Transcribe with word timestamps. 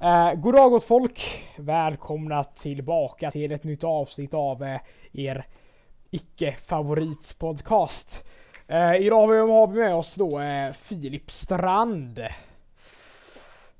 Eh, 0.00 0.34
god 0.34 0.54
gott 0.54 0.84
folk! 0.84 1.44
Välkomna 1.56 2.44
tillbaka 2.44 3.30
till 3.30 3.52
ett 3.52 3.64
nytt 3.64 3.84
avsnitt 3.84 4.34
av 4.34 4.62
eh, 4.62 4.80
er 5.12 5.46
icke 6.10 6.52
favoritpodcast. 6.52 8.24
Eh, 8.66 8.94
idag 8.94 9.26
har 9.26 9.66
vi 9.66 9.78
med 9.78 9.94
oss 9.94 10.14
då 10.14 10.40
eh, 10.40 10.72
Filip 10.72 11.30
Strand. 11.30 12.26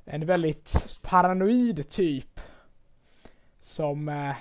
En 0.04 0.26
väldigt 0.26 1.00
paranoid 1.02 1.90
typ. 1.90 2.40
Som 3.60 4.08
eh, 4.08 4.36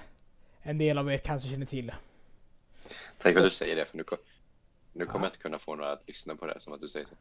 en 0.61 0.77
del 0.77 0.97
av 0.97 1.11
er 1.11 1.17
kanske 1.17 1.49
känner 1.49 1.65
till. 1.65 1.91
Tänk 3.17 3.35
vad 3.35 3.45
du 3.45 3.49
säger 3.49 3.75
det, 3.75 3.85
för 3.85 3.97
nu, 3.97 4.03
nu 4.93 5.05
kommer 5.05 5.25
jag 5.25 5.29
inte 5.29 5.39
kunna 5.39 5.59
få 5.59 5.75
några 5.75 5.91
att 5.91 6.07
lyssna 6.07 6.35
på 6.35 6.45
det 6.45 6.51
här 6.53 6.59
som 6.59 6.73
att 6.73 6.81
du 6.81 6.87
säger 6.87 7.05
så. 7.05 7.15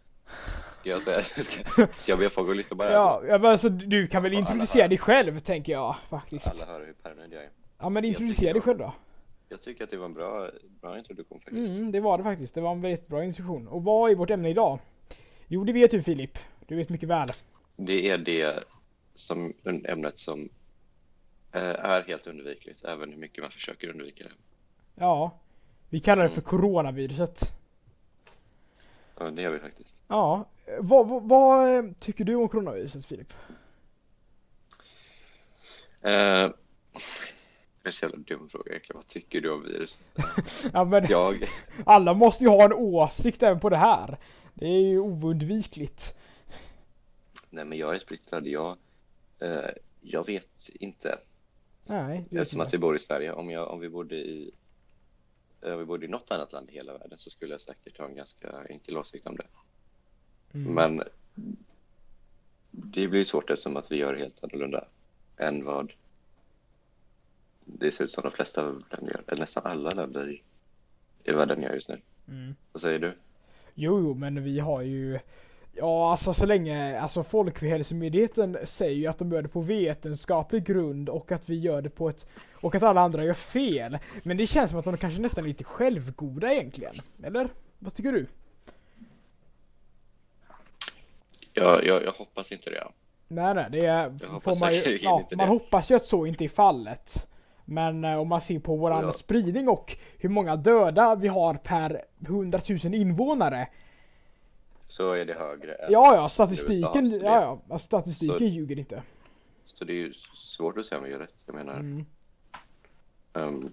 Ska 0.72 0.90
jag 0.90 1.02
säga 1.02 1.22
ska, 1.42 1.86
ska 1.86 2.12
jag 2.12 2.18
be 2.18 2.30
folk 2.30 2.50
att 2.50 2.56
lyssna 2.56 2.76
på 2.76 2.82
det 2.82 2.88
här? 2.88 2.96
Ja, 2.96 3.20
så? 3.20 3.26
men 3.26 3.44
alltså, 3.44 3.68
du 3.68 4.06
kan 4.06 4.22
väl 4.22 4.32
Ja, 4.32 4.38
introducera 4.38 4.88
dig 4.88 4.98
själv 4.98 5.38
tänker 5.38 5.72
jag 5.72 5.96
faktiskt. 6.10 6.46
Alla 6.46 6.72
hör 6.72 6.86
hur 6.86 6.92
paranoid 6.92 7.32
jag 7.32 7.42
är. 7.42 7.50
Ja 7.78 7.88
men 7.88 8.04
introducera 8.04 8.52
dig 8.52 8.62
själv 8.62 8.78
då. 8.78 8.94
Jag 9.48 9.62
tycker 9.62 9.84
att 9.84 9.90
det 9.90 9.96
var 9.96 10.06
en 10.06 10.14
bra, 10.14 10.50
bra 10.80 10.98
introduktion 10.98 11.40
faktiskt. 11.40 11.70
Mm, 11.70 11.92
det 11.92 12.00
var 12.00 12.18
det 12.18 12.24
faktiskt. 12.24 12.54
Det 12.54 12.60
var 12.60 12.72
en 12.72 12.80
väldigt 12.80 13.08
bra 13.08 13.24
instruktion. 13.24 13.68
Och 13.68 13.84
vad 13.84 14.10
är 14.10 14.14
vårt 14.14 14.30
ämne 14.30 14.50
idag? 14.50 14.78
Jo, 15.46 15.64
det 15.64 15.72
vet 15.72 15.90
du 15.90 16.02
Filip. 16.02 16.38
Du 16.66 16.76
vet 16.76 16.88
mycket 16.88 17.08
väl. 17.08 17.28
Det 17.76 18.10
är 18.10 18.18
det 18.18 18.64
som 19.14 19.52
ämnet 19.64 20.18
som 20.18 20.48
eh, 21.52 21.62
är 21.62 22.02
helt 22.02 22.26
undvikligt, 22.26 22.84
även 22.84 23.10
hur 23.10 23.18
mycket 23.18 23.44
man 23.44 23.50
försöker 23.50 23.88
undvika 23.88 24.24
det. 24.24 24.30
Ja. 24.94 25.38
Vi 25.88 26.00
kallar 26.00 26.22
det 26.22 26.28
för 26.28 26.40
coronaviruset. 26.40 27.52
Ja, 29.18 29.30
det 29.30 29.42
gör 29.42 29.50
vi 29.50 29.58
faktiskt. 29.58 30.02
Ja. 30.08 30.48
Vad, 30.78 31.08
vad, 31.08 31.22
vad 31.28 31.76
eh, 31.78 31.84
tycker 31.98 32.24
du 32.24 32.34
om 32.34 32.48
coronaviruset 32.48 33.06
Filip? 33.06 33.32
Eh, 36.00 36.50
det 37.82 37.88
är 37.88 37.90
så 37.90 38.04
jävla 38.04 38.18
dum 38.18 38.48
fråga 38.48 38.70
egentligen. 38.70 38.96
Vad 38.96 39.06
tycker 39.06 39.40
du 39.40 39.50
om 39.52 39.62
viruset? 39.62 40.04
Ja 40.72 40.84
men 40.84 41.06
Jag, 41.08 41.48
alla 41.86 42.14
måste 42.14 42.44
ju 42.44 42.50
ha 42.50 42.64
en 42.64 42.72
åsikt 42.72 43.42
även 43.42 43.60
på 43.60 43.68
det 43.68 43.76
här. 43.76 44.16
Det 44.54 44.66
är 44.66 44.80
ju 44.80 44.98
oundvikligt. 44.98 46.14
nej 47.50 47.64
men 47.64 47.78
jag 47.78 47.94
är 47.94 47.98
splittrad. 47.98 48.46
Jag, 48.46 48.76
eh, 49.38 49.70
jag 50.00 50.26
vet 50.26 50.70
inte. 50.74 51.18
Nej, 51.86 52.24
Eftersom 52.30 52.60
att 52.60 52.74
vi 52.74 52.78
bor 52.78 52.96
i 52.96 52.98
Sverige, 52.98 53.32
om, 53.32 53.50
jag, 53.50 53.68
om 53.70 53.80
vi 53.80 53.88
bodde 53.88 54.14
i 54.14 54.50
om 55.72 55.78
vi 55.78 55.84
bodde 55.84 56.06
i 56.06 56.08
något 56.08 56.30
annat 56.30 56.52
land 56.52 56.70
i 56.70 56.72
hela 56.72 56.98
världen 56.98 57.18
så 57.18 57.30
skulle 57.30 57.54
jag 57.54 57.60
säkert 57.60 57.98
ha 57.98 58.06
en 58.06 58.16
ganska 58.16 58.64
enkel 58.68 58.96
åsikt 58.96 59.26
om 59.26 59.36
det. 59.36 59.46
Mm. 60.54 60.74
Men 60.74 61.02
det 62.70 63.08
blir 63.08 63.24
svårt 63.24 63.50
eftersom 63.50 63.76
att 63.76 63.92
vi 63.92 63.96
gör 63.96 64.14
helt 64.14 64.44
annorlunda 64.44 64.84
än 65.36 65.64
vad 65.64 65.92
det 67.64 67.92
ser 67.92 68.04
ut 68.04 68.12
som 68.12 68.22
de 68.22 68.32
flesta 68.32 68.62
länder 68.62 69.12
gör, 69.12 69.24
eller 69.26 69.40
nästan 69.40 69.66
alla 69.66 69.90
länder 69.90 70.30
i, 70.30 70.42
i 71.24 71.32
världen 71.32 71.62
gör 71.62 71.74
just 71.74 71.88
nu. 71.88 72.00
Mm. 72.28 72.54
Vad 72.72 72.80
säger 72.80 72.98
du? 72.98 73.14
Jo, 73.74 74.00
jo, 74.00 74.14
men 74.14 74.44
vi 74.44 74.58
har 74.58 74.82
ju 74.82 75.18
Ja, 75.76 76.10
alltså 76.10 76.34
så 76.34 76.46
länge, 76.46 77.00
alltså 77.00 77.22
Folkhälsomyndigheten 77.22 78.58
säger 78.64 78.94
ju 78.96 79.06
att 79.06 79.18
de 79.18 79.32
gör 79.32 79.42
det 79.42 79.48
på 79.48 79.60
vetenskaplig 79.60 80.64
grund 80.66 81.08
och 81.08 81.32
att 81.32 81.48
vi 81.48 81.58
gör 81.58 81.82
det 81.82 81.90
på 81.90 82.08
ett, 82.08 82.26
och 82.62 82.74
att 82.74 82.82
alla 82.82 83.00
andra 83.00 83.24
gör 83.24 83.34
fel. 83.34 83.98
Men 84.22 84.36
det 84.36 84.46
känns 84.46 84.70
som 84.70 84.78
att 84.78 84.84
de 84.84 84.96
kanske 84.96 85.20
nästan 85.20 85.44
är 85.44 85.48
lite 85.48 85.64
självgoda 85.64 86.52
egentligen. 86.52 86.94
Eller? 87.22 87.48
Vad 87.78 87.94
tycker 87.94 88.12
du? 88.12 88.26
Jag, 91.52 91.84
jag, 91.84 92.04
jag 92.04 92.12
hoppas 92.12 92.52
inte 92.52 92.70
det. 92.70 92.84
Nej, 93.28 93.54
nej, 93.54 93.66
det 93.70 93.86
är, 93.86 94.18
får 94.40 94.60
man 94.60 94.74
ju, 94.74 94.98
ja, 95.02 95.28
man 95.30 95.38
det. 95.38 95.52
hoppas 95.52 95.90
ju 95.90 95.94
att 95.94 96.04
så 96.04 96.26
inte 96.26 96.44
är 96.44 96.48
fallet. 96.48 97.28
Men 97.64 98.04
eh, 98.04 98.16
om 98.18 98.28
man 98.28 98.40
ser 98.40 98.58
på 98.58 98.76
våran 98.76 99.04
Ja. 99.04 99.12
spridning 99.12 99.68
och 99.68 99.96
hur 100.18 100.28
många 100.28 100.56
döda 100.56 101.14
vi 101.14 101.28
har 101.28 101.54
per 101.54 102.04
100 102.26 102.60
000 102.84 102.94
invånare. 102.94 103.68
Så 104.88 105.12
är 105.12 105.24
det 105.24 105.34
högre 105.34 105.74
än 105.74 105.92
Ja, 105.92 106.14
ja, 106.16 106.28
statistiken, 106.28 107.06
USA, 107.06 107.24
ja, 107.24 107.62
ja, 107.68 107.78
statistiken 107.78 108.38
så- 108.38 108.44
ljuger 108.44 108.78
inte. 108.78 109.02
Så 109.64 109.84
det 109.84 109.92
är 109.92 109.96
ju 109.96 110.12
svårt 110.34 110.78
att 110.78 110.86
säga 110.86 110.98
om 110.98 111.04
vi 111.04 111.10
gör 111.10 111.18
rätt. 111.18 111.34
Jag 111.46 111.54
menar, 111.54 111.74
Mm. 111.80 112.04
ehm, 113.32 113.72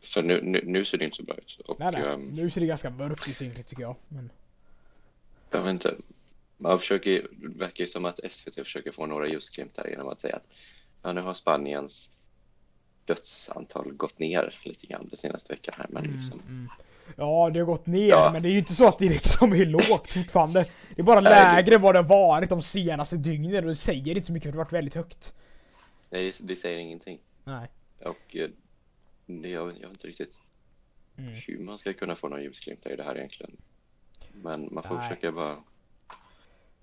för 0.00 0.22
nu, 0.22 0.40
nu, 0.42 0.60
nu 0.64 0.84
ser 0.84 0.98
det 0.98 1.04
inte 1.04 1.16
så 1.16 1.22
bra 1.22 1.34
ut. 1.36 1.60
Och, 1.68 1.80
Nej, 1.80 1.92
nej. 1.92 2.02
ehm, 2.02 2.20
Nu 2.24 2.50
ser 2.50 2.60
det 2.60 2.66
ganska 2.66 2.90
mörkt 2.90 3.28
ut 3.28 3.42
egentligen 3.42 3.66
tycker 3.68 3.82
jag. 3.82 3.96
Men... 4.08 4.30
Jag 5.50 5.62
vet 5.62 5.70
inte. 5.70 5.94
Man 6.56 6.78
försöker, 6.78 7.26
det 7.32 7.58
verkar 7.58 7.84
ju 7.84 7.88
som 7.88 8.04
att 8.04 8.20
SVT 8.32 8.54
försöker 8.54 8.92
få 8.92 9.06
några 9.06 9.28
ljusglimtar 9.28 9.86
genom 9.88 10.08
att 10.08 10.20
säga 10.20 10.36
att 10.36 10.48
ja, 11.02 11.12
nu 11.12 11.20
har 11.20 11.34
Spaniens 11.34 12.10
dödsantal 13.04 13.92
gått 13.92 14.18
ner 14.18 14.60
lite 14.64 14.86
grann 14.86 15.06
den 15.08 15.16
senaste 15.16 15.52
veckan 15.52 15.74
här. 15.78 15.86
Men 15.88 16.04
liksom, 16.04 16.40
Mm. 16.48 16.68
Ja, 17.16 17.50
det 17.52 17.58
har 17.58 17.66
gått 17.66 17.86
ner, 17.86 18.08
Ja. 18.08 18.30
men 18.32 18.42
det 18.42 18.48
är 18.48 18.50
ju 18.50 18.58
inte 18.58 18.74
så 18.74 18.88
att 18.88 18.98
det 18.98 19.08
liksom 19.08 19.52
är 19.52 19.64
lågt 19.64 20.12
fortfarande. 20.12 20.66
Det 20.94 21.00
är 21.00 21.04
bara 21.04 21.20
Nej, 21.20 21.32
det- 21.44 21.52
lägre 21.52 21.74
än 21.74 21.82
vad 21.82 21.94
det 21.94 21.98
har 21.98 22.08
varit 22.08 22.50
de 22.50 22.62
senaste 22.62 23.16
dygnen 23.16 23.64
och 23.64 23.68
det 23.68 23.74
säger 23.74 24.14
inte 24.16 24.26
så 24.26 24.32
mycket 24.32 24.46
för 24.46 24.52
det 24.52 24.58
har 24.58 24.64
varit 24.64 24.72
väldigt 24.72 24.94
högt. 24.94 25.34
nej, 26.10 26.32
det 26.42 26.56
säger 26.56 26.78
ingenting. 26.78 27.18
Nej. 27.44 27.68
Och 28.04 28.36
eh, 28.36 28.48
det, 29.26 29.48
jag, 29.48 29.66
jag 29.66 29.72
vet 29.72 29.90
inte 29.90 30.06
riktigt 30.06 30.38
Mm. 31.18 31.32
hur 31.48 31.58
man 31.58 31.78
ska 31.78 31.92
kunna 31.92 32.16
få 32.16 32.28
några 32.28 32.42
ljusglimtar 32.42 32.90
i 32.90 32.96
det 32.96 33.02
här 33.02 33.16
egentligen. 33.18 33.56
Men 34.32 34.68
man 34.74 34.82
får 34.82 34.94
Nej. 34.94 35.08
försöka 35.08 35.32
bara, 35.32 35.56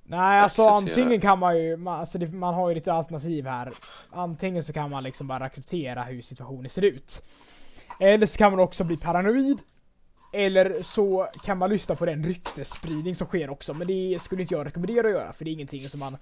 Nej, 0.04 0.40
alltså 0.40 0.62
Acceptera. 0.62 0.76
antingen 1.04 1.22
kan 1.22 1.40
man 1.40 1.58
ju, 1.58 1.78
man, 1.78 2.00
alltså 2.00 2.18
det, 2.18 2.28
man 2.28 2.54
har 2.54 2.70
ju 2.70 2.76
lite 2.76 2.94
alternativ 2.94 3.46
här. 3.46 3.74
Antingen 4.10 4.64
så 4.64 4.74
kan 4.74 4.90
man 4.90 5.04
liksom 5.04 5.28
bara 5.28 5.46
acceptera 5.46 6.04
hur 6.04 6.22
situationen 6.22 6.70
ser 6.70 6.82
ut. 6.82 7.24
Eller 8.00 8.26
så 8.26 8.38
kan 8.38 8.52
man 8.52 8.60
också 8.60 8.84
bli 8.84 8.98
paranoid. 8.98 9.58
Eller 10.38 10.82
så 10.82 11.30
kan 11.44 11.58
man 11.58 11.70
lyssna 11.70 11.96
på 11.96 12.06
den 12.06 12.24
ryktesspridning 12.24 13.16
som 13.16 13.28
sker 13.28 13.50
också. 13.50 13.74
Men 13.74 13.88
det 13.88 14.22
skulle 14.22 14.42
inte 14.42 14.54
jag 14.54 14.66
rekommendera 14.66 15.08
att 15.08 15.14
göra, 15.14 15.34
för 15.34 15.46
det 15.46 15.52
är 15.52 15.54
ingenting 15.54 15.90
som 15.90 16.00
man 16.00 16.18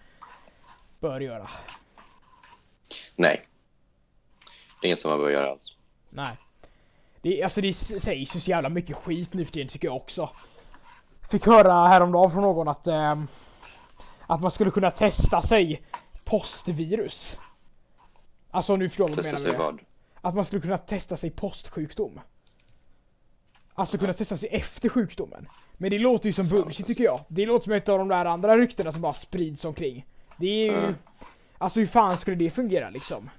bör 0.99 1.19
göra. 1.19 1.49
nej. 3.15 3.47
Det 4.81 4.85
är 4.85 4.87
inget 4.87 4.99
som 4.99 5.11
man 5.11 5.19
bör 5.19 5.29
göra 5.29 5.51
alls. 5.51 5.75
Nej. 6.09 6.37
Det, 7.21 7.43
alltså 7.43 7.61
det 7.61 7.73
sägs 7.73 8.35
ju 8.35 8.39
så 8.39 8.49
jävla 8.49 8.69
mycket 8.69 8.95
skit 8.95 9.33
nu 9.33 9.45
för 9.45 9.51
tiden 9.51 9.67
tycker 9.67 9.87
jag 9.87 9.95
också. 9.95 10.29
Fick 11.31 11.45
höra 11.45 11.87
häromdagen 11.87 12.31
från 12.31 12.41
någon 12.41 12.67
att 12.67 12.87
ehm, 12.87 13.27
att 14.27 14.41
man 14.41 14.51
skulle 14.51 14.71
kunna 14.71 14.91
testa 14.91 15.41
sig 15.41 15.81
postvirus. 16.23 17.37
Alltså 18.51 18.75
nu 18.75 18.89
förstår 18.89 19.07
vad 19.07 19.17
jag 19.17 19.23
Testa 19.23 19.37
sig 19.37 19.57
vad? 19.57 19.79
Att 20.21 20.35
man 20.35 20.45
skulle 20.45 20.61
kunna 20.61 20.77
testa 20.77 21.17
sig 21.17 21.29
postsjukdom. 21.29 22.19
Alltså 23.77 23.97
kunna 23.97 24.13
testa 24.13 24.37
sig 24.37 24.49
efter 24.51 24.89
sjukdomen. 24.89 25.47
Men 25.77 25.89
det 25.89 25.99
låter 25.99 26.25
ju 26.25 26.33
som 26.33 26.47
bullshit 26.49 26.85
tycker 26.87 27.03
jag. 27.03 27.25
Det 27.27 27.45
låter 27.45 27.63
som 27.63 27.73
ett 27.73 27.89
av 27.89 27.97
de 27.99 28.07
där 28.07 28.25
andra 28.25 28.57
ryktena 28.57 28.91
som 28.91 29.01
bara 29.01 29.13
sprids 29.13 29.65
omkring. 29.65 30.05
Det 30.37 30.47
är 30.47 30.65
ju... 30.71 30.77
Mm. 30.77 30.93
Alltså 31.57 31.79
hur 31.79 31.87
fan 31.87 32.17
skulle 32.17 32.35
det 32.37 32.49
fungera 32.49 32.89
liksom? 32.89 33.29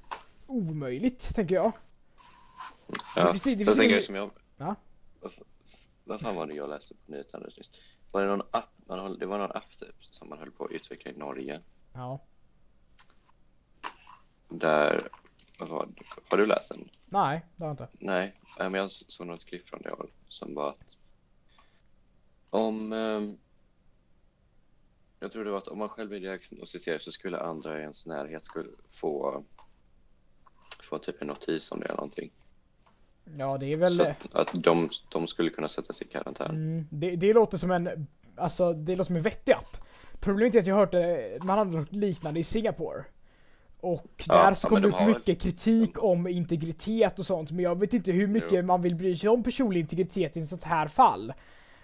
Omöjligt, 0.47 1.35
tänker 1.35 1.55
jag. 1.55 1.73
Ja. 3.17 3.33
finns- 3.33 3.45
det 3.45 3.57
finns 3.57 3.79
en 3.79 3.85
ingen- 3.85 4.03
som 4.03 4.15
jag... 4.15 4.31
Ja. 4.57 4.75
Vad, 6.05 6.21
fan 6.21 6.37
var 6.37 6.47
det 6.47 6.55
jag 6.55 6.69
läste 6.69 6.95
på 6.95 7.13
nyheterna 7.13 7.37
alldeles 7.37 7.57
nyss? 7.57 7.71
Var 8.11 8.21
det 8.23 8.29
någon 8.29 8.43
app, 8.51 8.71
man 8.87 8.99
höll, 8.99 9.19
det 9.19 9.27
var 9.27 9.39
någon 9.39 9.51
app 9.57 9.77
typ, 9.81 10.05
som 10.05 10.29
man 10.29 10.39
höll 10.39 10.51
på 10.51 10.65
att 10.65 10.71
utveckla 10.71 11.11
i 11.11 11.15
Norge. 11.17 11.61
Ja. 11.93 12.21
Där, 14.49 14.95
det? 15.03 15.09
Har 15.59 16.37
du 16.37 16.47
läst 16.47 16.69
den? 16.69 16.89
Nej, 17.07 17.45
det 17.57 17.65
har 17.65 17.69
jag 17.69 17.73
inte. 17.73 17.89
Nej, 17.99 18.41
eh, 18.61 18.71
men 18.71 18.81
jag 18.81 18.91
såg 18.91 19.27
något 19.27 19.45
klipp 19.45 19.69
från 19.69 19.83
det 19.83 19.91
håll 19.91 20.11
som 20.29 20.55
var 20.55 20.71
att 20.71 20.99
om 22.51 22.93
ehm, 22.93 23.39
jag 25.21 25.33
tror 25.33 25.45
det 25.45 25.51
var 25.51 25.59
att 25.59 25.69
om 25.69 25.79
man 25.79 25.89
själv 25.89 26.13
är 26.13 26.21
diagnostiserad 26.21 27.03
så 27.03 27.13
skulle 27.13 27.39
andra 27.39 27.79
i 27.79 27.83
ens 27.83 28.07
närhet 28.07 28.45
skulle 28.45 28.69
få 28.91 29.45
få 30.83 30.99
typ 30.99 31.23
en 31.23 31.29
notis 31.29 31.73
om 31.73 31.81
det 31.81 31.87
eller 31.87 31.97
någonting. 31.97 32.31
Ja, 33.39 33.59
det 33.59 33.73
är 33.73 33.77
väl... 33.77 33.97
Så 33.97 34.03
att, 34.03 34.35
att 34.35 34.51
de, 34.55 34.91
de 35.09 35.27
skulle 35.27 35.51
kunna 35.51 35.69
sätta 35.69 35.93
sig 35.93 36.07
i 36.07 36.11
karantän. 36.11 36.51
Mm, 36.51 36.87
det, 36.91 37.17
det 37.17 37.33
låter 37.33 37.59
som 37.59 37.71
en... 37.71 38.07
Alltså, 38.37 38.73
det 38.73 38.97
låter 38.97 39.07
som 39.07 39.17
en 39.17 39.23
vettig 39.23 39.53
app. 39.53 39.77
Problemet 40.21 40.55
är 40.55 40.59
att 40.59 40.67
jag 40.67 40.75
har 40.75 40.81
hört 40.81 40.93
det, 40.93 41.39
man 41.43 41.59
hade 41.59 41.71
något 41.71 41.93
liknande 41.93 42.41
i 42.41 42.45
Singapore. 42.45 43.05
Och 43.87 44.25
Ja, 44.29 44.35
där 44.35 44.55
så 44.55 44.69
kom 44.69 44.77
det 44.77 44.83
de 44.83 44.89
ut 44.89 44.95
har 44.95 45.07
mycket 45.07 45.41
kritik 45.41 46.03
om 46.03 46.27
integritet 46.27 47.19
och 47.19 47.27
sånt, 47.27 47.51
men 47.51 47.65
jag 47.65 47.81
vet 47.81 47.95
inte 47.95 48.13
hur 48.13 48.27
mycket 48.27 48.53
Jo. 48.53 48.63
man 48.63 48.83
vill 48.83 48.97
bry 48.97 49.17
sig 49.17 49.31
om 49.31 49.43
personlig 49.43 49.81
integritet 49.81 50.37
i 50.37 50.41
ett 50.41 50.49
sånt 50.49 50.65
här 50.65 50.87
fall. 50.87 51.33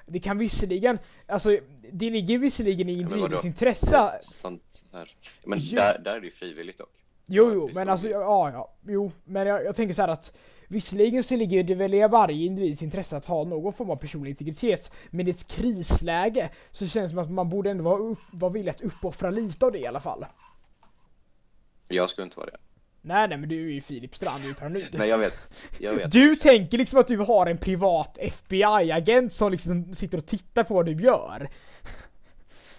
Det 0.07 0.21
kan 0.21 0.39
visserligen, 0.39 0.99
alltså 1.27 1.59
det 1.93 2.11
ligger 2.11 2.39
visserligen 2.39 2.89
i 2.89 3.01
individens 3.01 3.45
intresse. 3.45 4.11
sånt 4.21 4.85
här. 4.93 5.11
Men 5.47 5.59
Jo. 5.63 5.77
där, 5.77 5.99
där 6.05 6.15
är 6.17 6.21
det 6.21 6.27
ju 6.27 6.33
frivilligt 6.33 6.79
dock. 6.79 6.91
Jo, 7.27 7.53
jo, 7.53 7.71
men 7.75 7.89
alltså, 7.89 8.09
ja, 8.09 8.51
ja, 8.51 8.75
jo, 8.87 9.13
men 9.25 9.47
jag, 9.47 9.65
jag 9.65 9.77
tänker 9.77 9.95
så 9.95 10.03
här 10.03 10.09
att 10.09 10.33
Visserligen 10.73 11.23
så 11.23 11.37
ligger 11.37 11.63
det 11.63 11.75
väl 11.75 11.95
i 11.95 12.09
varje 12.09 12.47
individs 12.47 12.83
intresse 12.83 13.17
att 13.17 13.27
ha 13.27 13.45
någon 13.45 13.73
form 13.73 13.91
av 13.91 13.97
personlig 13.97 14.31
integritet, 14.31 14.93
men 15.11 15.27
i 15.27 15.31
ett 15.31 15.49
krisläge 15.49 16.51
så 16.71 16.87
känns 16.87 17.11
det 17.11 17.15
som 17.15 17.19
att 17.19 17.31
man 17.31 17.49
borde 17.49 17.71
ändå 17.71 17.85
vara, 17.85 17.99
upp, 17.99 18.19
vara 18.33 18.53
villig 18.53 18.71
att 18.71 18.81
uppoffra 18.81 19.31
lite 19.31 19.67
av 19.67 19.73
det 19.73 19.79
i 19.79 19.87
alla 19.87 20.01
fall. 20.01 20.27
Jag 21.89 22.11
skulle 22.11 22.25
inte 22.25 22.37
vara 22.37 22.51
det. 22.51 22.57
Nej 23.05 23.29
nej 23.29 23.39
men 23.39 23.49
du 23.49 23.69
är 23.69 23.73
ju 23.73 23.81
Filip 23.81 24.17
Strand, 24.17 24.43
du 24.43 24.51
är 24.51 24.55
paranoid. 24.55 24.89
Nej 24.93 25.09
jag 25.09 25.19
vet. 25.19 25.35
Jag 25.79 25.95
vet. 25.95 26.13
Du 26.13 26.37
tänker 26.37 26.79
liksom 26.79 27.01
att 27.01 27.07
du 27.07 27.17
har 27.17 27.47
en 27.47 27.59
privat 27.59 28.19
FBI-agent 28.21 29.33
som 29.33 29.53
liksom 29.53 29.95
sitter 29.95 30.19
och 30.19 30.27
tittar 30.27 30.65
på 30.65 30.75
vad 30.75 30.87
du 30.87 30.93
gör. 30.93 31.51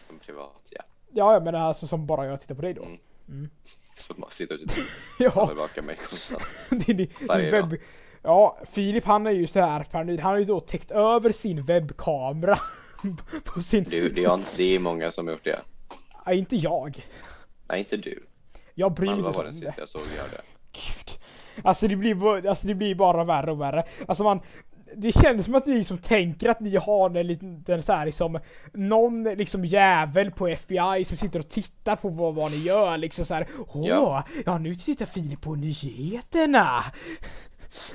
En 0.10 0.20
privat, 0.20 0.68
ja. 0.70 0.84
Ja, 1.12 1.34
jag 1.34 1.44
menar 1.44 1.60
alltså 1.60 1.88
som 1.88 2.06
bara 2.06 2.26
jag 2.26 2.42
tittar 2.42 2.56
på 2.56 2.62
dig 2.62 2.74
då. 2.74 2.84
Mm. 2.84 3.00
Mm. 3.28 3.50
Som 3.96 4.16
bara 4.20 4.32
sitter 4.32 4.56
och 4.56 4.62
tittar 4.62 4.84
Ja, 5.76 5.82
mig 5.84 5.96
konstant. 5.96 6.44
det 6.88 7.10
Varje 7.28 7.52
webb... 7.52 7.70
dag. 7.70 7.80
Ja, 8.22 8.60
Filip 8.72 9.06
han 9.06 9.28
är 9.28 9.32
ju 9.32 9.48
så 9.48 9.60
här 9.60 9.84
paranoid. 9.84 10.20
Han 10.20 10.32
har 10.32 10.40
ju 10.40 10.46
då 10.46 10.60
täckt 10.60 10.92
över 10.92 11.32
sin 11.32 11.66
webbkamera 11.66 12.60
på 13.44 13.62
sin... 13.62 13.84
Det, 13.84 14.10
det, 14.10 14.24
är, 14.24 14.58
det 14.58 14.76
är 14.76 14.80
många 14.80 15.12
som 15.12 15.28
har 15.28 15.34
gjort 15.34 15.44
det. 15.44 15.62
Nej, 16.26 16.38
inte 16.40 16.56
jag. 16.56 17.08
Nej, 17.68 17.80
inte 17.80 17.98
du. 17.98 18.24
Jag 18.76 18.94
bryr 18.94 19.08
mig 19.08 19.18
inte 19.18 19.26
var 19.26 19.34
så 19.34 19.40
den 19.40 19.48
om 19.48 19.54
sista 19.54 19.72
det. 19.76 19.82
jag 19.82 19.90
såg 19.90 20.02
göra 20.02 20.28
det. 20.32 20.42
Gud. 20.72 21.20
Alltså 21.64 21.88
det 21.88 21.96
blir, 21.96 22.48
alltså 22.48 22.68
det 22.68 22.76
blir 22.76 22.96
bara 22.96 23.24
värre 23.24 23.52
och 23.52 23.62
värre. 23.62 23.84
Alltså 24.08 24.24
man, 24.24 24.40
det 24.96 25.12
känns 25.12 25.46
som 25.46 25.56
att 25.56 25.66
ni 25.66 25.78
liksom 25.78 25.98
tänker 25.98 26.50
att 26.50 26.60
ni 26.60 26.76
har 26.76 27.18
en 27.18 27.28
liten 27.28 27.84
så 27.84 27.94
här 27.94 28.06
liksom 28.06 28.40
någon 28.74 29.24
liksom 29.24 29.66
jävel 29.66 30.32
på 30.32 30.48
FBI 30.48 31.06
som 31.06 31.18
sitter 31.18 31.40
och 31.40 31.50
tittar 31.50 31.96
på 31.96 32.10
vad, 32.10 32.36
vad 32.36 32.52
ni 32.52 32.58
gör 32.58 32.98
liksom 32.98 33.26
så 33.26 33.34
här. 33.34 33.48
Åh, 33.74 33.88
ja. 33.88 34.24
Ja. 34.46 34.58
nu 34.58 34.76
tittar 34.76 35.06
Filip 35.06 35.42
på 35.42 35.56
nyheterna. 35.56 36.84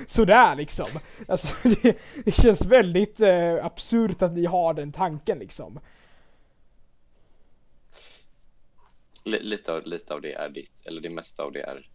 Sådär 0.07 0.55
liksom. 0.55 0.99
Alltså 1.27 1.55
det, 1.81 1.97
det 2.25 2.31
känns 2.31 2.65
väldigt 2.65 3.21
eh, 3.21 3.65
absurt 3.65 4.21
att 4.21 4.33
ni 4.33 4.45
har 4.45 4.73
den 4.73 4.91
tanken 4.91 5.39
liksom. 5.39 5.79
Lite, 9.29 9.73
av, 9.73 9.85
lite 9.85 10.13
av 10.13 10.21
det 10.21 10.33
är 10.33 10.49
ditt, 10.49 10.81
eller 10.85 11.01
det 11.01 11.09
mesta 11.09 11.43
av 11.43 11.51
det 11.51 11.61
är 11.61 11.89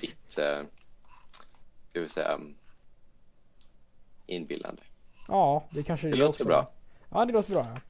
ditt, 0.00 0.38
eh, 0.38 0.62
ska 1.88 2.00
vi 2.00 2.08
säga, 2.08 2.34
um, 2.34 2.56
inbillande. 4.26 4.82
Ja, 5.28 5.68
det 5.70 5.82
kanske 5.82 6.06
Det 6.08 6.12
är 6.14 6.18
låter 6.18 6.28
också. 6.30 6.44
bra. 6.44 6.72
Ja, 7.10 7.24
det 7.24 7.32
låter 7.32 7.50
bra. 7.52 7.66
Ja. 7.74 7.80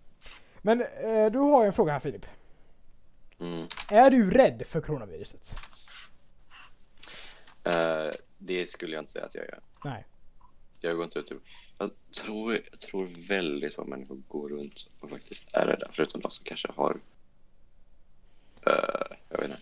Men 0.62 0.80
eh, 0.80 1.26
du 1.32 1.38
har 1.38 1.62
ju 1.62 1.66
en 1.66 1.72
fråga 1.72 1.92
här 1.92 2.00
Filip. 2.00 2.26
Mm. 3.40 3.66
Är 3.90 4.10
du 4.10 4.30
rädd 4.30 4.62
för 4.66 4.80
coronaviruset? 4.80 5.56
Eh, 7.64 8.10
det 8.38 8.66
skulle 8.70 8.94
jag 8.94 9.02
inte 9.02 9.12
säga 9.12 9.24
att 9.24 9.34
jag 9.34 9.44
gör. 9.44 9.60
Nej. 9.84 10.04
Jag 10.80 10.96
går 10.96 11.04
inte 11.04 11.18
ut 11.18 11.30
och- 11.30 11.42
jag 11.78 11.90
tror, 12.14 12.54
jag 12.70 12.80
tror 12.80 13.06
väldigt 13.28 13.74
få 13.74 13.84
människor 13.84 14.16
går 14.28 14.48
runt 14.48 14.86
och 15.00 15.10
faktiskt 15.10 15.54
är 15.54 15.66
rädda, 15.66 15.88
förutom 15.92 16.20
de 16.20 16.30
som 16.30 16.44
kanske 16.44 16.68
har, 16.76 16.90
eh, 16.94 17.00
jag 19.28 19.38
vet 19.38 19.44
inte, 19.50 19.58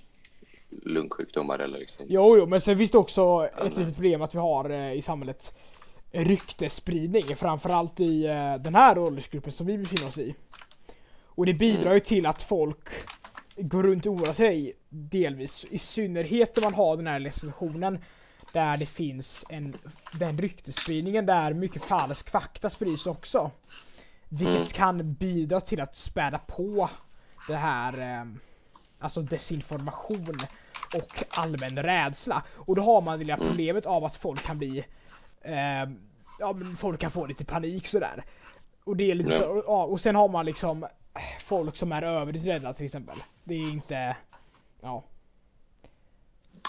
lungsjukdomar 0.70 1.58
eller 1.58 1.78
liksom. 1.78 2.06
Jo, 2.08 2.36
jo, 2.38 2.46
men 2.46 2.60
sen 2.60 2.78
finns 2.78 2.90
det 2.90 2.98
också 2.98 3.48
ett 3.58 3.76
litet 3.76 3.94
problem 3.94 4.22
att 4.22 4.34
vi 4.34 4.38
har 4.38 4.70
eh, 4.70 4.92
i 4.92 5.02
samhället 5.02 5.54
ryktesspridning, 6.12 7.36
framförallt 7.36 8.00
i 8.00 8.26
eh, 8.26 8.54
den 8.54 8.74
här 8.74 8.98
åldersgruppen 8.98 9.52
som 9.52 9.66
vi 9.66 9.78
befinner 9.78 10.08
oss 10.08 10.18
i. 10.18 10.34
Och 11.24 11.46
det 11.46 11.54
bidrar 11.54 11.94
ju 11.94 12.00
till 12.00 12.26
att 12.26 12.42
folk 12.42 12.88
går 13.56 13.82
runt 13.82 14.06
och 14.06 14.12
oroar 14.12 14.32
sig 14.32 14.72
delvis, 14.88 15.64
i 15.70 15.78
synnerhet 15.78 16.56
när 16.56 16.62
man 16.62 16.74
har 16.74 16.96
den 16.96 17.06
här 17.06 17.30
situationen 17.30 17.98
där 18.52 18.76
det 18.76 18.86
finns 18.86 19.44
en, 19.48 19.76
den 20.12 20.38
ryktesspridningen 20.38 21.26
där 21.26 21.52
mycket 21.52 21.84
falsk 21.84 22.30
fakta 22.30 22.70
sprids 22.70 23.06
också. 23.06 23.50
Vilket 24.28 24.56
Mm. 24.56 24.66
kan 24.68 25.12
bidra 25.14 25.60
till 25.60 25.80
att 25.80 25.96
späda 25.96 26.38
på 26.38 26.90
det 27.48 27.56
här, 27.56 27.92
eh, 28.20 28.24
alltså 28.98 29.20
desinformation 29.22 30.36
och 30.94 31.24
allmän 31.28 31.82
rädsla. 31.82 32.42
Och 32.56 32.76
då 32.76 32.82
har 32.82 33.00
man 33.00 33.18
det 33.18 33.24
lilla 33.24 33.34
Mm. 33.36 33.48
problemet 33.48 33.86
av 33.86 34.04
att 34.04 34.16
folk 34.16 34.42
kan 34.42 34.58
bli, 34.58 34.84
eh, 35.40 35.90
ja 36.38 36.52
men 36.52 36.76
folk 36.76 37.00
kan 37.00 37.10
få 37.10 37.26
lite 37.26 37.44
panik 37.44 37.86
sådär. 37.86 38.24
Och 38.84 38.96
det 38.96 39.10
är 39.10 39.14
lite 39.14 39.30
så, 39.30 39.62
ja, 39.66 39.84
och 39.84 40.00
sen 40.00 40.14
har 40.16 40.28
man 40.28 40.46
liksom 40.46 40.84
eh, 40.84 40.88
folk 41.40 41.76
som 41.76 41.92
är 41.92 42.02
överdrivet 42.02 42.46
rädda 42.48 42.72
till 42.72 42.86
exempel. 42.86 43.22
Det 43.44 43.54
är 43.54 43.70
inte, 43.70 44.16
ja. 44.80 45.04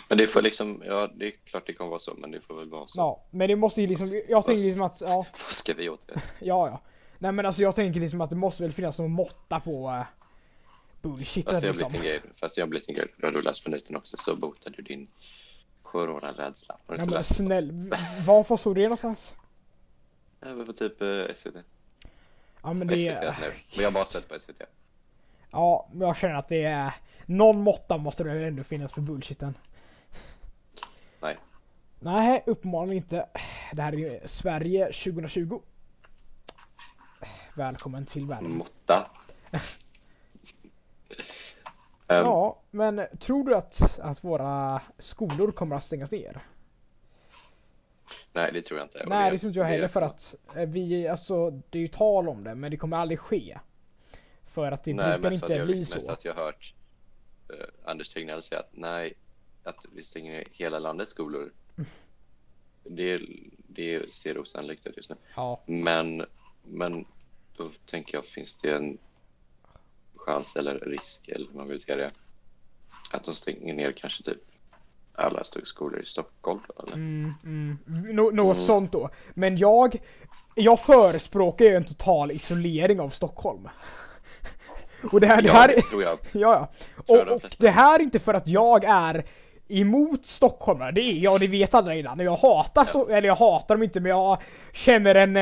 Men 0.10 0.18
det 0.18 0.28
får 0.28 0.42
liksom, 0.42 0.84
ja 0.86 1.08
det 1.16 1.26
är 1.28 1.32
klart 1.46 1.64
det 1.68 1.74
kan 1.74 1.90
vara 1.90 2.00
så, 2.00 2.14
men 2.18 2.32
det 2.32 2.42
får 2.42 2.56
väl 2.56 2.70
vara 2.70 2.88
så. 2.88 3.00
Ja, 3.00 3.24
men 3.32 3.48
det 3.48 3.56
måste 3.56 3.82
ju 3.82 3.88
liksom, 3.88 4.22
jag 4.30 4.46
tänker 4.46 4.62
liksom 4.62 4.82
att, 4.82 5.02
ja, 5.02 5.16
Vad 5.46 5.54
ska 5.54 5.74
vi 5.74 5.90
åt 5.90 6.08
det? 6.08 6.22
ja, 6.40 6.68
ja. 6.68 6.82
Nej 7.20 7.32
men 7.32 7.46
alltså 7.46 7.62
jag 7.64 7.76
tänker 7.76 8.00
liksom 8.00 8.22
att 8.22 8.30
det 8.30 8.36
måste 8.36 8.64
väl 8.64 8.72
finnas 8.72 9.00
någon 9.00 9.12
måtta 9.12 9.60
på 9.60 10.06
uh, 11.08 11.16
bullshit 11.16 11.46
Fast 11.46 11.64
jag 11.64 11.76
liksom. 11.76 11.92
blivit 11.92 12.06
en 12.06 12.22
grej, 12.22 12.34
fast 12.36 12.58
jag 12.58 12.70
blivit 12.70 12.90
en 12.90 12.96
grej, 12.96 13.14
då 13.18 13.28
har 13.28 13.32
du 13.32 13.42
läst 13.42 13.64
på 13.64 13.70
nyheten 13.70 13.96
också, 13.96 14.18
så 14.18 14.36
botar 14.36 14.70
du 14.70 14.84
din 14.84 15.08
coronarädsla. 15.84 16.78
Ja 16.88 16.96
men 16.98 17.10
läst 17.10 17.36
snäll, 17.36 17.94
varför 18.26 18.58
såg 18.58 18.76
du 18.76 18.82
det 18.82 18.88
någonstans? 18.88 19.34
Det 20.40 20.54
var 20.54 20.66
på 20.66 20.74
typ 20.74 21.02
eh, 21.02 21.34
SVT. 21.36 21.56
Ja 22.62 22.74
men 22.74 22.90
SVT 22.90 22.98
det, 22.98 23.36
nu. 23.42 23.48
Men 23.76 23.84
jag 23.84 23.84
har 23.84 23.92
bara 23.92 24.06
sett 24.06 24.30
på 24.30 24.40
SVT. 24.40 24.62
ja 25.52 25.90
men 25.94 26.08
jag 26.08 26.18
känner 26.18 26.36
att 26.36 26.50
det 26.50 26.64
är, 26.64 26.94
någon 27.26 27.62
måtta 27.62 27.98
måste 27.98 28.24
det 28.24 28.48
ändå 28.48 28.64
finnas 28.64 28.94
för 28.94 29.02
bullshiten. 29.02 29.58
Nej. 31.22 31.38
Nej, 32.00 32.44
uppenbarligen 32.46 33.04
inte. 33.04 33.30
Det 33.74 33.82
här 33.82 33.94
är 33.94 33.98
ju 33.98 34.20
Sverige 34.26 34.86
2020. 34.86 35.60
Välkommen 37.54 38.06
till 38.06 38.26
världen. 38.26 38.58
Måtta. 38.58 39.10
Ehm, 42.08 42.26
Ja, 42.26 42.62
men 42.72 43.02
tror 43.20 43.44
du 43.44 43.56
att, 43.56 44.00
att 44.00 44.24
våra 44.24 44.82
skolor 45.00 45.52
kommer 45.52 45.76
att 45.76 45.84
stängas 45.86 46.12
ner? 46.12 46.42
Nej, 48.34 48.50
det 48.54 48.62
tror 48.62 48.80
jag 48.80 48.86
inte. 48.86 49.00
Och 49.04 49.10
Nej, 49.10 49.28
är- 49.28 49.32
det 49.32 49.38
tror 49.38 49.50
inte 49.50 49.60
jag 49.60 49.66
heller 49.66 49.88
för 49.88 50.02
att 50.02 50.36
eh, 50.56 50.66
vi, 50.70 51.08
alltså 51.08 51.50
det 51.70 51.78
är 51.78 51.82
ju 51.82 51.88
tal 51.88 52.30
om 52.30 52.44
det 52.44 52.56
men 52.56 52.72
det 52.72 52.78
kommer 52.78 52.98
aldrig 52.98 53.20
ske. 53.20 53.58
För 54.46 54.72
att 54.72 54.84
det 54.84 54.94
Nej, 54.94 55.06
brukar 55.20 55.30
mest 55.30 55.44
inte 55.44 55.54
jag, 55.54 55.68
bli 55.68 55.80
mest 55.80 56.02
så. 56.04 56.12
att 56.12 56.26
jag 56.26 56.34
har 56.34 56.44
hört 56.44 56.74
eh, 57.50 57.66
Anders 57.92 58.10
Tegnell 58.10 58.44
säga 58.44 58.60
att 58.60 58.70
nej, 58.72 59.14
att 59.64 59.86
vi 59.96 60.04
stänger 60.04 60.32
ner 60.32 60.48
hela 60.52 60.80
landets 60.80 61.12
skolor. 61.12 61.52
Det, 62.84 63.20
det 63.68 64.12
ser 64.14 64.38
osannolikt 64.38 64.88
ut 64.88 64.98
just 64.98 65.10
nu. 65.10 65.16
Ja, 65.36 65.62
Men, 65.66 66.26
men 66.64 67.06
då 67.58 67.70
tänker 67.86 68.18
jag, 68.18 68.26
finns 68.26 68.58
det 68.58 68.76
en 68.76 68.98
chans 70.28 70.56
eller 70.56 70.80
risk, 70.80 71.28
eller 71.28 71.48
hur 71.52 71.58
man 71.58 71.68
vill 71.68 71.80
säga 71.80 71.98
det, 71.98 72.12
att 73.12 73.24
de 73.24 73.36
stänger 73.36 73.74
ner 73.74 73.92
kanske 73.92 74.24
typ 74.24 74.38
alla 75.16 75.44
skolor 75.44 76.00
i 76.02 76.06
Stockholm? 76.06 76.60
Eller? 76.84 76.94
mm, 76.94 77.34
mm, 77.44 77.78
Nå- 78.16 78.32
något 78.32 78.56
Mm. 78.56 78.68
sånt 78.68 78.92
då. 78.92 79.10
Men 79.34 79.58
jag, 79.58 79.96
jag 80.56 80.80
förespråkar 80.80 81.66
ju 81.66 81.76
en 81.76 81.86
total 81.86 82.32
isolering 82.32 83.00
av 83.00 83.10
Stockholm. 83.10 83.70
Och 85.12 85.22
det 85.22 85.28
här, 85.28 85.42
det 85.42 85.48
Ja, 85.48 85.54
här 85.54 85.68
det 85.68 85.82
tror 85.82 86.04
jag. 86.04 86.18
Ja, 86.32 86.70
ja. 87.08 87.16
Och, 87.16 87.28
och 87.28 87.42
det 87.60 87.70
här 87.70 88.00
är 88.00 88.04
inte 88.04 88.20
för 88.20 88.34
att 88.34 88.48
jag 88.48 88.84
är 88.84 89.24
emot 89.68 90.26
stockholmare, 90.28 90.92
det 90.92 91.02
är 91.02 91.14
jag, 91.14 91.40
det 91.40 91.48
vet 91.48 91.74
alla 91.74 91.92
redan. 91.92 92.20
Jag 92.20 92.36
hatar, 92.38 92.84
Sto- 92.86 93.12
eller 93.12 93.28
jag 93.28 93.36
hatar 93.36 93.76
dem 93.76 93.84
inte 93.84 94.00
men 94.00 94.10
jag 94.10 94.42
känner 94.74 95.16
en, 95.16 95.38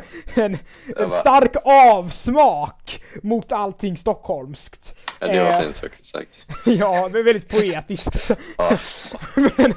en, 0.34 0.58
en 0.96 1.10
stark 1.10 1.56
avsmak 1.64 3.02
mot 3.22 3.52
allting 3.52 3.96
stockholmskt. 3.96 4.94
Ja, 5.20 5.26
det 5.26 5.40
var 5.44 5.50
Eh. 5.50 5.60
fint 5.60 5.76
faktiskt 5.76 6.12
sagt. 6.12 6.46
Ja, 6.66 7.08
det 7.08 7.18
är 7.18 7.22
väldigt 7.24 7.48
poetiskt. 7.48 8.30
Ja, 8.58 8.70
Men, 9.56 9.70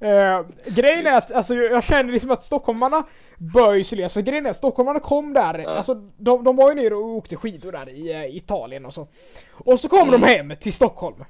eh, 0.00 0.46
grejen 0.66 1.06
är 1.06 1.16
att 1.18 1.32
alltså, 1.32 1.54
jag 1.54 1.84
känner 1.84 2.12
liksom 2.12 2.30
att 2.30 2.44
stockholmarna 2.44 3.04
bör 3.38 3.74
isoleras. 3.74 4.12
För 4.12 4.20
grejen 4.20 4.46
är 4.46 4.50
att 4.50 4.56
stockholmarna 4.56 5.00
kom 5.00 5.32
där, 5.32 5.58
Ja. 5.58 5.68
alltså 5.70 5.94
de, 5.94 6.44
de 6.44 6.56
var 6.56 6.68
ju 6.68 6.74
nere 6.82 6.94
och 6.94 7.04
åkte 7.16 7.36
skidor 7.36 7.72
där 7.72 7.88
i 7.88 8.12
eh, 8.12 8.36
Italien 8.36 8.86
och 8.86 8.94
så. 8.94 9.08
Och 9.52 9.80
så 9.80 9.88
kom 9.88 10.08
Mm. 10.08 10.20
de 10.20 10.26
hem 10.26 10.52
till 10.60 10.72
Stockholm. 10.72 11.24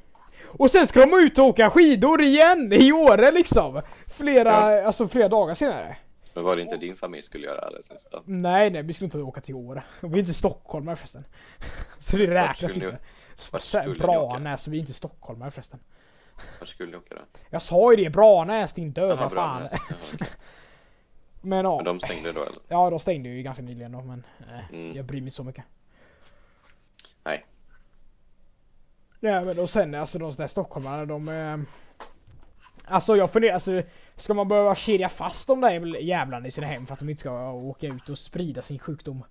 Och 0.58 0.70
sen 0.70 0.86
ska 0.86 1.00
de 1.06 1.14
ut 1.24 1.38
och 1.38 1.44
åka 1.44 1.70
skidor 1.70 2.22
igen 2.22 2.72
i 2.72 2.92
Åre 2.92 3.30
liksom. 3.32 3.82
Flera, 4.16 4.86
alltså 4.86 5.08
flera 5.08 5.28
dagar 5.28 5.54
senare. 5.54 5.96
Men 6.36 6.44
var 6.44 6.56
det 6.56 6.62
inte 6.62 6.76
din 6.76 6.96
familj 6.96 7.22
skulle 7.22 7.46
göra 7.46 7.58
alldeles 7.60 7.90
nyss 7.92 8.08
då? 8.12 8.22
Nej 8.26 8.70
nej, 8.70 8.82
vi 8.82 8.92
skulle 8.92 9.06
inte 9.06 9.18
åka 9.18 9.40
till 9.40 9.54
Åre. 9.54 9.84
Vi 10.00 10.14
är 10.14 10.18
inte 10.18 10.34
stockholmare 10.34 10.96
förresten. 10.96 11.24
Så 11.98 12.16
det 12.16 12.26
räknas 12.26 12.76
ni- 12.76 12.84
inte. 12.84 12.98
vart 13.52 13.62
skulle 13.62 13.86
ni? 13.86 13.94
Branäs, 13.98 14.62
så 14.62 14.70
vi 14.70 14.76
är 14.76 14.80
inte 14.80 14.92
stockholmare 14.92 15.50
förresten. 15.50 15.80
Var 16.60 16.66
skulle 16.66 16.90
ni 16.90 16.96
åka 16.96 17.14
då? 17.14 17.20
Jag 17.50 17.62
sa 17.62 17.92
ju 17.92 18.04
det, 18.04 18.10
Branäs 18.10 18.72
din 18.72 18.92
döda 18.92 19.14
Jaha, 19.20 19.30
fan. 19.30 19.64
Okej. 19.66 20.28
Men 21.40 21.64
ja. 21.64 21.76
Men 21.76 21.84
de 21.84 22.00
stängde 22.00 22.32
då 22.32 22.42
eller? 22.42 22.58
Ja, 22.68 22.90
de 22.90 22.98
stängde 22.98 23.28
ju 23.28 23.42
ganska 23.42 23.62
nyligen 23.62 23.92
då, 23.92 24.00
men 24.02 24.24
eh, 24.40 24.70
Mm. 24.74 24.96
jag 24.96 25.04
bryr 25.04 25.20
mig 25.20 25.30
så 25.30 25.44
mycket. 25.44 25.64
Nej. 27.24 27.46
Nej, 29.20 29.44
men 29.44 29.58
och 29.58 29.70
sen 29.70 29.94
alltså 29.94 30.18
de 30.18 30.32
där 30.32 30.46
stockholmarna, 30.46 31.04
de... 31.06 31.28
Eh, 31.28 31.58
Alltså 32.88 33.16
jag 33.16 33.32
funderar, 33.32 33.54
alltså 33.54 33.82
ska 34.16 34.34
man 34.34 34.48
behöva 34.48 34.74
kedja 34.74 35.08
fast 35.08 35.46
de 35.46 35.60
där 35.60 35.96
jävlarna 36.00 36.46
i 36.46 36.50
sina 36.50 36.66
hem 36.66 36.86
för 36.86 36.92
att 36.92 36.98
de 36.98 37.08
inte 37.10 37.20
ska 37.20 37.50
åka 37.52 37.86
ut 37.86 38.08
och 38.08 38.18
sprida 38.18 38.62
sin 38.62 38.78
sjukdom? 38.78 39.24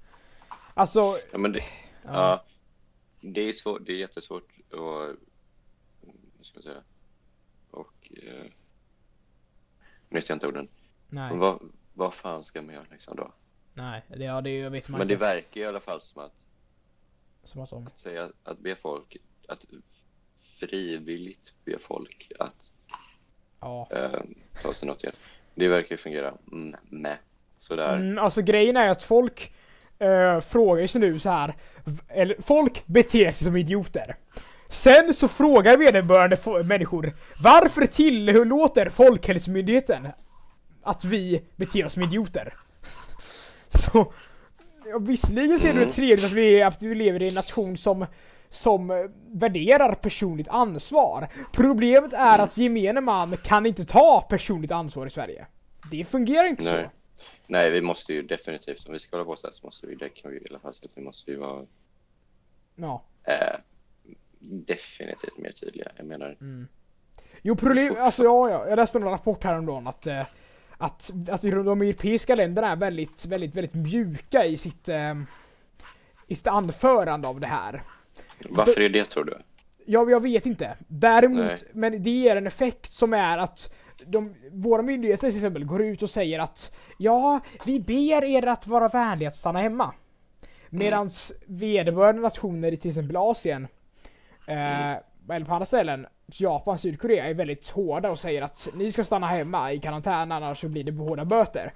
Alltså... 0.73 0.99
Ja, 1.31 1.37
men 1.37 1.51
det, 1.51 1.59
Ja. 2.03 2.11
ja. 2.13 2.45
det 3.21 3.41
är 3.41 3.53
svårt, 3.53 3.85
det 3.85 3.91
är 3.91 3.97
jättesvårt 3.97 4.49
och 4.71 5.15
vad 6.37 6.45
ska 6.45 6.57
jag 6.57 6.63
säga? 6.63 6.83
Och 7.71 8.11
eh, 8.23 8.43
nu 10.09 10.19
vet 10.19 10.29
jag 10.29 10.35
inte 10.35 10.47
orden. 10.47 10.67
Nej, 11.09 11.29
Men 11.29 11.39
vad, 11.39 11.59
vad 11.93 12.13
fan 12.13 12.43
ska 12.43 12.61
man 12.61 12.75
göra 12.75 12.85
liksom 12.91 13.15
då? 13.15 13.33
nej, 13.73 14.03
det, 14.07 14.23
ja, 14.23 14.41
det 14.41 14.57
jag 14.59 14.69
vet 14.71 14.89
man 14.89 14.97
Men 14.99 15.07
det 15.07 15.13
inte. 15.13 15.25
verkar 15.25 15.61
i 15.61 15.65
alla 15.65 15.79
fall 15.79 16.01
som 16.01 16.23
att, 16.23 16.45
Som 17.43 17.61
att 17.61 17.69
de... 17.69 17.87
att 17.87 17.99
säga 17.99 18.29
att 18.43 18.59
be 18.59 18.75
folk 18.75 19.17
att 19.47 19.65
frivilligt 20.59 21.53
be 21.65 21.79
folk 21.79 22.31
att 22.39 22.71
Ja. 23.61 23.87
eh, 23.91 24.09
ta 24.61 24.85
något 24.85 25.03
hjälp. 25.03 25.15
Det 25.55 25.67
verkar 25.67 25.91
ju 25.91 25.97
fungera 25.97 26.33
mm, 26.51 26.75
med 26.89 27.15
sådär. 27.57 27.95
Mm, 27.95 28.17
alltså 28.17 28.41
grejen 28.41 28.77
är 28.77 28.89
att 28.89 29.03
folk 29.03 29.53
eh, 29.99 30.39
frågar 30.39 30.87
sig 30.87 31.01
nu 31.01 31.19
så 31.19 31.29
här. 31.29 31.55
Eller 32.09 32.35
folk 32.41 32.83
beter 32.87 33.31
sig 33.31 33.45
som 33.45 33.55
idioter. 33.55 34.15
Sen 34.69 35.13
så 35.13 35.27
frågar 35.27 35.77
vederbörande 35.77 36.37
människor 36.63 37.13
Varför 37.43 37.85
tillåter 37.85 38.89
Folkhälsomyndigheten 38.89 40.07
att 40.83 41.05
vi 41.05 41.43
beter 41.55 41.85
oss 41.85 41.93
som 41.93 42.03
idioter? 42.03 42.53
Så 43.69 44.13
ja, 44.85 44.97
visserligen 44.97 45.59
ser 45.59 45.73
det 45.73 45.79
Mm. 45.81 45.89
trevligt 45.91 46.25
att 46.25 46.31
vi, 46.31 46.61
att 46.61 46.81
vi 46.81 46.95
lever 46.95 47.21
i 47.21 47.27
en 47.27 47.33
nation 47.33 47.77
som 47.77 48.05
som 48.49 48.91
eh, 48.91 48.97
värderar 49.31 49.93
personligt 49.93 50.47
ansvar. 50.47 51.27
Problemet 51.53 52.13
är 52.13 52.33
Mm. 52.33 52.41
att 52.41 52.57
gemene 52.57 53.01
man 53.01 53.37
kan 53.37 53.65
inte 53.65 53.85
ta 53.85 54.21
personligt 54.29 54.71
ansvar 54.71 55.05
i 55.05 55.09
Sverige. 55.09 55.45
Det 55.91 56.03
fungerar 56.05 56.47
inte 56.47 56.63
så. 56.63 56.71
Nej. 56.75 56.89
Nej, 57.47 57.71
vi 57.71 57.81
måste 57.81 58.13
ju 58.13 58.21
definitivt, 58.21 58.87
om 58.87 58.93
vi 58.93 58.99
ska 58.99 59.17
hålla 59.17 59.25
på 59.29 59.35
så 59.35 59.47
här 59.47 59.51
så 59.51 59.65
måste 59.65 59.87
vi, 59.87 59.95
det 59.95 60.09
kan 60.09 60.31
vi 60.31 60.37
i 60.37 60.47
alla 60.49 60.59
fall 60.59 60.73
säga 60.73 60.89
vi 60.95 61.01
måste 61.01 61.31
ju 61.31 61.37
vara 61.37 61.65
Ja. 62.75 63.03
eh, 63.23 63.59
definitivt 64.39 65.37
mer 65.37 65.51
tydliga. 65.51 65.91
Jag 65.97 66.05
menar, 66.05 66.37
Jo 67.41 67.55
problem, 67.55 67.95
alltså 67.99 68.23
ja, 68.23 68.49
ja, 68.49 68.67
jag 68.69 68.75
läste 68.75 68.97
en 68.97 69.03
rapport 69.03 69.43
häromdagen 69.43 69.87
att 69.87 70.07
eh, 70.07 70.25
att, 70.77 71.11
att 71.29 71.41
de 71.41 71.81
europeiska 71.81 72.35
länderna 72.35 72.71
är 72.71 72.75
väldigt, 72.75 73.25
väldigt, 73.25 73.55
väldigt 73.55 73.73
mjuka 73.73 74.45
i 74.45 74.57
sitt 74.57 74.89
eh, 74.89 75.13
i 76.27 76.35
sitt 76.35 76.47
anförande 76.47 77.27
av 77.27 77.39
det 77.39 77.47
här. 77.47 77.83
Varför 78.49 78.81
är 78.81 78.89
det 78.89 79.05
tror 79.05 79.23
du? 79.23 79.37
Ja, 79.85 80.09
jag 80.09 80.23
vet 80.23 80.45
inte. 80.45 80.77
Däremot, 80.87 81.45
Nej. 81.45 81.57
men 81.73 82.03
det 82.03 82.09
ger 82.09 82.35
en 82.35 82.47
effekt 82.47 82.93
som 82.93 83.13
är 83.13 83.37
att 83.37 83.73
de, 84.05 84.35
våra 84.51 84.81
myndigheter 84.81 85.27
till 85.27 85.37
exempel 85.37 85.65
går 85.65 85.81
ut 85.83 86.01
och 86.01 86.09
säger 86.09 86.39
att 86.39 86.75
ja, 86.97 87.39
vi 87.65 87.79
ber 87.79 88.23
er 88.23 88.47
att 88.47 88.67
vara 88.67 88.87
vänliga 88.87 89.27
att 89.29 89.35
stanna 89.35 89.59
hemma. 89.59 89.93
Medans 90.69 91.33
vederbörande 91.45 92.21
nationer 92.21 92.71
i 92.71 92.77
till 92.77 92.89
exempel 92.89 93.15
Asien, 93.17 93.67
eh, 94.47 94.91
eller 95.29 95.45
på 95.45 95.53
andra 95.53 95.65
ställen, 95.65 96.07
Japan, 96.27 96.77
Sydkorea 96.77 97.25
är 97.25 97.33
väldigt 97.33 97.69
hårda 97.69 98.09
och 98.11 98.19
säger 98.19 98.41
att 98.41 98.69
ni 98.73 98.91
ska 98.91 99.03
stanna 99.03 99.27
hemma 99.27 99.73
i 99.73 99.79
karantän 99.79 100.31
annars 100.31 100.61
så 100.61 100.67
blir 100.69 100.83
det 100.83 100.91
hårda 100.91 101.25
böter. 101.25 101.73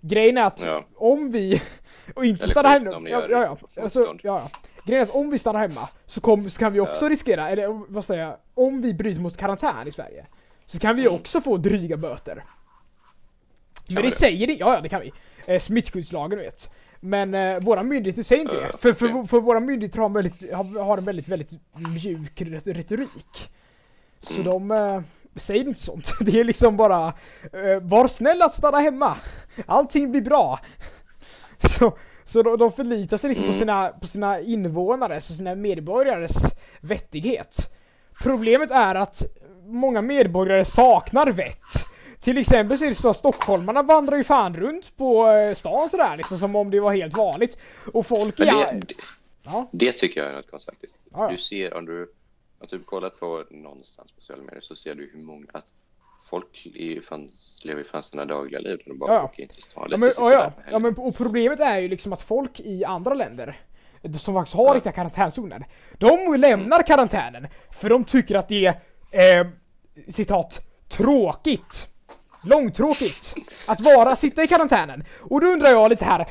Grejen 0.00 0.36
är 0.38 0.44
att 0.44 0.62
Ja. 0.66 0.84
om 0.96 1.30
vi 1.30 1.62
och 2.14 2.24
inte 2.24 2.44
Eller 2.44 2.54
skit 2.54 2.66
hemma, 2.66 3.08
ja, 3.08 3.22
ja, 3.30 3.56
ja, 3.74 3.82
alltså, 3.82 4.00
ja, 4.00 4.14
ja. 4.22 4.50
Grejen 4.86 5.08
är 5.08 5.16
om 5.16 5.30
vi 5.30 5.38
stannar 5.38 5.60
hemma 5.60 5.88
så, 6.06 6.20
kom, 6.20 6.50
så 6.50 6.58
kan 6.58 6.72
vi 6.72 6.80
också 6.80 7.04
Ja. 7.04 7.10
riskera, 7.10 7.50
eller 7.50 7.92
vad 7.92 8.04
säger 8.04 8.22
jag, 8.24 8.36
om 8.54 8.82
vi 8.82 8.94
bryter 8.94 9.20
mot 9.20 9.36
karantän 9.36 9.88
i 9.88 9.92
Sverige 9.92 10.26
så 10.66 10.78
kan 10.78 10.96
vi 10.96 11.02
Mm. 11.02 11.14
också 11.14 11.40
få 11.40 11.56
dryga 11.56 11.96
böter. 11.96 12.44
Men 13.88 13.96
vi 13.96 14.02
det 14.02 14.08
det? 14.08 14.10
säger 14.10 14.46
det, 14.46 14.52
ja 14.52 14.74
ja 14.74 14.80
det 14.80 14.88
kan 14.88 15.00
vi. 15.00 15.12
Eh, 15.46 15.60
smittskyddslagen 15.60 16.38
vet. 16.38 16.70
Men 17.00 17.34
eh, 17.34 17.60
våra 17.60 17.82
myndigheter 17.82 18.22
säger 18.22 18.42
inte 18.42 18.54
Ja, 18.56 18.66
det. 18.72 18.78
För, 18.78 18.92
för, 18.92 19.12
okej. 19.14 19.26
för 19.28 19.40
våra 19.40 19.60
myndigheter 19.60 19.98
har, 19.98 20.06
en 20.06 20.12
väldigt, 20.12 20.52
har, 20.54 20.84
har 20.84 20.98
en 20.98 21.04
väldigt, 21.04 21.28
väldigt 21.28 21.50
mjuk 21.94 22.40
ret- 22.40 22.66
retorik. 22.66 23.50
Så 24.20 24.40
Mm. 24.42 24.68
de 24.68 24.70
eh, 24.70 25.00
säger 25.36 25.68
inte 25.68 25.80
sånt. 25.80 26.12
Det 26.20 26.40
är 26.40 26.44
liksom 26.44 26.76
bara 26.76 27.06
eh, 27.52 27.80
Var 27.82 28.08
snäll 28.08 28.42
att 28.42 28.54
stanna 28.54 28.78
hemma. 28.78 29.16
Allting 29.66 30.10
blir 30.10 30.20
bra. 30.22 30.60
Så, 31.78 31.98
så 32.26 32.42
de, 32.42 32.58
de 32.58 32.72
förlitar 32.72 33.16
sig 33.16 33.28
liksom 33.28 33.44
på, 33.44 33.48
Mm. 33.52 33.58
sina, 33.58 33.88
på 33.88 34.06
sina 34.06 34.40
invånares 34.40 35.30
och 35.30 35.36
sina 35.36 35.54
medborgares 35.54 36.32
vettighet. 36.80 37.56
Problemet 38.22 38.70
är 38.70 38.94
att 38.94 39.22
många 39.66 40.02
medborgare 40.02 40.64
saknar 40.64 41.26
vett. 41.26 41.58
Till 42.20 42.38
exempel 42.38 42.78
så 42.78 42.84
är 42.84 42.88
det 42.88 42.94
så 42.94 43.08
att 43.10 43.16
stockholmarna 43.16 43.82
vandrar 43.82 44.16
ju 44.16 44.24
fan 44.24 44.56
runt 44.56 44.96
på 44.96 45.28
eh, 45.30 45.54
stan 45.54 45.90
sådär 45.90 46.16
liksom 46.16 46.38
som 46.38 46.56
om 46.56 46.70
det 46.70 46.80
var 46.80 46.94
helt 46.94 47.16
vanligt. 47.16 47.58
Och 47.92 48.06
folk 48.06 48.40
är... 48.40 48.44
det, 48.44 48.80
det, 48.86 48.94
Ja, 49.48 49.68
det 49.72 49.92
tycker 49.92 50.20
jag 50.20 50.30
är 50.30 50.34
något 50.34 50.50
konstigt 50.50 50.74
faktiskt. 50.74 50.96
Ja. 51.12 51.28
Du 51.30 51.36
ser, 51.38 51.74
om 51.74 51.86
du 51.86 52.12
har 52.60 52.66
typ 52.66 52.86
kollat 52.86 53.20
på 53.20 53.44
någonstans 53.50 54.12
på 54.12 54.20
sociala 54.20 54.42
medier 54.42 54.60
så 54.60 54.76
ser 54.76 54.94
du 54.94 55.10
hur 55.14 55.22
många, 55.22 55.46
att 55.52 55.72
folk 56.30 56.66
är 56.74 56.84
ju 56.84 57.02
fan, 57.02 57.30
lever 57.64 57.78
ju 57.80 57.84
fan 57.84 58.02
sina 58.02 58.24
dagliga 58.24 58.60
liv. 58.60 58.78
De 58.86 58.98
bara 58.98 59.14
Ja, 59.14 59.22
åker 59.22 59.42
in 59.42 59.48
till 59.48 59.62
stan 59.62 59.88
Ja 59.90 59.96
men, 59.96 60.12
så 60.12 60.22
ja, 60.32 60.52
ja. 60.70 60.78
men 60.78 60.94
och 60.96 61.16
problemet 61.16 61.60
är 61.60 61.78
ju 61.78 61.88
liksom 61.88 62.12
att 62.12 62.22
folk 62.22 62.60
i 62.60 62.84
andra 62.84 63.14
länder 63.14 63.56
som 64.18 64.34
faktiskt 64.34 64.56
har 64.56 64.66
Ja. 64.66 64.74
riktiga 64.74 64.92
karantänzoner, 64.92 65.66
de 65.98 66.34
lämnar 66.38 66.82
karantänen 66.82 67.46
för 67.72 67.88
de 67.88 68.04
tycker 68.04 68.34
att 68.34 68.48
det 68.48 68.74
är 69.12 69.40
eh, 69.40 69.46
citat 70.08 70.60
tråkigt. 70.88 71.88
Långtråkigt 72.42 73.34
att 73.66 73.80
vara, 73.80 74.16
sitta 74.16 74.42
i 74.42 74.46
karantänen. 74.48 75.04
Och 75.20 75.40
då 75.40 75.46
undrar 75.46 75.70
jag 75.70 75.90
lite 75.90 76.04
här, 76.04 76.28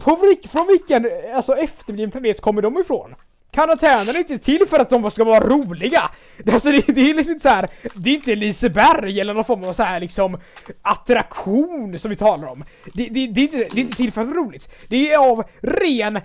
på, 0.00 0.16
från 0.48 0.66
vilken 0.66 1.10
alltså, 1.34 1.56
efterbliven 1.56 2.10
planet 2.10 2.40
kommer 2.40 2.62
de 2.62 2.78
ifrån? 2.78 3.14
Karantänen 3.52 4.08
är 4.08 4.18
inte 4.18 4.38
till 4.38 4.66
för 4.68 4.78
att 4.78 4.90
de 4.90 5.10
ska 5.10 5.24
vara 5.24 5.40
roliga! 5.46 6.10
Alltså 6.52 6.70
det, 6.70 6.86
det 6.86 7.10
är 7.10 7.14
liksom 7.14 7.32
inte 7.32 7.42
så 7.42 7.48
här, 7.48 7.68
det 7.94 8.10
är 8.10 8.14
inte 8.14 8.34
Liseberg 8.34 9.20
eller 9.20 9.34
någon 9.34 9.44
form 9.44 9.64
av 9.64 9.72
så 9.72 9.82
här 9.82 10.00
liksom 10.00 10.40
attraktion 10.82 11.98
som 11.98 12.08
vi 12.08 12.16
talar 12.16 12.48
om. 12.48 12.64
Det, 12.94 13.06
det, 13.10 13.26
det, 13.26 13.40
är 13.40 13.42
inte, 13.44 13.56
det 13.58 13.64
är 13.64 13.78
inte 13.78 13.96
till 13.96 14.12
för 14.12 14.20
att 14.20 14.28
vara 14.28 14.38
roligt. 14.38 14.68
Det 14.88 15.12
är 15.12 15.18
av 15.30 15.44
ren 15.60 16.20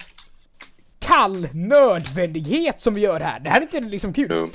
kall 1.00 1.48
nödvändighet 1.54 2.82
som 2.82 2.94
vi 2.94 3.02
gör 3.02 3.20
det 3.20 3.26
här. 3.26 3.40
Det 3.40 3.50
här 3.50 3.58
är 3.58 3.62
inte 3.62 3.80
liksom 3.80 4.14
kul. 4.14 4.48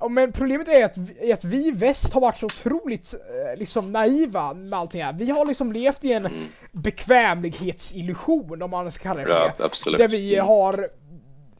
Ja, 0.00 0.08
men 0.08 0.32
problemet 0.32 0.68
är 0.68 0.84
att, 0.84 0.96
vi- 0.96 1.32
att 1.32 1.44
vi 1.44 1.66
i 1.66 1.70
väst 1.70 2.12
har 2.12 2.20
varit 2.20 2.38
så 2.38 2.46
otroligt 2.46 3.14
eh, 3.14 3.58
liksom 3.58 3.92
naiva 3.92 4.54
med 4.54 4.78
allting 4.78 5.04
här. 5.04 5.12
Vi 5.12 5.30
har 5.30 5.44
liksom 5.46 5.72
levt 5.72 6.04
i 6.04 6.12
en 6.12 6.26
Mm. 6.26 6.40
bekvämlighetsillusion 6.72 8.62
om 8.62 8.70
man 8.70 8.90
ska 8.90 9.02
kalla 9.02 9.20
det 9.20 9.26
för 9.26 9.32
Ja, 9.34 9.52
det. 9.58 9.64
absolut. 9.64 9.98
Där 9.98 10.08
vi 10.08 10.34
Mm. 10.34 10.46
har 10.46 10.88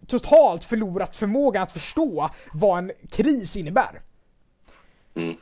totalt 0.07 0.65
förlorat 0.65 1.17
förmågan 1.17 1.63
att 1.63 1.73
förstå 1.73 2.31
vad 2.53 2.79
en 2.79 2.93
kris 3.11 3.57
innebär. 3.57 4.01
Mm. 5.15 5.37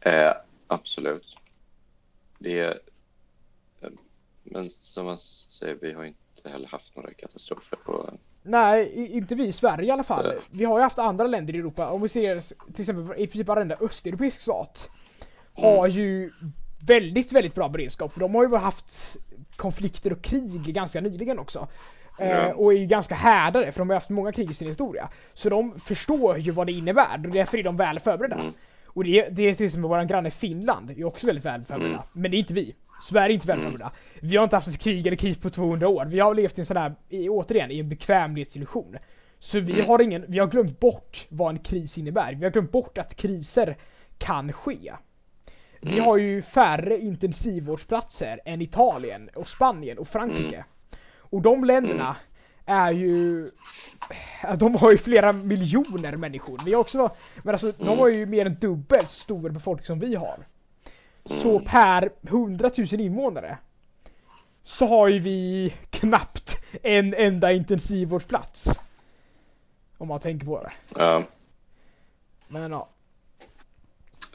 Eh, 0.00 0.32
absolut. 0.66 1.36
Det 2.38 2.58
är... 2.58 2.78
eh, 3.80 3.88
Men 4.42 4.70
som 4.70 5.06
man 5.06 5.18
säger, 5.18 5.78
vi 5.80 5.92
har 5.92 6.04
inte 6.04 6.50
heller 6.50 6.68
haft 6.68 6.96
några 6.96 7.12
katastrofer 7.14 7.76
på... 7.76 8.14
Nej, 8.42 9.06
inte 9.16 9.34
vi 9.34 9.46
i 9.46 9.52
Sverige 9.52 9.88
i 9.88 9.90
alla 9.90 10.04
fall. 10.04 10.26
Nej. 10.28 10.38
Vi 10.50 10.64
har 10.64 10.78
ju 10.78 10.82
haft 10.82 10.98
andra 10.98 11.26
länder 11.26 11.54
i 11.54 11.58
Europa. 11.58 11.90
Om 11.90 12.02
vi 12.02 12.08
ser 12.08 12.40
till 12.72 12.82
exempel 12.82 13.18
i 13.18 13.26
princip 13.26 13.46
varenda 13.46 13.76
östeuropeisk 13.80 14.40
stat 14.40 14.90
har 15.54 15.88
ju 15.88 16.32
väldigt, 16.86 17.32
väldigt 17.32 17.54
bra 17.54 17.68
beredskap. 17.68 18.12
För 18.12 18.20
de 18.20 18.34
har 18.34 18.42
ju 18.42 18.56
haft 18.56 19.16
konflikter 19.56 20.12
och 20.12 20.22
krig 20.22 20.62
ganska 20.62 21.00
nyligen 21.00 21.38
också. 21.38 21.68
Eh, 22.22 22.30
Ja. 22.30 22.54
och 22.54 22.72
är 22.72 22.76
ju 22.76 22.86
ganska 22.86 23.14
härdade 23.14 23.72
för 23.72 23.78
de 23.78 23.88
har 23.90 23.94
haft 23.96 24.10
många 24.10 24.32
krig 24.32 24.50
i 24.50 24.54
sin 24.54 24.68
historia. 24.68 25.08
Så 25.32 25.48
de 25.48 25.78
förstår 25.80 26.38
ju 26.38 26.50
vad 26.52 26.66
det 26.66 26.72
innebär 26.72 27.14
och 27.26 27.32
därför 27.32 27.58
är 27.58 27.62
de 27.62 27.76
väl 27.76 27.98
förberedda. 28.00 28.36
Mm. 28.36 28.52
Och 28.86 29.04
det, 29.04 29.28
det 29.28 29.42
är 29.42 29.54
till 29.54 29.66
exempel 29.66 29.88
vår 29.90 30.04
granne 30.04 30.30
Finland 30.30 30.90
är 30.90 31.04
också 31.04 31.26
väldigt 31.26 31.44
väl 31.44 31.64
förberedda. 31.64 31.94
Mm. 31.94 32.06
Men 32.12 32.30
det 32.30 32.36
är 32.36 32.38
inte 32.38 32.54
vi. 32.54 32.74
Sverige 33.02 33.32
är 33.32 33.34
inte 33.34 33.46
väl 33.46 33.58
Mm. 33.58 33.70
förberedda. 33.72 33.92
Vi 34.20 34.36
har 34.36 34.44
inte 34.44 34.56
haft 34.56 34.68
ett 34.68 34.78
krig 34.78 35.06
eller 35.06 35.16
kris 35.16 35.38
på 35.38 35.50
200 35.50 35.88
år. 35.88 36.04
Vi 36.04 36.20
har 36.20 36.34
levt 36.34 36.58
i 36.58 36.60
en 36.60 36.66
sån 36.66 36.76
här, 36.76 36.94
i, 37.08 37.28
återigen, 37.28 37.70
i 37.70 37.78
en 37.80 37.88
bekvämlighetsillusion. 37.88 38.96
Så 39.38 39.60
vi 39.60 39.72
Mm. 39.72 39.86
har 39.86 40.02
ingen, 40.02 40.24
vi 40.28 40.38
har 40.38 40.46
glömt 40.46 40.80
bort 40.80 41.26
vad 41.28 41.50
en 41.50 41.58
kris 41.58 41.98
innebär. 41.98 42.34
Vi 42.34 42.44
har 42.44 42.50
glömt 42.52 42.72
bort 42.72 42.98
att 42.98 43.14
kriser 43.16 43.76
kan 44.18 44.52
ske. 44.52 44.92
Vi 45.80 45.92
Mm. 45.92 46.04
har 46.04 46.16
ju 46.16 46.42
färre 46.42 46.98
intensivvårdsplatser 46.98 48.40
än 48.44 48.62
Italien 48.62 49.28
och 49.34 49.48
Spanien 49.48 49.98
och 49.98 50.08
Frankrike. 50.08 50.64
Mm. 51.32 51.38
Och 51.38 51.42
de 51.42 51.64
länderna 51.64 52.16
är 52.66 52.92
ju... 52.92 53.50
De 54.58 54.74
har 54.74 54.90
ju 54.90 54.98
flera 54.98 55.32
miljoner 55.32 56.16
människor. 56.16 56.60
Vi 56.64 56.72
har 56.72 56.80
också... 56.80 57.10
Men 57.42 57.54
alltså, 57.54 57.72
de 57.72 57.82
Mm. 57.86 57.98
har 57.98 58.08
ju 58.08 58.26
mer 58.26 58.46
än 58.46 58.54
dubbelt 58.60 59.08
så 59.10 59.20
stor 59.22 59.50
befolkning 59.50 59.84
som 59.86 59.98
vi 59.98 60.14
har. 60.14 60.46
Så 61.24 61.50
Mm. 61.50 61.64
per 61.64 62.10
100 62.22 62.70
000 62.78 63.00
invånare 63.00 63.58
så 64.64 64.86
har 64.86 65.08
ju 65.08 65.18
vi 65.18 65.74
knappt 65.90 66.58
en 66.82 67.14
enda 67.14 67.52
intensivvårdsplats. 67.52 68.80
Om 69.98 70.08
man 70.08 70.18
tänker 70.20 70.46
på 70.46 70.62
det. 70.62 70.72
Ja, 70.96 71.22
Men 72.48 72.70
ja. 72.72 72.88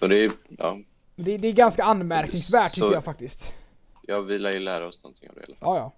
Och 0.01 0.09
det 0.09 0.23
är, 0.25 0.31
ja, 0.57 0.77
Det, 1.15 1.37
det 1.37 1.47
är 1.47 1.51
ganska 1.53 1.83
anmärkningsvärt 1.83 2.71
Så- 2.71 2.75
tycker 2.81 2.93
jag 2.93 3.03
faktiskt. 3.03 3.55
ja, 4.01 4.21
vi 4.21 4.37
lär 4.37 4.51
ju 4.53 4.59
lära 4.59 4.87
oss 4.87 5.03
någonting 5.03 5.29
av 5.29 5.35
det 5.35 5.41
i 5.41 5.43
alla 5.47 5.55
fall. 5.55 5.67
Ja, 5.75 5.77
ja. 5.77 5.91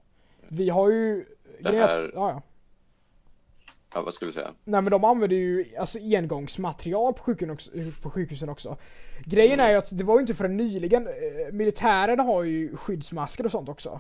Vi 0.52 0.70
har 0.70 0.90
ju... 0.90 1.26
Det 1.60 1.64
grejen 1.70 1.84
är 1.84 1.88
här- 1.88 2.12
Ja, 2.14 2.30
ja. 2.32 2.42
Ja, 3.94 4.02
vad 4.02 4.14
skulle 4.14 4.30
du 4.30 4.34
säga? 4.34 4.54
Nej 4.64 4.82
men 4.82 4.92
de 4.92 5.04
använder 5.04 5.36
ju 5.38 5.66
alltså 5.80 6.00
engångsmaterial 6.00 7.14
på 7.14 7.24
sjukhusen 7.24 7.50
också. 7.52 7.72
På 8.02 8.10
sjukhusen 8.10 8.50
också. 8.50 8.78
Grejen 9.26 9.54
Mm. 9.54 9.66
är 9.66 9.72
ju 9.72 9.78
att 9.78 9.98
det 9.98 10.04
var 10.04 10.16
ju 10.16 10.22
inte 10.22 10.34
förrän 10.34 10.58
nyligen, 10.58 11.08
eh, 11.08 11.14
militären 11.52 12.20
har 12.20 12.44
ju 12.44 12.76
skyddsmasker 12.76 13.46
och 13.46 13.52
sånt 13.52 13.70
också. 13.70 14.00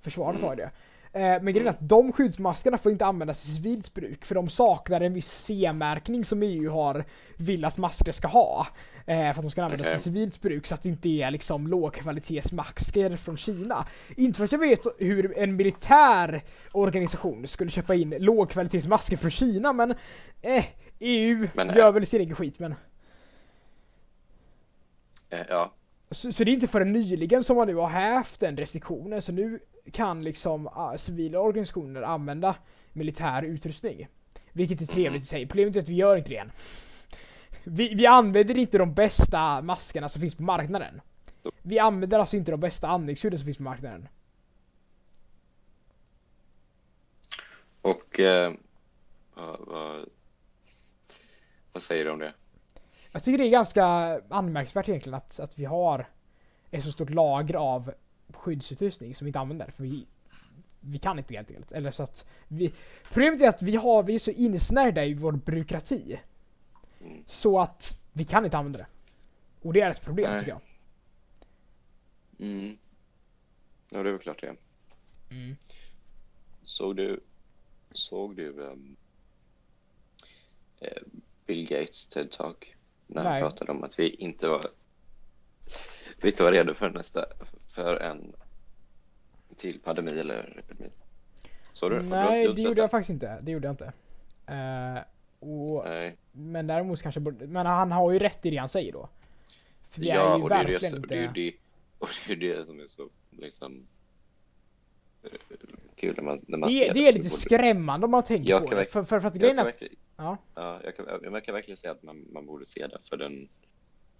Försvaret 0.00 0.40
Mm. 0.40 0.48
har 0.48 0.56
ju 0.56 0.62
det. 0.62 0.70
Eh, 1.12 1.42
men 1.42 1.54
grejen 1.54 1.66
är 1.66 1.70
att 1.70 1.88
de 1.88 2.12
skyddsmaskerna 2.12 2.78
får 2.78 2.92
inte 2.92 3.06
användas 3.06 3.44
i 3.44 3.54
civilt 3.54 3.94
bruk 3.94 4.24
för 4.24 4.34
de 4.34 4.48
saknar 4.48 5.00
en 5.00 5.12
viss 5.14 5.30
C-märkning 5.44 6.24
som 6.24 6.42
EU 6.42 6.70
har 6.70 7.04
vill 7.36 7.64
att 7.64 7.78
masker 7.78 8.12
ska 8.12 8.28
ha. 8.28 8.66
Eh, 9.06 9.16
för 9.16 9.28
att 9.28 9.42
de 9.42 9.50
ska 9.50 9.62
användas 9.62 9.86
Okej. 9.86 9.98
i 9.98 10.02
civilt 10.02 10.40
bruk 10.40 10.66
så 10.66 10.74
att 10.74 10.82
det 10.82 10.88
inte 10.88 11.08
är 11.08 11.30
liksom 11.30 11.66
lågkvalitetsmasker 11.66 13.16
från 13.16 13.36
Kina. 13.36 13.86
Inte 14.16 14.36
för 14.36 14.44
att 14.44 14.52
jag 14.52 14.58
vet 14.58 14.86
hur 14.98 15.38
en 15.38 15.56
militär 15.56 16.42
organisation 16.72 17.46
skulle 17.46 17.70
köpa 17.70 17.94
in 17.94 18.14
lågkvalitetsmasker 18.18 19.16
från 19.16 19.30
Kina 19.30 19.72
men 19.72 19.94
eh, 20.42 20.64
EU 20.98 21.48
Men, 21.54 21.68
gör 21.68 21.86
eh, 21.86 21.92
väl 21.92 22.06
sin 22.06 22.20
egen 22.20 22.34
skit 22.34 22.58
men 22.58 22.74
Eh, 25.30 25.46
ja, 25.48 25.72
så, 26.10 26.32
så 26.32 26.44
det 26.44 26.50
är 26.50 26.52
inte 26.52 26.66
förrän 26.66 26.92
nyligen 26.92 27.44
som 27.44 27.56
man 27.56 27.66
nu 27.66 27.74
har 27.74 27.88
haft 27.88 28.40
den 28.40 28.56
restriktionen 28.56 29.22
så 29.22 29.32
nu 29.32 29.60
kan 29.92 30.22
liksom 30.24 30.66
ah, 30.66 30.96
civila 30.96 31.40
organisationer 31.40 32.02
använda 32.02 32.54
militär 32.92 33.42
utrustning. 33.42 34.08
Vilket 34.52 34.80
är 34.80 34.86
trevligt 34.86 35.22
i 35.22 35.26
sig. 35.26 35.46
Problemet 35.46 35.76
är 35.76 35.80
att 35.80 35.88
vi 35.88 35.94
gör 35.94 36.16
inte 36.16 36.30
det 36.30 36.36
än. 36.36 36.52
Vi, 37.64 37.94
vi 37.94 38.06
använder 38.06 38.58
inte 38.58 38.78
de 38.78 38.94
bästa 38.94 39.62
maskerna 39.62 40.08
som 40.08 40.20
finns 40.20 40.34
på 40.34 40.42
marknaden. 40.42 41.00
Vi 41.62 41.78
använder 41.78 42.18
alltså 42.18 42.36
inte 42.36 42.50
de 42.50 42.60
bästa 42.60 42.88
andningsskydden 42.88 43.38
som 43.38 43.46
finns 43.46 43.56
på 43.56 43.62
marknaden. 43.62 44.08
och 47.82 48.20
eh, 48.20 48.52
vad, 49.34 49.60
vad, 49.60 50.08
vad 51.72 51.82
säger 51.82 52.04
du 52.04 52.10
om 52.10 52.18
det? 52.18 52.32
Jag 53.12 53.22
tycker 53.22 53.38
det 53.38 53.44
är 53.44 53.50
ganska 53.50 53.84
anmärkningsvärt 54.28 54.88
egentligen 54.88 55.14
att, 55.14 55.40
att 55.40 55.58
vi 55.58 55.64
har 55.64 56.08
ett 56.70 56.84
så 56.84 56.92
stort 56.92 57.10
lager 57.10 57.54
av 57.54 57.92
skyddsutrustning 58.28 59.14
som 59.14 59.24
vi 59.24 59.28
inte 59.28 59.38
använder. 59.38 59.70
För 59.70 59.82
vi, 59.82 60.06
vi 60.80 60.98
kan 60.98 61.18
inte 61.18 61.34
helt 61.34 61.50
enkelt. 61.50 61.72
Eller 61.72 61.90
så 61.90 62.02
att 62.02 62.26
vi, 62.48 62.72
problemet 63.12 63.40
är 63.40 63.48
att 63.48 63.62
vi, 63.62 63.76
har, 63.76 64.02
vi 64.02 64.14
är 64.14 64.18
så 64.18 64.30
insnärjda 64.30 65.04
i 65.04 65.14
vår 65.14 65.32
byråkrati. 65.32 66.20
Mm. 67.00 67.24
Så 67.26 67.60
att 67.60 67.98
vi 68.12 68.24
kan 68.24 68.44
inte 68.44 68.58
använda 68.58 68.78
det. 68.78 68.86
Och 69.62 69.72
det 69.72 69.80
är 69.80 69.90
ett 69.90 70.02
problem 70.04 70.30
Nej. 70.30 70.38
tycker 70.40 70.52
jag. 70.52 70.60
Mm. 72.48 72.78
Ja, 73.90 74.02
det 74.02 74.08
är 74.08 74.12
väl 74.12 74.20
klart 74.20 74.40
det. 74.40 74.56
Mm. 75.30 75.56
Såg 76.62 76.96
du, 76.96 77.20
såg 77.92 78.36
du 78.36 78.64
eh, 80.80 80.90
Bill 81.46 81.66
Gates 81.68 82.08
TED-talk? 82.08 82.74
När 83.06 83.22
Nej. 83.24 83.32
han 83.32 83.40
pratade 83.50 83.72
om 83.72 83.84
att 83.84 83.98
vi 83.98 84.08
inte 84.10 84.48
var, 84.48 84.66
vi 86.22 86.28
inte 86.30 86.42
var 86.42 86.52
redo 86.52 86.74
för 86.74 86.90
nästa, 86.90 87.26
för 87.68 87.96
en 87.96 88.32
till 89.56 89.80
pandemi 89.80 90.18
eller 90.20 90.58
epidemi. 90.58 90.90
Såg 91.72 91.90
du 91.90 91.96
du- 91.98 92.02
Nej, 92.02 92.42
du 92.42 92.48
har 92.48 92.54
det 92.54 92.62
gjorde 92.62 92.80
jag 92.80 92.90
faktiskt 92.90 93.10
inte. 93.10 93.38
Det 93.42 93.50
gjorde 93.50 93.66
jag 93.66 93.72
inte. 93.72 93.92
Eh, 94.46 94.98
och, 95.40 95.84
Nej. 95.84 96.16
men 96.32 96.66
däremot 96.66 97.02
kanske 97.02 97.20
borde, 97.20 97.46
Men 97.46 97.66
han 97.66 97.92
har 97.92 98.12
ju 98.12 98.18
rätt 98.18 98.46
i 98.46 98.50
det 98.50 98.56
han 98.56 98.68
säger 98.68 98.92
då. 98.92 99.08
För 99.90 100.00
vi 100.00 100.08
Ja, 100.08 100.34
är 100.34 100.36
ju 100.36 100.42
och 100.42 100.48
det 100.48 100.54
är 100.54 100.64
det, 100.64 100.72
verkligen 100.72 100.96
inte... 100.96 101.08
det, 101.08 101.24
är 101.24 101.32
det, 101.34 101.54
och 101.98 102.08
det 102.26 102.32
är 102.32 102.36
det 102.36 102.66
som 102.66 102.80
är 102.80 102.86
så 102.86 103.08
liksom 103.30 103.86
eh, 105.22 105.30
kul 105.94 106.16
när 106.16 106.22
man, 106.22 106.38
när 106.46 106.58
man 106.58 106.70
Det, 106.70 106.74
ser 106.76 106.94
det 106.94 107.08
är 107.08 107.12
lite 107.12 107.30
skrämmande 107.30 108.04
om 108.04 108.10
man 108.10 108.22
tänker 108.22 108.50
Jag 108.50 108.68
på 108.68 108.74
det. 108.74 108.84
För, 108.84 109.04
för, 109.04 109.20
för 109.20 109.28
att 109.28 109.34
grejen 109.34 109.58
är 109.58 109.74
ja, 110.16 110.36
ja, 110.54 110.80
jag, 110.84 110.96
kan, 110.96 111.06
jag 111.22 111.44
kan 111.44 111.54
verkligen 111.54 111.76
säga 111.76 111.92
att 111.92 112.02
man, 112.02 112.26
man 112.32 112.46
borde 112.46 112.66
se 112.66 112.86
det 112.86 112.98
för 113.08 113.16
den 113.16 113.48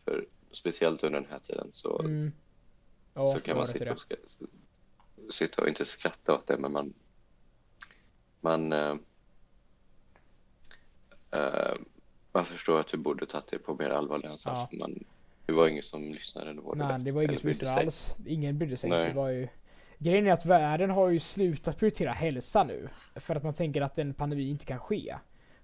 för 0.05 0.27
speciellt 0.53 1.05
under 1.05 1.21
den 1.21 1.31
här 1.31 1.39
tiden 1.39 1.67
så, 1.71 1.99
mm, 1.99 2.33
ja, 3.15 3.27
så 3.27 3.41
kan 3.41 3.57
man 3.57 3.67
sitta 3.67 3.93
och, 3.93 4.01
sitta 5.35 5.63
och 5.63 5.69
inte 5.69 5.85
skratta 5.85 6.35
åt 6.35 6.47
det 6.47 6.59
men 6.59 6.73
man 6.73 6.95
man 8.41 8.73
eh, 11.31 11.41
eh, 11.41 11.73
man 12.33 12.45
förstår 12.45 12.81
att 12.81 12.95
vi 12.95 12.99
borde 12.99 13.27
tagit 13.27 13.47
det 13.51 13.59
på 13.59 13.75
mer 13.75 13.91
allvar 13.91 14.27
än 14.27 14.39
så. 14.39 14.51
Ja. 14.51 14.69
Man, 14.81 15.05
det 15.47 15.53
var 15.53 15.69
ingen 15.69 15.83
som 15.83 16.13
lyssnade 16.13 16.53
då. 16.55 16.73
Nej, 16.77 16.99
det 17.01 17.13
var 17.13 17.23
ingen 17.23 17.37
som 17.39 17.55
sig 17.55 17.69
alls. 17.69 18.15
Ingen 18.27 18.59
brydde 18.59 18.77
sig. 18.77 18.91
Nej. 18.91 19.09
Det 19.09 19.15
var 19.15 19.29
ju... 19.29 19.49
Grejen 19.99 20.27
är 20.27 20.33
att 20.33 20.45
världen 20.47 20.91
har 20.91 21.09
ju 21.09 21.19
slutat 21.19 21.79
prioritera 21.79 22.13
hälsa 22.13 22.65
nu. 22.65 22.89
För 23.17 23.37
att 23.37 23.43
man 23.43 23.55
tänker 23.55 23.81
att 23.83 23.99
en 23.99 24.15
pandemi 24.15 24.49
inte 24.51 24.65
kan 24.65 24.79
ske. 24.79 25.17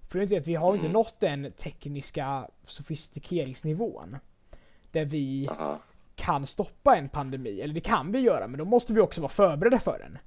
Problemet 0.09 0.33
är 0.33 0.41
att 0.41 0.47
vi 0.47 0.55
har 0.55 0.73
inte 0.75 0.87
Mm. 0.87 0.93
nått 0.93 1.21
den 1.21 1.53
tekniska 1.53 2.49
sofistikeringsnivån. 2.65 4.17
Där 4.93 5.05
vi 5.05 5.49
Aha. 5.49 5.79
kan 6.15 6.47
stoppa 6.47 6.97
en 6.97 7.09
pandemi. 7.09 7.61
Eller 7.61 7.75
det 7.75 7.81
kan 7.81 8.13
vi 8.13 8.19
göra, 8.19 8.47
men 8.49 8.59
då 8.59 8.65
måste 8.65 8.93
vi 8.93 9.01
också 9.01 9.21
vara 9.21 9.29
förberedda 9.29 9.79
för 9.79 9.99
den. 9.99 10.19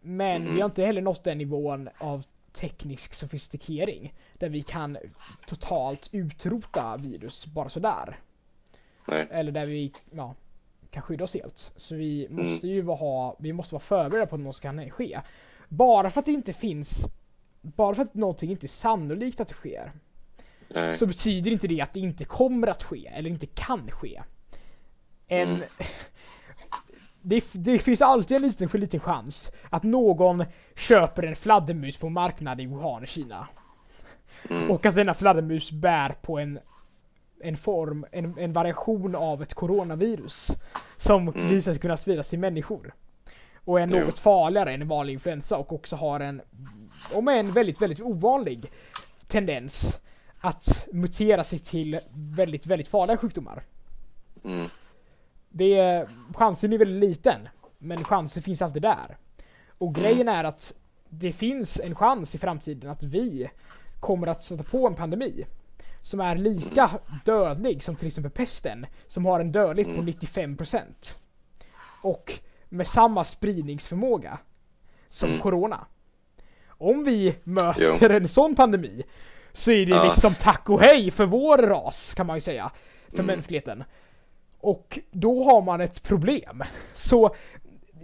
Men 0.00 0.42
Mhm. 0.44 0.54
vi 0.54 0.60
har 0.60 0.66
inte 0.68 0.84
heller 0.84 1.02
nått 1.02 1.24
den 1.24 1.38
nivån 1.38 1.88
av 1.98 2.24
teknisk 2.52 3.14
sofistikering. 3.14 4.14
Där 4.38 4.48
vi 4.48 4.62
kan 4.62 4.98
totalt 5.46 6.08
utrota 6.12 6.96
virus 6.96 7.46
bara 7.46 7.68
sådär. 7.68 8.18
Nej. 9.08 9.28
Eller 9.30 9.52
där 9.52 9.66
vi 9.66 9.92
ja, 10.12 10.34
kan 10.90 11.02
skydda 11.02 11.24
oss 11.24 11.34
helt. 11.34 11.72
Så 11.76 11.94
vi 11.94 12.26
Mm. 12.26 12.44
måste 12.46 12.68
ju 12.68 12.82
vara, 12.82 12.96
ha, 12.96 13.36
vi 13.38 13.52
måste 13.52 13.74
vara 13.74 13.82
förberedda 13.82 14.26
på 14.26 14.34
att 14.34 14.40
något 14.40 14.60
kan 14.60 14.90
ske. 14.90 15.20
Bara 15.68 16.10
för 16.10 16.18
att 16.20 16.26
det 16.26 16.32
inte 16.32 16.52
finns, 16.52 17.06
bara 17.60 17.94
för 17.94 18.02
att 18.02 18.14
någonting 18.14 18.50
inte 18.50 18.66
är 18.66 18.68
sannolikt 18.68 19.40
att 19.40 19.48
det 19.48 19.54
sker. 19.54 19.92
Nej. 20.68 20.96
Så 20.96 21.06
betyder 21.06 21.50
inte 21.50 21.68
det 21.68 21.80
att 21.80 21.92
det 21.92 22.00
inte 22.00 22.24
kommer 22.24 22.66
att 22.66 22.82
ske, 22.82 23.06
eller 23.06 23.30
inte 23.30 23.46
kan 23.46 23.90
ske. 23.90 24.22
En... 25.26 25.48
Mm. 25.48 25.62
Det, 27.22 27.44
det 27.52 27.78
finns 27.78 28.02
alltid 28.02 28.36
en 28.36 28.42
liten, 28.42 28.80
liten 28.80 29.00
chans 29.00 29.52
att 29.70 29.82
någon 29.82 30.44
köper 30.76 31.22
en 31.22 31.36
fladdermus 31.36 31.96
på 31.96 32.06
en 32.06 32.12
marknad 32.12 32.60
i 32.60 32.66
Wuhan 32.66 33.04
i 33.04 33.06
Kina. 33.06 33.48
Mm. 34.50 34.70
Och 34.70 34.86
att 34.86 34.94
denna 34.94 35.14
fladdermus 35.14 35.72
bär 35.72 36.14
på 36.22 36.38
en, 36.38 36.58
en 37.40 37.56
form, 37.56 38.06
en, 38.12 38.38
en 38.38 38.52
variation 38.52 39.14
av 39.14 39.42
ett 39.42 39.54
coronavirus. 39.54 40.50
Som 40.96 41.28
Mm. 41.28 41.48
visar 41.48 41.72
sig 41.72 41.80
kunna 41.80 41.96
spridas 41.96 42.28
till 42.28 42.38
människor. 42.38 42.94
Och 43.64 43.80
är 43.80 43.86
något 43.86 44.18
farligare 44.18 44.74
än 44.74 44.82
en 44.82 44.88
vanlig 44.88 45.12
influensa 45.12 45.56
och 45.56 45.72
också 45.72 45.96
har 45.96 46.20
en, 46.20 46.42
om 47.14 47.28
en 47.28 47.52
väldigt, 47.52 47.82
väldigt 47.82 48.00
ovanlig 48.00 48.70
tendens 49.26 50.00
att 50.40 50.88
mutera 50.92 51.44
sig 51.44 51.58
till 51.58 51.98
väldigt, 52.12 52.66
väldigt 52.66 52.88
farliga 52.88 53.16
sjukdomar. 53.16 53.62
Mm. 54.44 54.66
Det 55.52 55.78
är, 55.78 56.08
chansen 56.34 56.72
är 56.72 56.78
väldigt 56.78 57.10
liten, 57.10 57.48
men 57.78 58.04
chansen 58.04 58.42
finns 58.42 58.62
alltid 58.62 58.82
där. 58.82 59.16
Och 59.78 59.94
grejen 59.94 60.28
är 60.28 60.44
att 60.44 60.74
det 61.08 61.32
finns 61.32 61.80
en 61.80 61.94
chans 61.94 62.34
i 62.34 62.38
framtiden 62.38 62.90
att 62.90 63.02
vi 63.02 63.50
kommer 64.00 64.26
att 64.26 64.44
sätta 64.44 64.62
på 64.62 64.86
en 64.86 64.94
pandemi 64.94 65.44
som 66.02 66.20
är 66.20 66.36
lika 66.36 66.90
dödlig 67.24 67.82
som 67.82 67.96
till 67.96 68.06
exempel 68.06 68.30
pesten, 68.32 68.86
som 69.06 69.26
har 69.26 69.40
en 69.40 69.52
dödlighet 69.52 69.94
på 69.96 70.00
Mm. 70.02 70.06
95%. 70.14 71.18
Och 72.02 72.32
med 72.68 72.86
samma 72.86 73.24
spridningsförmåga 73.24 74.38
som 75.08 75.28
Mm. 75.28 75.40
corona. 75.40 75.86
Om 76.68 77.04
vi 77.04 77.36
möter 77.44 78.10
en 78.10 78.28
sån 78.28 78.54
pandemi 78.54 79.02
så 79.52 79.70
är 79.70 79.86
det 79.86 80.04
liksom 80.04 80.34
tack 80.34 80.70
och 80.70 80.80
hej 80.80 81.10
för 81.10 81.26
vår 81.26 81.58
ras 81.58 82.14
kan 82.14 82.26
man 82.26 82.36
ju 82.36 82.40
säga. 82.40 82.70
För 83.08 83.14
Mm. 83.14 83.26
mänskligheten. 83.26 83.84
Och 84.60 84.98
då 85.10 85.44
har 85.44 85.62
man 85.62 85.80
ett 85.80 86.02
problem. 86.02 86.62
Så, 86.94 87.34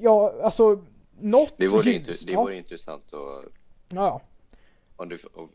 ja 0.01 0.35
alltså, 0.43 0.85
något 1.21 1.55
Det 1.57 1.69
vore, 1.69 1.91
ljus- 1.91 1.97
inte, 1.97 2.25
det 2.27 2.33
ja, 2.33 2.43
vore 2.43 2.57
intressant 2.57 3.15
att 3.15 3.45
ja, 3.89 4.21
om, 4.97 5.09
du, 5.09 5.19
om, 5.35 5.49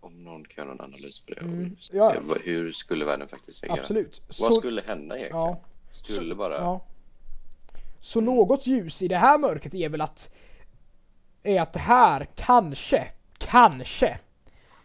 om 0.00 0.24
någon 0.24 0.44
kan 0.44 0.64
göra 0.64 0.74
någon 0.74 0.84
analys 0.94 1.20
på 1.20 1.34
det 1.34 1.40
Mm, 1.40 1.76
och 1.78 1.84
se 1.84 1.96
ja. 1.96 2.14
vad, 2.22 2.40
hur 2.40 2.72
skulle 2.72 3.04
världen 3.04 3.28
faktiskt 3.28 3.62
reagera? 3.62 3.80
absolut. 3.82 4.22
Vad 4.26 4.34
Så, 4.34 4.58
skulle 4.58 4.82
hända 4.86 5.16
egentligen? 5.18 5.46
ja, 5.46 5.60
skulle 5.92 6.34
bara... 6.34 6.54
ja. 6.54 6.80
Så 8.00 8.20
något 8.20 8.66
ljus 8.66 9.02
i 9.02 9.08
det 9.08 9.16
här 9.16 9.38
mörkret 9.38 9.74
är 9.74 9.88
väl 9.88 10.00
att 10.00 10.30
är 11.42 11.60
att 11.60 11.72
det 11.72 11.78
här 11.78 12.26
kanske, 12.34 13.08
kanske 13.38 14.18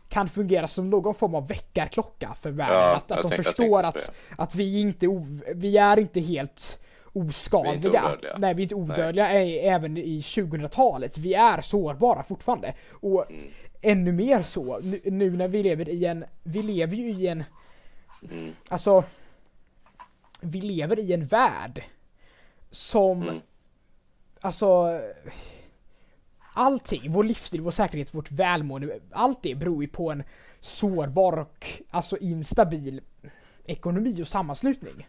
kan 0.09 0.29
fungera 0.29 0.67
som 0.67 0.89
någon 0.89 1.15
form 1.15 1.35
av 1.35 1.47
väckarklocka 1.47 2.35
för 2.41 2.51
världen. 2.51 2.75
Ja, 2.75 2.95
att 2.95 3.11
att 3.11 3.21
de 3.23 3.29
tänk- 3.29 3.39
jag 3.39 3.45
förstår 3.45 3.81
tänkte 3.81 3.99
att, 3.99 4.11
att 4.37 4.55
vi 4.55 4.79
inte 4.79 5.07
vi 5.55 5.77
är 5.77 5.99
inte 5.99 6.19
helt 6.19 6.79
oskadliga. 7.13 7.89
odödliga. 7.89 8.35
Nej, 8.37 8.53
vi 8.53 8.61
är 8.61 8.63
inte 8.63 8.75
odödliga 8.75 9.27
ä- 9.31 9.59
även 9.69 9.97
i 9.97 10.21
2000-talet. 10.21 11.17
Vi 11.17 11.33
är 11.33 11.61
sårbara 11.61 12.23
fortfarande. 12.23 12.73
Och 12.91 13.31
Mm. 13.31 13.47
ännu 13.81 14.11
mer 14.11 14.41
så 14.41 14.79
nu, 14.79 15.01
nu 15.05 15.29
när 15.37 15.47
vi 15.47 15.63
lever 15.63 15.89
i 15.89 16.05
en, 16.05 16.25
vi 16.43 16.61
lever 16.61 16.95
ju 16.95 17.09
i 17.09 17.27
en, 17.27 17.43
Mm. 18.31 18.51
alltså 18.67 19.03
vi 20.41 20.61
lever 20.61 20.99
i 20.99 21.13
en 21.13 21.25
värld 21.25 21.83
som, 22.71 23.21
Mm. 23.21 23.35
alltså, 24.41 24.99
allting, 26.57 27.11
vår 27.11 27.23
livsstil, 27.23 27.61
vår 27.61 27.71
säkerhet, 27.71 28.13
vårt 28.15 28.31
välmående, 28.31 28.99
allt 29.11 29.43
det 29.43 29.55
beror 29.55 29.83
ju 29.83 29.89
på 29.89 30.11
en 30.11 30.23
sårbar 30.59 31.37
och 31.39 31.67
alltså 31.91 32.17
instabil 32.17 33.01
ekonomi 33.65 34.21
och 34.21 34.27
sammanslutning. 34.27 35.07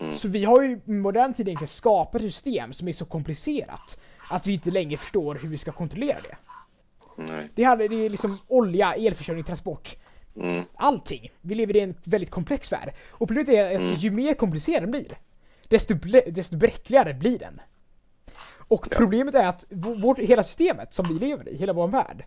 Mm. 0.00 0.14
Så 0.14 0.28
vi 0.28 0.44
har 0.44 0.62
ju 0.62 0.80
i 0.86 0.90
modern 0.92 1.34
tid 1.34 1.48
egentligen 1.48 1.68
skapat 1.68 2.22
system 2.22 2.72
som 2.72 2.88
är 2.88 2.92
så 2.92 3.04
komplicerat 3.04 3.98
att 4.30 4.46
vi 4.46 4.52
inte 4.52 4.70
längre 4.70 4.96
förstår 4.96 5.34
hur 5.34 5.48
vi 5.48 5.58
ska 5.58 5.72
kontrollera 5.72 6.18
det. 6.20 6.36
Nej. 7.16 7.50
Det, 7.54 7.62
hade, 7.64 7.88
det 7.88 7.96
är 8.06 8.10
liksom 8.10 8.38
olja, 8.48 8.94
elförsörjning, 8.94 9.44
transport, 9.44 9.96
Mm. 10.40 10.64
allting. 10.74 11.30
Vi 11.40 11.54
lever 11.54 11.76
i 11.76 11.80
en 11.80 11.94
väldigt 12.04 12.30
komplex 12.30 12.72
värld. 12.72 12.94
Och 13.10 13.28
problemet 13.28 13.48
är 13.48 13.74
att 13.74 13.80
Mm. 13.80 13.94
ju 13.94 14.10
mer 14.10 14.34
komplicerad 14.34 14.82
den 14.82 14.90
blir, 14.90 15.18
desto, 15.68 15.94
desto 16.30 16.56
bräckligare 16.56 17.14
blir 17.14 17.38
den. 17.38 17.60
Och 18.68 18.86
Ja. 18.90 18.96
problemet 18.96 19.34
är 19.34 19.46
att 19.46 19.64
vårt, 19.70 20.18
hela 20.18 20.42
systemet 20.42 20.94
som 20.94 21.08
vi 21.08 21.14
lever 21.14 21.48
i, 21.48 21.56
hela 21.56 21.72
vår 21.72 21.88
värld, 21.88 22.24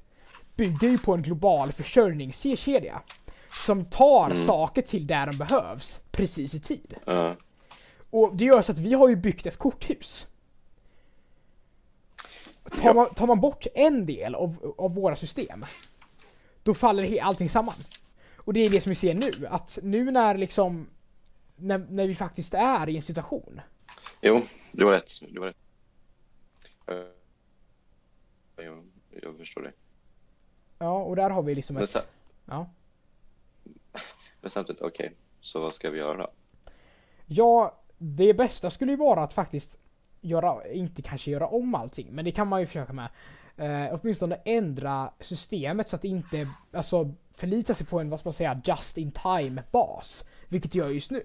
bygger 0.56 0.88
ju 0.90 0.98
på 0.98 1.14
en 1.14 1.22
global 1.22 1.72
försörjningskedja. 1.72 3.02
Som 3.66 3.86
tar 3.86 4.26
Mm. 4.32 4.38
saker 4.46 4.82
till 4.82 5.08
där 5.08 5.26
de 5.26 5.38
behövs, 5.38 6.00
precis 6.12 6.54
i 6.54 6.60
tid. 6.60 6.94
Ja. 7.06 7.36
Och 8.10 8.36
det 8.36 8.46
gör 8.46 8.62
så 8.62 8.72
att 8.72 8.80
vi 8.80 8.94
har 8.94 9.10
ju 9.10 9.16
byggt 9.16 9.46
ett 9.46 9.58
korthus. 9.58 10.28
Tar, 12.72 12.84
Ja. 12.90 12.94
man, 12.94 13.14
tar 13.14 13.28
man 13.28 13.42
bort 13.42 13.66
en 13.76 14.06
del 14.06 14.36
av, 14.36 14.76
av 14.78 14.96
våra 14.96 15.16
system, 15.16 15.66
då 16.64 16.74
faller 16.74 17.22
allting 17.22 17.50
samman. 17.50 17.76
Och 18.36 18.54
det 18.54 18.60
är 18.60 18.70
det 18.70 18.82
som 18.82 18.90
vi 18.90 18.96
ser 18.96 19.14
nu, 19.14 19.48
att 19.48 19.80
nu 19.84 20.12
när 20.12 20.38
liksom, 20.38 20.88
när, 21.56 21.78
när 21.90 22.08
vi 22.08 22.16
faktiskt 22.16 22.54
är 22.54 22.90
i 22.90 22.96
en 22.96 23.02
situation. 23.02 23.62
Jo, 24.22 24.42
du 24.72 24.86
har 24.86 24.92
rätt. 24.92 25.12
Du 25.30 25.40
har 25.40 25.48
rätt. 25.48 25.56
Eh, 26.92 27.04
Jo, 28.64 28.84
jag 29.22 29.38
förstår 29.38 29.62
det. 29.62 29.72
Ja, 30.80 31.04
och 31.04 31.16
där 31.16 31.30
har 31.30 31.42
vi 31.42 31.56
liksom 31.56 31.74
Men, 31.74 31.84
ett... 31.84 32.08
Ja. 32.46 32.70
men 34.42 34.52
samtidigt, 34.52 34.82
okej, 34.82 35.16
så 35.42 35.60
vad 35.60 35.74
ska 35.74 35.90
vi 35.90 36.00
göra 36.00 36.18
då? 36.18 36.30
Ja, 37.26 37.80
det 37.98 38.34
bästa 38.34 38.70
skulle 38.70 38.92
ju 38.92 38.98
vara 38.98 39.24
att 39.24 39.34
faktiskt 39.34 39.78
göra, 40.22 40.68
inte 40.68 41.02
kanske 41.02 41.32
göra 41.32 41.48
om 41.48 41.76
allting, 41.76 42.08
men 42.12 42.26
det 42.26 42.32
kan 42.32 42.48
man 42.48 42.60
ju 42.60 42.66
försöka 42.66 42.94
med. 42.94 43.10
Eh, 43.58 44.00
åtminstone 44.02 44.36
ändra 44.36 45.14
systemet 45.20 45.90
så 45.90 45.96
att 45.96 46.02
det 46.02 46.08
inte, 46.08 46.50
alltså 46.72 47.14
förlita 47.32 47.74
sig 47.74 47.86
på 47.86 48.00
en, 48.00 48.10
vad 48.10 48.20
ska 48.20 48.28
man 48.28 48.34
säga, 48.34 48.62
just 48.66 48.98
in 48.98 49.12
time 49.12 49.64
bas. 49.72 50.26
Vilket 50.48 50.76
jag 50.76 50.88
gör 50.88 50.94
just 50.94 51.12
nu. 51.12 51.24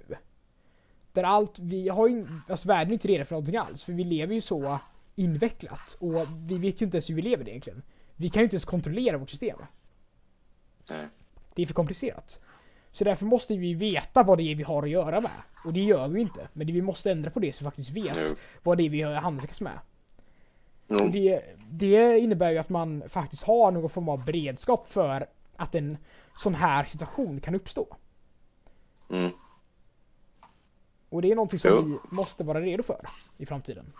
Där 1.12 1.24
allt, 1.24 1.58
vi 1.58 1.88
har 1.88 2.08
ju, 2.08 2.26
alltså 2.48 2.68
världen 2.68 2.88
är 2.88 2.92
inte 2.92 3.08
redo 3.08 3.24
för 3.24 3.34
någonting 3.34 3.56
alls, 3.56 3.84
för 3.84 3.92
vi 3.92 4.04
lever 4.04 4.34
ju 4.34 4.40
så 4.40 4.78
invecklat 5.14 5.96
och 6.00 6.26
vi 6.46 6.58
vet 6.58 6.82
ju 6.82 6.84
inte 6.84 6.96
ens 6.96 7.10
hur 7.10 7.14
vi 7.14 7.22
lever 7.22 7.48
egentligen. 7.48 7.82
Vi 8.16 8.28
kan 8.28 8.40
ju 8.40 8.44
inte 8.44 8.54
ens 8.54 8.64
kontrollera 8.64 9.18
vårt 9.18 9.30
system. 9.30 9.58
Nej. 10.90 11.08
Det 11.54 11.62
är 11.62 11.66
för 11.66 11.74
komplicerat. 11.74 12.40
Så 12.92 13.04
därför 13.04 13.26
måste 13.26 13.56
vi 13.56 13.74
veta 13.74 14.22
vad 14.22 14.38
det 14.38 14.42
är 14.42 14.54
vi 14.54 14.62
har 14.62 14.82
att 14.82 14.90
göra 14.90 15.20
med. 15.20 15.30
Och 15.64 15.72
det 15.72 15.80
gör 15.80 16.08
vi 16.08 16.20
inte. 16.20 16.48
Men 16.52 16.66
det, 16.66 16.72
vi 16.72 16.82
måste 16.82 17.10
ändra 17.10 17.30
på 17.30 17.40
det 17.40 17.52
så 17.52 17.64
vi 17.64 17.64
faktiskt 17.64 17.90
vet 17.90 18.16
Jo. 18.16 18.36
vad 18.62 18.78
det 18.78 18.84
är 18.86 18.90
vi 18.90 19.02
handskas 19.02 19.60
med. 19.60 19.78
Och 20.88 21.10
det, 21.10 21.42
det 21.70 22.18
innebär 22.18 22.50
ju 22.50 22.58
att 22.58 22.68
man 22.68 23.02
faktiskt 23.08 23.42
har 23.42 23.70
någon 23.70 23.90
form 23.90 24.08
av 24.08 24.24
beredskap 24.24 24.88
för 24.88 25.26
att 25.56 25.74
en 25.74 25.98
sån 26.36 26.54
här 26.54 26.84
situation 26.84 27.40
kan 27.40 27.54
uppstå. 27.54 27.96
Mm. 29.10 29.30
Och 31.08 31.22
det 31.22 31.30
är 31.30 31.34
någonting 31.34 31.58
som 31.58 31.70
Jo. 31.70 31.82
vi 31.82 32.16
måste 32.16 32.44
vara 32.44 32.60
redo 32.60 32.82
för 32.82 33.06
i 33.36 33.46
framtiden. 33.46 33.92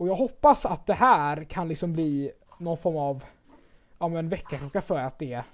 Och 0.00 0.08
jag 0.08 0.14
hoppas 0.14 0.66
att 0.66 0.86
det 0.86 0.94
här 0.94 1.44
kan 1.44 1.68
liksom 1.68 1.92
bli 1.92 2.32
någon 2.58 2.78
form 2.78 2.96
av 2.96 3.24
ja, 3.98 4.08
men 4.08 4.28
väckarklocka 4.28 4.80
för 4.80 4.98
att 4.98 5.18
det 5.18 5.44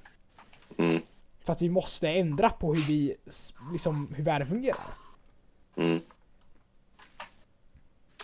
Mm. 0.78 1.00
för 1.40 1.52
att 1.52 1.62
vi 1.62 1.68
måste 1.68 2.08
ändra 2.08 2.50
på 2.50 2.74
hur 2.74 2.82
vi 2.82 3.16
liksom 3.72 4.14
hur 4.14 4.24
världen 4.24 4.48
fungerar. 4.48 4.94
Mm. 5.76 6.00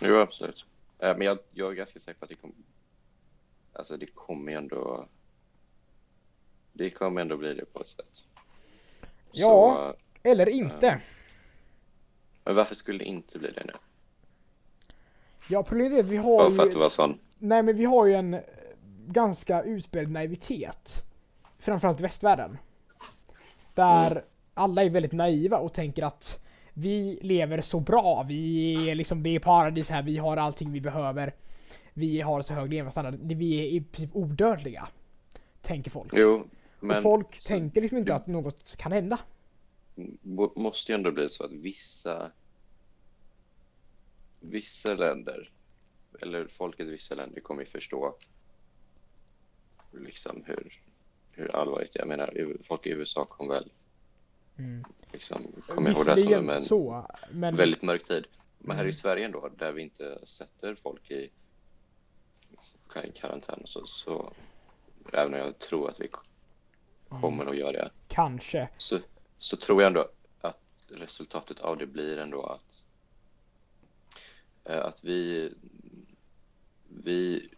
Jo, 0.01 0.15
absolut. 0.15 0.65
Eh, 0.99 1.17
Men 1.17 1.21
jag, 1.27 1.37
jag 1.51 1.71
är 1.71 1.75
ganska 1.75 1.99
säker 1.99 2.19
på 2.19 2.25
att 2.25 2.29
det 2.29 2.35
kommer... 2.35 2.55
Alltså 3.73 3.97
det 3.97 4.05
kommer 4.05 4.51
ändå... 4.51 5.07
Det 6.73 6.89
kommer 6.89 7.21
ändå 7.21 7.37
bli 7.37 7.53
det 7.53 7.65
på 7.73 7.81
ett 7.81 7.87
sätt. 7.87 8.23
Ja. 9.31 9.93
Så, 10.23 10.29
Eller 10.29 10.49
inte. 10.49 11.01
men 12.43 12.55
varför 12.55 12.75
skulle 12.75 12.97
det 12.99 13.05
inte 13.05 13.39
bli 13.39 13.51
det 13.51 13.63
nu? 13.65 13.73
Ja 15.49 15.63
problemet 15.63 15.93
är 15.93 15.99
att 15.99 16.05
vi 16.05 16.17
har 16.17 16.37
Bara 16.37 16.51
för 16.51 16.63
att 16.63 16.75
ju, 16.75 16.79
var 16.79 16.89
sån... 16.89 17.19
nej 17.39 17.63
men 17.63 17.75
vi 17.77 17.85
har 17.85 18.05
ju 18.05 18.13
en 18.13 18.33
eh, 18.33 18.39
ganska 19.07 19.63
utbredd 19.63 20.11
naivitet. 20.11 21.03
Framförallt 21.59 21.99
i 21.99 22.03
västvärlden. 22.03 22.57
Där 23.73 24.11
Mm. 24.11 24.23
alla 24.53 24.83
är 24.83 24.89
väldigt 24.89 25.11
naiva 25.11 25.57
och 25.57 25.73
tänker 25.73 26.03
att 26.03 26.39
vi 26.73 27.19
lever 27.21 27.61
så 27.61 27.79
bra, 27.79 28.25
vi 28.27 28.73
är 28.89 28.95
liksom, 28.95 29.23
det 29.23 29.29
är 29.35 29.39
paradis 29.39 29.89
här, 29.89 30.03
vi 30.03 30.17
har 30.17 30.37
allting 30.37 30.71
vi 30.71 30.81
behöver. 30.81 31.33
Vi 31.93 32.21
har 32.21 32.41
så 32.41 32.53
hög 32.53 32.69
levnadsstandard, 32.73 33.15
vi 33.21 33.59
är 33.59 33.63
i 33.63 33.81
princip 33.81 34.15
odödliga. 34.15 34.87
Tänker 35.61 35.91
folk. 35.91 36.11
Jo, 36.15 36.47
men... 36.79 36.97
och 36.97 37.03
folk 37.03 37.35
så- 37.35 37.47
tänker 37.47 37.81
liksom 37.81 37.97
inte 37.97 38.11
du- 38.11 38.15
att 38.15 38.27
något 38.27 38.75
kan 38.77 38.91
hända. 38.91 39.17
må- 40.21 40.53
måste 40.55 40.91
ju 40.91 40.95
ändå 40.95 41.11
bli 41.11 41.29
så 41.29 41.43
att 41.43 41.51
vissa 41.51 42.31
vissa 44.43 44.93
länder 44.93 45.51
eller 46.21 46.47
folket 46.47 46.87
i 46.87 46.89
vissa 46.89 47.15
länder 47.15 47.41
kommer 47.41 47.61
ju 47.61 47.67
förstå 47.67 48.15
liksom 49.91 50.43
hur, 50.45 50.81
hur 51.31 51.55
allvarligt 51.55 51.95
jag 51.95 52.07
menar 52.07 52.57
folk 52.63 52.85
i 52.85 52.89
USA 52.89 53.25
kom 53.25 53.47
väl 53.47 53.71
Mm. 54.57 54.83
liksom 55.11 55.47
kommer 55.67 55.89
ihåg 55.91 56.05
det 56.05 56.17
som 56.17 56.49
en 56.49 56.61
så, 56.61 57.07
men 57.31 57.55
väldigt 57.55 57.81
mörk 57.81 58.03
tid 58.03 58.27
men 58.59 58.75
här 58.75 58.83
Mm. 58.83 58.89
i 58.89 58.93
Sverige 58.93 59.25
ändå 59.25 59.49
där 59.57 59.71
vi 59.71 59.81
inte 59.81 60.19
sätter 60.27 60.75
folk 60.75 61.11
i 61.11 61.31
i 63.03 63.11
karantän 63.11 63.59
och 63.61 63.69
så, 63.69 63.87
så 63.87 64.33
även 65.13 65.33
om 65.33 65.39
jag 65.39 65.59
tror 65.59 65.89
att 65.89 65.99
vi 65.99 66.09
kommer 67.09 67.45
att 67.45 67.57
göra 67.57 67.71
det 67.71 67.91
kanske. 68.07 68.69
så, 68.77 68.99
så 69.37 69.57
tror 69.57 69.81
jag 69.81 69.87
ändå 69.87 70.09
att 70.41 70.61
resultatet 70.87 71.59
av 71.59 71.77
det 71.77 71.85
blir 71.87 72.17
ändå 72.17 72.43
att 72.43 72.83
att 74.63 75.03
vi 75.03 75.53
vi 77.03 77.49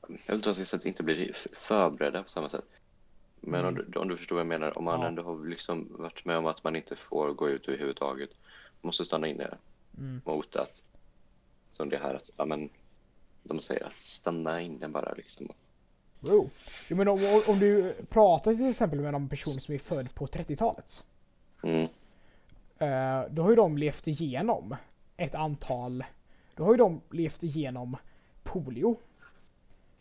jag 0.00 0.08
vet 0.12 0.20
inte 0.34 0.48
vad 0.48 0.48
jag 0.48 0.54
ska 0.56 0.64
säga, 0.64 0.78
att 0.78 0.84
vi 0.84 0.88
inte 0.88 1.02
blir 1.02 1.32
förberedda 1.52 2.22
på 2.22 2.28
samma 2.28 2.50
sätt. 2.50 2.64
Men 3.40 3.64
om, 3.64 3.74
du, 3.74 3.98
om 3.98 4.08
du 4.08 4.16
förstår 4.16 4.36
vad 4.36 4.40
jag 4.40 4.46
menar, 4.48 4.78
om 4.78 4.84
man 4.84 5.00
Ja. 5.00 5.06
ändå 5.06 5.22
har 5.22 5.46
liksom 5.46 5.88
varit 5.98 6.24
med 6.24 6.36
om 6.38 6.46
att 6.46 6.64
man 6.64 6.76
inte 6.76 6.96
får 6.96 7.32
gå 7.34 7.48
ut 7.48 7.68
överhuvudtaget, 7.68 8.30
måste 8.82 9.04
stanna 9.04 9.26
inne 9.26 9.54
Mm. 9.98 10.20
mot 10.24 10.56
att, 10.56 10.82
som 11.70 11.88
det 11.88 11.96
här 11.98 12.14
att, 12.14 12.30
ja 12.36 12.44
men, 12.44 12.68
de 13.42 13.60
säger 13.60 13.84
att 13.86 14.00
stanna 14.00 14.60
inne 14.60 14.88
bara 14.88 15.12
liksom. 15.14 15.48
Jo. 16.20 16.50
Jo, 16.88 16.96
men 16.96 17.08
om, 17.08 17.42
om 17.48 17.58
du 17.58 17.94
pratar 18.08 18.54
till 18.54 18.70
exempel 18.70 19.00
med 19.00 19.14
en 19.14 19.28
person 19.28 19.52
som 19.52 19.74
är 19.74 19.78
född 19.78 20.14
på 20.14 20.26
30-talet. 20.26 21.04
Mm, 21.62 21.80
eh, 22.78 23.30
Då 23.30 23.42
har 23.42 23.50
ju 23.50 23.56
de 23.56 23.78
levt 23.78 24.06
igenom 24.06 24.76
ett 25.16 25.34
antal, 25.34 26.04
då 26.56 26.64
har 26.64 26.70
ju 26.72 26.76
de 26.78 27.00
levt 27.10 27.42
igenom 27.42 27.96
polio, 28.42 28.98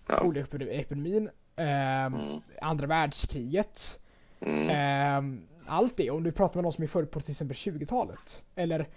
ja. 0.08 0.20
polioepidemin, 0.52 1.30
ehm, 1.56 2.14
Mm, 2.14 2.42
andra 2.62 2.88
världskriget, 2.88 4.00
mm, 4.40 4.70
ehm, 4.70 5.48
allt 5.68 5.98
det. 5.98 6.10
Om 6.12 6.24
du 6.24 6.32
pratar 6.32 6.56
med 6.56 6.64
någon 6.64 6.74
som 6.74 6.84
är 6.84 6.88
född 6.88 7.12
på 7.12 7.20
till 7.20 7.32
exempel 7.32 7.56
20-talet, 7.58 8.44
eller 8.56 8.88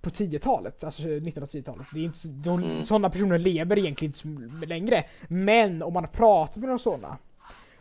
på 0.00 0.10
10-talet, 0.10 0.84
alltså 0.84 1.02
1910-talet. 1.02 1.86
Det 1.92 2.00
är 2.00 2.04
inte, 2.04 2.18
så- 2.18 2.28
de, 2.28 2.62
Mm. 2.64 2.84
Sådana 2.84 3.10
personer 3.10 3.38
lever 3.38 3.78
egentligen 3.78 4.14
inte 4.26 4.66
längre. 4.66 5.04
Men 5.28 5.82
om 5.82 5.92
man 5.92 6.04
har 6.04 6.10
pratat 6.10 6.56
med 6.56 6.66
några 6.66 6.78
sådana, 6.78 7.18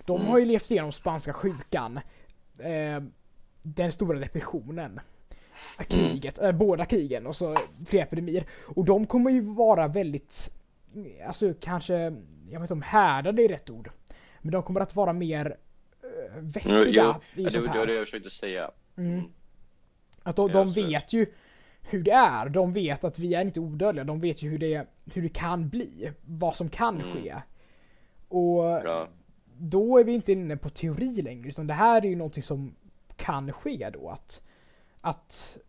de 0.05 0.15
Mm. 0.21 0.31
har 0.31 0.37
ju 0.39 0.45
levt 0.45 0.71
igenom 0.71 0.91
spanska 0.91 1.33
sjukan, 1.33 1.99
eh, 2.59 3.03
den 3.61 3.91
stora 3.91 4.19
depressionen, 4.19 4.99
kriget, 5.83 6.39
eh, 6.39 6.51
båda 6.51 6.85
krigen 6.85 7.27
och 7.27 7.35
så 7.35 7.57
flera 7.85 8.03
epidemier. 8.03 8.45
Och 8.75 8.85
de 8.85 9.05
kommer 9.05 9.31
ju 9.31 9.41
vara 9.41 9.87
väldigt, 9.87 10.49
alltså 11.27 11.53
kanske, 11.59 11.93
jag 12.49 12.59
vet 12.59 12.61
inte 12.61 12.73
om 12.73 12.81
härdade 12.81 13.43
är 13.43 13.47
rätt 13.47 13.69
ord, 13.69 13.89
men 14.41 14.51
de 14.51 14.63
kommer 14.63 14.79
att 14.81 14.95
vara 14.95 15.13
mer 15.13 15.57
eh, 16.03 16.37
vettiga 16.41 16.75
Jo, 16.77 16.83
jo. 16.85 16.91
i 16.91 16.95
Ja, 16.95 17.21
det 17.35 17.51
sånt 17.51 17.67
var 17.67 17.73
här. 17.73 17.85
det 17.87 17.93
jag 17.93 18.05
försökte 18.05 18.29
säga. 18.29 18.71
Mm. 18.97 19.13
Mm. 19.13 19.25
Att 20.23 20.35
de, 20.35 20.51
de 20.51 20.71
vet 20.71 21.13
ju 21.13 21.25
hur 21.81 22.03
det 22.03 22.11
är. 22.11 22.49
De 22.49 22.73
vet 22.73 23.03
att 23.03 23.19
vi 23.19 23.33
är 23.33 23.41
inte 23.41 23.59
odödliga. 23.59 24.03
De 24.03 24.19
vet 24.19 24.41
ju 24.43 24.49
hur 24.49 24.57
det, 24.57 24.87
hur 25.13 25.21
det 25.21 25.29
kan 25.29 25.69
bli. 25.69 26.11
Vad 26.25 26.55
som 26.55 26.69
kan 26.69 27.01
Mm. 27.01 27.13
ske. 27.15 27.35
Och 28.27 28.63
Ja, 28.63 29.07
då 29.57 29.97
är 29.97 30.03
vi 30.03 30.11
inte 30.11 30.31
inne 30.31 30.57
på 30.57 30.69
teori 30.69 31.21
längre. 31.21 31.49
Utan 31.49 31.67
det 31.67 31.73
här 31.73 32.01
är 32.05 32.09
ju 32.09 32.15
någonting 32.15 32.43
som 32.43 32.75
kan 33.15 33.51
ske 33.53 33.89
då. 33.93 34.09
Att, 34.09 34.41
att 35.01 35.57
eh, 35.57 35.66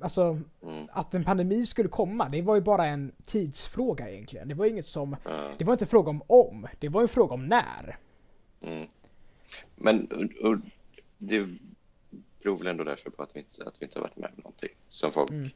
Alltså 0.00 0.40
Mm. 0.62 0.86
att 0.92 1.14
en 1.14 1.24
pandemi 1.24 1.66
skulle 1.66 1.88
komma, 1.88 2.28
det 2.28 2.42
var 2.42 2.54
ju 2.54 2.60
bara 2.60 2.86
en 2.86 3.12
tidsfråga 3.24 4.10
egentligen. 4.10 4.48
Det 4.48 4.54
var 4.54 4.66
inget 4.66 4.86
som, 4.86 5.16
Ja. 5.24 5.52
det 5.58 5.64
var 5.64 5.72
inte 5.72 5.84
en 5.84 5.88
fråga 5.88 6.10
om 6.10 6.22
om, 6.26 6.66
det 6.78 6.88
var 6.88 7.02
en 7.02 7.08
fråga 7.08 7.34
om 7.34 7.46
när. 7.46 7.96
Mm. 8.60 8.88
Men 9.76 10.06
och, 10.12 10.50
och, 10.50 10.56
det 11.18 11.46
beror 12.42 12.58
väl 12.58 12.66
ändå 12.66 12.84
därför 12.84 13.10
på 13.10 13.22
att 13.22 13.36
vi 13.36 13.40
inte, 13.40 13.64
att 13.66 13.82
vi 13.82 13.86
inte 13.86 13.98
har 13.98 14.02
varit 14.02 14.16
med 14.16 14.30
om 14.36 14.42
någonting 14.42 14.68
som 14.88 15.12
folk, 15.12 15.30
Mm. 15.30 15.48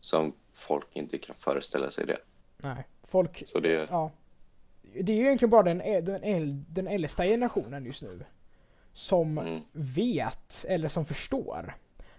som 0.00 0.32
folk 0.52 0.86
inte 0.96 1.18
kan 1.18 1.36
föreställa 1.38 1.90
sig 1.90 2.06
det. 2.06 2.18
Nej, 2.58 2.84
folk, 3.02 3.42
Så 3.46 3.60
det, 3.60 3.86
ja. 3.90 4.10
Det 5.02 5.12
är 5.12 5.16
ju 5.16 5.22
egentligen 5.24 5.50
bara 5.50 5.62
den, 5.62 5.80
ä- 5.82 6.00
den, 6.00 6.64
den 6.68 6.86
äldsta 6.88 7.24
generationen 7.24 7.84
just 7.84 8.02
nu. 8.02 8.24
Som 8.92 9.38
mm, 9.38 9.60
vet, 9.72 10.64
eller 10.68 10.88
som 10.88 11.04
förstår 11.04 11.74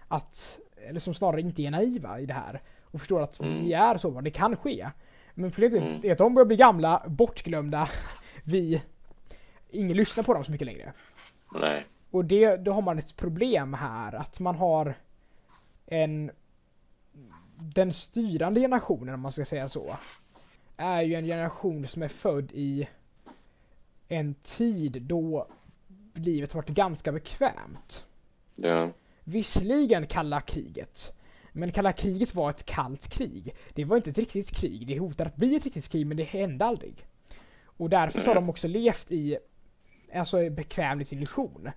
att, 0.08 0.58
eller 0.86 1.00
som 1.00 1.14
snarare 1.14 1.40
inte 1.40 1.62
är 1.62 1.70
naiva 1.70 2.20
i 2.20 2.26
det 2.26 2.34
här. 2.34 2.62
Och 2.82 3.00
förstår 3.00 3.22
att 3.22 3.40
vi 3.40 3.46
Mm. 3.46 3.72
är 3.90 3.96
så, 3.96 4.20
det 4.20 4.30
kan 4.30 4.56
ske. 4.56 4.90
Men 5.34 5.50
problemet 5.50 5.82
Mm. 5.82 6.00
är 6.04 6.12
att 6.12 6.18
de 6.18 6.34
börjar 6.34 6.46
bli 6.46 6.56
gamla, 6.56 7.02
bortglömda. 7.08 7.88
Vi, 8.44 8.82
ingen 9.70 9.96
lyssnar 9.96 10.24
på 10.24 10.34
dem 10.34 10.44
så 10.44 10.52
mycket 10.52 10.66
längre. 10.66 10.92
nej, 11.54 11.86
Och 12.10 12.24
det, 12.24 12.56
då 12.56 12.72
har 12.72 12.82
man 12.82 12.98
ett 12.98 13.16
problem 13.16 13.74
här, 13.74 14.12
att 14.14 14.40
man 14.40 14.54
har 14.56 14.94
en... 15.86 16.30
Den 17.58 17.92
styrande 17.92 18.60
generationen, 18.60 19.14
om 19.14 19.20
man 19.20 19.32
ska 19.32 19.44
säga 19.44 19.68
så, 19.68 19.96
är 20.76 21.02
ju 21.02 21.14
en 21.14 21.24
generation 21.24 21.86
som 21.86 22.02
är 22.02 22.08
född 22.08 22.50
i 22.54 22.88
en 24.08 24.34
tid 24.34 25.02
då 25.02 25.46
livet 26.14 26.52
har 26.52 26.62
varit 26.62 26.68
ganska 26.70 27.12
bekvämt. 27.12 28.04
det, 28.54 28.92
Visserligen 29.28 30.06
kalla 30.06 30.40
kriget, 30.40 31.12
men 31.52 31.72
kalla 31.72 31.92
kriget 31.92 32.34
var 32.34 32.50
ett 32.50 32.64
kallt 32.64 33.08
krig. 33.08 33.54
Det 33.74 33.84
var 33.84 33.96
inte 33.96 34.10
ett 34.10 34.18
riktigt 34.18 34.50
krig, 34.50 34.86
det 34.86 34.98
hotade 34.98 35.30
att 35.30 35.36
bli 35.36 35.56
ett 35.56 35.64
riktigt 35.64 35.88
krig, 35.88 36.06
men 36.06 36.16
det 36.16 36.22
hände 36.22 36.64
aldrig. 36.64 37.06
Och 37.64 37.90
därför 37.90 38.20
så 38.20 38.30
har 38.30 38.34
de 38.34 38.50
också 38.50 38.68
levt 38.68 39.12
i 39.12 39.38
alltså 40.14 40.50
bekvämlighetsillusion. 40.50 41.70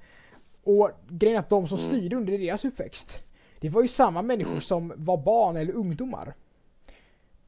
Och 0.64 0.92
grejen 1.10 1.36
är 1.36 1.40
att 1.40 1.50
de 1.50 1.68
som 1.68 1.78
Mm. 1.78 1.90
styrde 1.90 2.16
under 2.16 2.38
deras 2.38 2.66
uppväxt, 2.66 3.24
det 3.60 3.70
var 3.70 3.82
ju 3.82 3.88
samma 3.88 4.22
människor 4.22 4.52
Mm. 4.52 4.62
som 4.62 4.94
var 4.96 5.18
barn 5.18 5.56
eller 5.58 5.74
ungdomar 5.74 6.34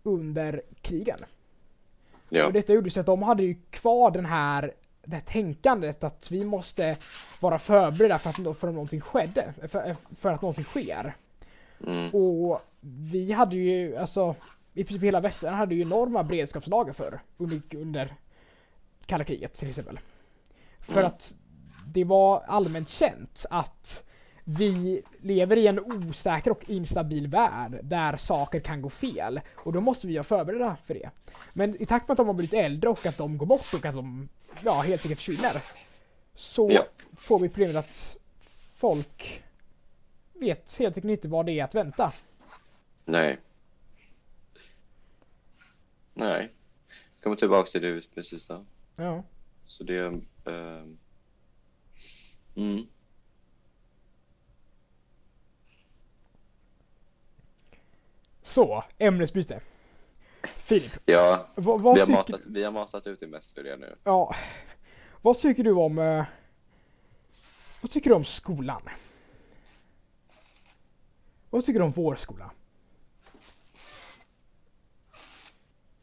under 0.03 0.61
krigen. 0.81 1.19
ja, 2.29 2.45
Och 2.45 2.53
detta 2.53 2.73
gjorde 2.73 2.89
så 2.89 2.99
att 2.99 3.05
de 3.05 3.23
hade 3.23 3.43
ju 3.43 3.55
kvar 3.69 4.11
den 4.11 4.25
här, 4.25 4.73
det 5.03 5.15
här 5.15 5.21
tänkandet 5.21 6.03
att 6.03 6.31
vi 6.31 6.43
måste 6.45 6.97
vara 7.39 7.59
förberedda 7.59 8.19
för 8.19 8.29
att, 8.29 8.57
för 8.57 8.67
att 8.67 8.73
någonting 8.73 9.01
skedde, 9.01 9.53
för, 9.67 9.95
för 10.15 10.31
att 10.31 10.41
någonting 10.41 10.63
sker. 10.65 11.15
mm, 11.87 12.09
Och 12.09 12.61
vi 13.09 13.31
hade 13.31 13.55
ju, 13.55 13.97
alltså, 13.97 14.35
i 14.73 14.83
princip 14.83 15.03
hela 15.03 15.19
västern 15.19 15.53
hade 15.53 15.75
ju 15.75 15.81
enorma 15.81 16.23
beredskapslager 16.23 16.93
för 16.93 17.21
under, 17.37 17.61
under 17.75 18.13
kalla 19.05 19.23
kriget 19.23 19.53
till 19.53 19.69
exempel. 19.69 19.99
För 20.79 20.93
Mm. 20.99 21.05
att 21.05 21.35
det 21.87 22.03
var 22.03 22.43
allmänt 22.47 22.89
känt 22.89 23.45
att 23.49 24.03
vi 24.43 25.01
lever 25.19 25.57
i 25.57 25.67
en 25.67 25.79
osäker 25.79 26.51
och 26.51 26.69
instabil 26.69 27.27
värld 27.27 27.79
där 27.83 28.17
saker 28.17 28.59
kan 28.59 28.81
gå 28.81 28.89
fel. 28.89 29.41
Och 29.55 29.73
då 29.73 29.81
måste 29.81 30.07
vi 30.07 30.13
vara 30.13 30.23
förberedda 30.23 30.77
för 30.85 30.93
det. 30.93 31.09
Men 31.53 31.81
i 31.81 31.85
takt 31.85 32.07
med 32.07 32.13
att 32.13 32.17
de 32.17 32.27
har 32.27 32.33
blivit 32.33 32.53
äldre 32.53 32.89
och 32.89 33.05
att 33.05 33.17
de 33.17 33.37
går 33.37 33.45
bort 33.45 33.73
och 33.73 33.85
att 33.85 33.95
de 33.95 34.29
ja, 34.63 34.81
helt 34.81 35.01
enkelt 35.05 35.19
försvinner. 35.19 35.61
Så 36.35 36.71
Ja. 36.71 36.85
får 37.17 37.39
vi 37.39 37.49
problemet 37.49 37.75
att 37.75 38.17
folk 38.75 39.43
vet 40.33 40.75
helt 40.79 40.97
enkelt 40.97 41.11
inte 41.11 41.27
vad 41.27 41.45
det 41.45 41.59
är 41.59 41.63
att 41.63 41.75
vänta. 41.75 42.13
nej. 43.05 43.39
Nej. 46.13 46.51
Kommer 47.23 47.35
tillbaka 47.35 47.67
till 47.67 47.81
det 47.81 48.13
precis 48.15 48.43
sa. 48.43 48.65
Ja. 48.95 49.23
Så 49.65 49.83
det, 49.83 49.99
ehm, 50.45 50.97
mm, 52.55 52.87
Så, 58.43 58.83
ämnesbyte. 58.97 59.61
Filip, 60.43 60.91
ja, 61.05 61.47
vad, 61.55 61.81
vad 61.81 61.93
vi 61.95 61.99
har, 61.99 62.05
tycker 62.05 62.17
matat, 62.33 62.45
vi 62.45 62.63
har 62.63 62.71
matat 62.71 63.07
ut 63.07 63.19
det 63.19 63.27
mest 63.27 63.53
för 63.55 63.63
det 63.63 63.77
nu. 63.77 63.95
Ja. 64.03 64.35
Vad 65.21 65.37
tycker 65.37 65.63
du 65.63 65.71
om... 65.71 65.99
eh, 65.99 66.25
vad 67.81 67.91
tycker 67.91 68.09
du 68.09 68.15
om 68.15 68.25
skolan? 68.25 68.81
Vad 71.49 71.63
tycker 71.65 71.79
du 71.79 71.85
om 71.85 71.91
vår 71.91 72.15
skola? 72.15 72.51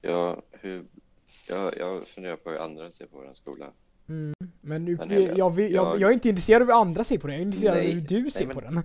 Jag, 0.00 0.42
hur, 0.50 0.84
jag, 1.46 1.78
jag 1.78 2.08
funderar 2.08 2.36
på 2.36 2.50
hur 2.50 2.58
andra 2.58 2.90
ser 2.92 3.06
på 3.06 3.16
vår 3.18 3.32
skola. 3.32 3.66
Mm, 4.08 4.34
men 4.60 4.84
nu, 4.84 4.98
jag, 5.10 5.38
jag, 5.38 5.60
Jag- 5.60 6.00
jag 6.00 6.10
är 6.10 6.14
inte 6.14 6.28
intresserad 6.28 6.62
av 6.62 6.68
hur 6.68 6.74
andra 6.80 7.04
ser 7.04 7.18
på 7.18 7.26
den, 7.26 7.36
jag 7.36 7.40
är 7.42 7.46
intresserad 7.46 7.76
av 7.76 7.82
hur 7.82 8.00
du 8.00 8.30
ser 8.30 8.46
nej, 8.46 8.54
på 8.54 8.60
men- 8.60 8.74
den. 8.74 8.84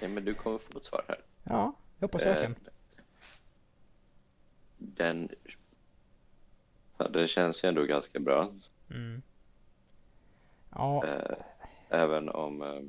Nej, 0.00 0.10
men 0.10 0.24
du 0.24 0.34
kommer 0.34 0.58
få 0.58 0.78
ett 0.78 0.84
svar 0.84 1.04
här. 1.08 1.20
Ja, 1.44 1.72
jag 1.98 2.08
hoppas 2.08 2.26
verkligen. 2.26 2.52
Eh, 2.52 2.71
Den, 4.82 5.28
den 7.10 7.28
känns 7.28 7.64
ju 7.64 7.68
ändå 7.68 7.82
ganska 7.84 8.20
bra. 8.20 8.52
Mm. 8.90 9.22
Ja, 10.70 11.06
Eh, 11.06 11.36
även 11.88 12.28
om... 12.28 12.62
Eh, 12.62 12.80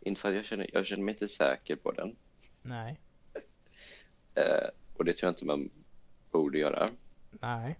inte 0.00 0.20
för 0.20 0.28
att 0.28 0.34
jag 0.34 0.44
känner, 0.44 0.70
jag 0.72 0.86
känner 0.86 1.02
mig 1.02 1.14
inte 1.14 1.28
säker 1.28 1.76
på 1.76 1.92
den. 1.92 2.16
nej, 2.62 3.00
Eh, 4.34 4.68
och 4.96 5.04
det 5.04 5.12
tror 5.12 5.26
jag 5.28 5.32
inte 5.32 5.44
man 5.44 5.70
borde 6.30 6.58
göra. 6.58 6.88
nej. 7.30 7.78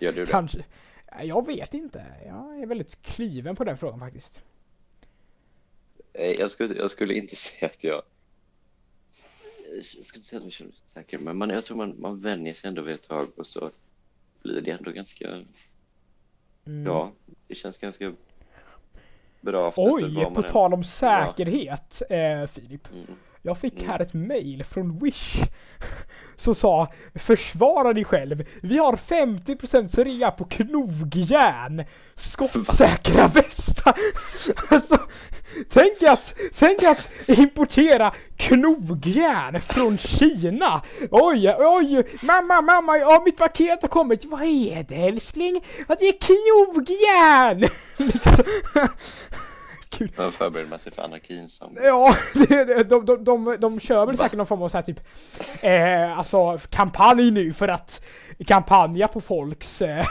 Gör 0.00 0.12
du 0.12 0.24
det? 0.24 0.30
Kanske. 0.30 0.64
Jag 1.22 1.46
vet 1.46 1.74
inte. 1.74 2.06
Jag 2.26 2.60
är 2.60 2.66
väldigt 2.66 3.02
kluven 3.02 3.56
på 3.56 3.64
den 3.64 3.76
frågan 3.76 3.98
faktiskt. 4.00 4.42
Eh, 6.12 6.30
Jag 6.30 6.50
skulle, 6.50 6.74
jag 6.74 6.90
skulle 6.90 7.14
inte 7.14 7.36
säga 7.36 7.66
att 7.66 7.84
jag... 7.84 8.02
Jag 9.76 9.84
skulle 9.84 10.18
inte 10.18 10.28
säga 10.28 10.38
att 10.38 10.44
jag 10.44 10.52
känner 10.52 10.70
mig 10.70 10.80
säker, 10.86 11.18
men 11.18 11.36
man, 11.36 11.50
jag 11.50 11.64
tror 11.64 11.76
man, 11.76 11.94
man 11.98 12.20
vänjer 12.20 12.54
sig 12.54 12.68
ändå 12.68 12.82
vid 12.82 12.94
ett 12.94 13.08
tag 13.08 13.26
och 13.36 13.46
så 13.46 13.70
blir 14.42 14.60
det 14.60 14.70
ändå 14.70 14.90
ganska... 14.90 15.44
Mm. 16.66 16.86
Ja, 16.86 17.12
det 17.46 17.54
känns 17.54 17.78
ganska 17.78 18.14
bra. 19.40 19.72
Oj, 19.76 20.14
på 20.24 20.30
man 20.30 20.42
tal 20.42 20.74
om 20.74 20.84
säkerhet, 20.84 22.02
eh, 22.10 22.46
Filip. 22.46 22.92
Mm. 22.92 23.06
Jag 23.42 23.58
fick 23.58 23.74
Mm. 23.74 23.90
här 23.90 24.00
ett 24.00 24.14
mail 24.14 24.64
från 24.64 24.98
Wish 24.98 25.42
som 26.38 26.54
sa 26.54 26.92
Försvara 27.14 27.92
dig 27.92 28.04
själv. 28.04 28.44
Vi 28.62 28.78
har 28.78 28.96
50% 28.96 30.04
rea 30.04 30.30
på 30.30 30.44
knogjärn. 30.44 31.84
Skottsäkra 32.14 33.26
västar. 33.34 33.94
Alltså, 34.70 34.98
tänk 35.68 36.02
att, 36.02 36.34
tänk 36.58 36.82
att 36.82 37.08
importera 37.26 38.12
knogjärn 38.36 39.60
från 39.60 39.98
Kina. 39.98 40.82
Oj, 41.10 41.54
oj, 41.58 42.06
mamma, 42.22 42.60
mamma, 42.60 42.98
ja 42.98 43.22
mitt 43.24 43.36
paket 43.36 43.82
har 43.82 43.88
kommit. 43.88 44.24
Vad 44.24 44.42
är 44.42 44.86
det 44.88 44.94
älskling? 44.94 45.64
Att 45.86 45.98
det 45.98 46.08
är 46.08 46.18
knogjärn! 46.18 47.60
liksom. 47.96 48.44
Gud. 49.90 50.12
Man 50.18 50.32
förbereder 50.32 50.70
man 50.70 50.78
sig 50.78 50.92
för 50.92 51.02
anarkin 51.02 51.48
som... 51.48 51.76
Ja, 51.82 52.14
det, 52.48 52.84
de, 52.84 53.06
de, 53.06 53.24
de, 53.24 53.56
de 53.60 53.80
kör 53.80 54.06
väl 54.06 54.16
säkert 54.16 54.36
någon 54.36 54.46
form 54.46 54.62
av 54.62 54.68
så 54.68 54.76
här 54.76 54.82
typ 54.82 55.00
eh, 55.62 56.18
alltså 56.18 56.58
kampanj 56.70 57.30
nu 57.30 57.52
för 57.52 57.68
att 57.68 58.04
kampanja 58.46 59.08
på 59.08 59.20
folks 59.20 59.82
eh, 59.82 60.06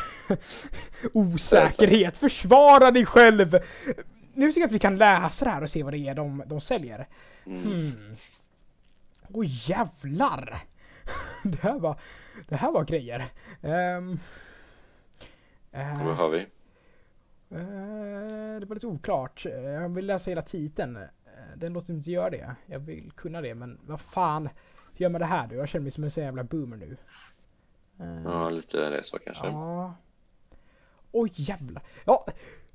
osäkerhet. 1.14 2.18
Försvara 2.18 2.92
dig 2.92 3.06
själv! 3.06 3.60
Nu 4.34 4.48
tycker 4.48 4.62
jag 4.62 4.68
att 4.68 4.74
vi 4.74 4.80
kan 4.80 4.96
läsa 4.96 5.46
det 5.46 5.52
här 5.52 5.64
och 5.64 5.70
se 5.70 5.84
vad 5.84 5.94
det 5.94 5.98
är 5.98 6.16
de, 6.16 6.44
de 6.46 6.62
säljer. 6.62 7.08
Mm. 7.46 7.62
Hmm. 7.62 8.16
Oj 9.34 9.62
jävlar! 9.66 10.60
Det 11.44 11.62
här 11.62 11.80
var, 11.80 12.00
det 12.48 12.56
här 12.56 12.72
var 12.72 12.84
grejer. 12.84 13.26
Um, 13.62 14.20
Vad 15.72 16.16
har 16.16 16.30
vi? 16.30 16.46
Eh, 17.52 17.58
det 18.60 18.66
var 18.68 18.76
lite 18.76 18.88
oklart. 18.88 19.46
Eh, 19.46 19.52
Jag 19.62 19.90
vill 19.90 20.06
läsa 20.06 20.32
hela 20.32 20.42
titeln. 20.42 20.96
Eh, 20.96 21.02
Den 21.56 21.74
låter 21.74 21.94
inte 21.94 22.12
göra 22.12 22.30
det. 22.30 22.56
Jag 22.66 22.80
vill 22.80 23.12
kunna 23.16 23.42
det, 23.42 23.56
men 23.56 23.80
vad 23.86 24.02
fan. 24.02 24.50
Hur 24.94 25.04
gör 25.04 25.10
man 25.10 25.22
det 25.22 25.28
här 25.28 25.48
då? 25.48 25.56
Jag 25.56 25.70
känner 25.70 25.84
mig 25.84 25.92
som 25.92 26.04
en 26.04 26.12
sån 26.12 26.24
jävla 26.24 26.44
boomer 26.44 26.78
nu. 26.78 26.98
Ja, 28.26 28.50
lite 28.50 28.90
det 28.90 29.04
så 29.04 29.20
kanske. 29.20 29.48
Ja. 29.48 29.94
Oj 31.12 31.32
jävlar. 31.36 31.84
Ja, 32.06 32.26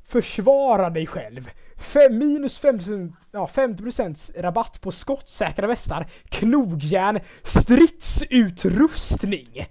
försvara 0.05 0.91
dig 0.91 1.07
själv. 1.07 1.51
Fem, 1.77 2.19
minus 2.19 2.59
50, 2.59 3.13
ja, 3.33 3.47
50% 3.55 4.43
rabatt 4.43 4.81
på 4.81 4.91
skottsäkra 4.93 5.67
västar, 5.67 6.07
knogjärn, 6.25 7.21
stridsutrustning. 7.43 9.67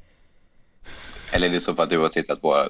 Eller 1.33 1.47
är 1.47 1.51
det 1.51 1.59
så 1.59 1.75
för 1.75 1.83
att 1.83 1.89
du 1.89 1.99
har 1.99 2.09
tittat 2.09 2.41
på 2.41 2.69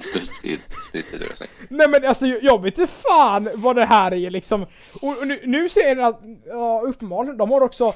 Stridsutrustning. 0.00 1.48
Nej 1.68 1.88
men 1.88 2.04
alltså 2.04 2.26
jag 2.26 2.62
vet 2.62 2.78
inte 2.78 2.92
fan 2.92 3.48
vad 3.54 3.76
det 3.76 3.84
här 3.84 4.14
är 4.14 4.30
liksom. 4.30 4.62
Och, 5.02 5.18
och 5.18 5.26
nu, 5.26 5.40
nu 5.44 5.68
ser 5.68 5.96
jag 5.96 6.00
att, 6.00 6.20
ja 6.46 6.82
uppenbarligen, 6.86 7.36
de 7.36 7.50
har 7.50 7.60
också 7.60 7.94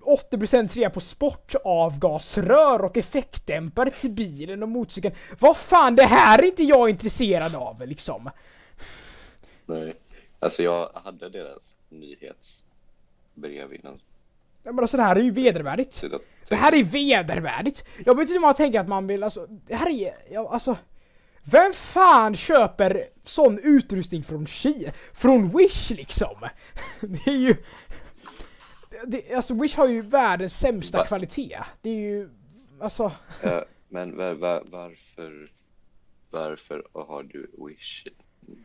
80% 0.00 0.68
trea 0.68 0.90
på 0.90 1.00
sportavgasrör 1.00 2.84
och 2.84 2.96
effektdämpare 2.96 3.90
till 3.90 4.10
bilen 4.10 4.62
och 4.62 4.68
motorcykeln. 4.68 5.14
Vad 5.38 5.56
fan, 5.56 5.96
det 5.96 6.04
här 6.04 6.38
är 6.38 6.46
inte 6.46 6.62
jag 6.62 6.90
intresserad 6.90 7.54
av 7.54 7.86
liksom. 7.86 8.30
Nej. 9.66 9.94
Alltså 10.38 10.62
jag 10.62 10.90
hade 10.94 11.28
deras 11.28 11.76
nyhetsbrev 11.88 13.74
innan. 13.74 14.00
Ja, 14.62 14.72
men 14.72 14.78
alltså 14.78 14.96
det 14.96 15.02
här 15.02 15.16
är 15.16 15.20
ju 15.20 15.30
vedervärdigt. 15.30 16.04
Det 16.48 16.56
här 16.56 16.74
är 16.74 16.82
vedervärdigt. 16.82 17.84
Jag 18.04 18.16
vet 18.16 18.28
inte 18.28 18.36
om 18.36 18.42
man 18.42 18.54
tänker 18.54 18.80
att 18.80 18.88
man 18.88 19.06
vill 19.06 19.22
alltså, 19.22 19.46
det 19.46 19.74
här 19.74 19.88
är, 19.88 20.14
ja, 20.30 20.48
alltså. 20.52 20.76
Vem 21.44 21.72
fan 21.72 22.34
köper 22.34 23.04
sån 23.24 23.58
utrustning 23.62 24.22
från 24.22 24.46
Kina? 24.46 24.92
Från 25.14 25.48
Wish 25.56 25.90
liksom? 25.90 26.48
Det 27.00 27.30
är 27.30 27.36
ju... 27.36 27.56
Det, 29.06 29.34
alltså 29.34 29.54
Wish 29.54 29.76
har 29.76 29.86
ju 29.88 30.02
världens 30.02 30.58
sämsta 30.58 30.98
Va? 30.98 31.04
kvalitet. 31.06 31.58
Det 31.82 31.90
är 31.90 31.94
ju, 31.94 32.28
alltså. 32.80 33.12
Eh, 33.42 33.60
men 33.88 34.16
var, 34.16 34.34
var, 34.34 34.62
varför, 34.70 35.50
varför 36.30 36.84
har 36.94 37.22
du 37.22 37.50
Wish? 37.68 38.06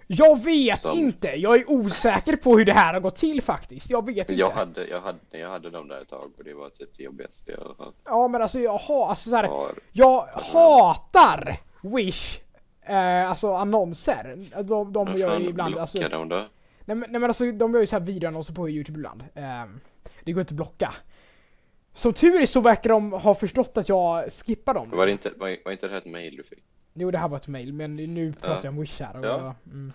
Jag 0.08 0.44
vet 0.44 0.80
Som- 0.80 1.00
inte! 1.00 1.28
Jag 1.28 1.56
är 1.58 1.72
osäker 1.72 2.36
på 2.36 2.58
hur 2.58 2.66
det 2.66 2.74
här 2.74 2.94
har 2.94 3.00
gått 3.02 3.16
till 3.16 3.42
faktiskt. 3.42 3.90
Jag 3.90 4.06
vet 4.06 4.18
inte. 4.18 4.34
Jag 4.34 4.52
hade, 4.52 4.88
jag 4.88 5.02
hade, 5.02 5.20
jag 5.32 5.50
hade 5.50 5.70
dem 5.70 5.88
där 5.88 6.02
ett 6.02 6.10
tag 6.10 6.32
och 6.38 6.44
det 6.44 6.54
var 6.54 6.70
typ 6.70 6.90
det 6.98 7.04
jobbigaste 7.04 7.52
jag 7.52 7.76
har. 7.86 7.94
Ja 8.06 8.28
men 8.28 8.42
alltså 8.42 8.60
jag 8.60 8.78
har, 8.78 9.10
alltså 9.10 9.30
så 9.30 9.36
här, 9.36 9.44
har. 9.44 9.72
Jag 9.92 10.22
hatar 10.28 11.58
Wish, 11.82 12.40
eh, 12.89 13.30
alltså 13.30 13.54
annonser. 13.54 14.36
De, 14.63 14.93
de 14.93 15.06
Men 15.06 15.17
gör 15.17 15.39
ju 15.39 15.50
ibland, 15.50 15.78
alltså, 15.78 16.00
nej, 16.00 16.10
dem 16.10 16.30
då? 16.30 16.47
men, 16.86 17.00
nej 17.00 17.10
men 17.10 17.23
alltså 17.23 17.52
de 17.52 17.73
gör 17.73 17.80
ju 17.82 17.88
så 17.88 17.95
här 18.00 18.04
videoannonser 18.06 18.54
på 18.54 18.69
Youtube 18.69 18.97
ibland. 19.00 19.23
Ehm, 19.36 19.80
det 20.23 20.32
går 20.32 20.41
inte 20.41 20.52
att 20.52 20.56
blocka. 20.56 20.93
Som 21.93 22.13
tur 22.13 22.41
är 22.41 22.45
så 22.45 22.62
verkar 22.62 22.89
de 22.89 23.12
ha 23.12 23.36
förstått 23.36 23.78
att 23.78 23.89
jag 23.89 24.32
skippar 24.32 24.73
dem. 24.73 24.89
Var, 24.89 25.06
det 25.06 25.12
inte, 25.12 25.32
var, 25.38 25.58
var 25.65 25.71
inte 25.71 25.88
det 25.88 25.91
här 25.91 25.97
ett 25.97 26.06
mail 26.06 26.36
du 26.36 26.43
fick? 26.43 26.63
Jo 26.93 27.12
det 27.12 27.17
här 27.17 27.28
var 27.28 27.38
ett 27.38 27.47
mail, 27.47 27.73
men 27.73 27.93
nu 27.93 28.34
pratar 28.34 28.63
jag 28.63 28.73
om 28.73 28.82
Wish 28.82 29.00
här. 29.02 29.17
Och 29.19 29.26
Ja. 29.26 29.30
jag, 29.63 29.73
mm. 29.73 29.93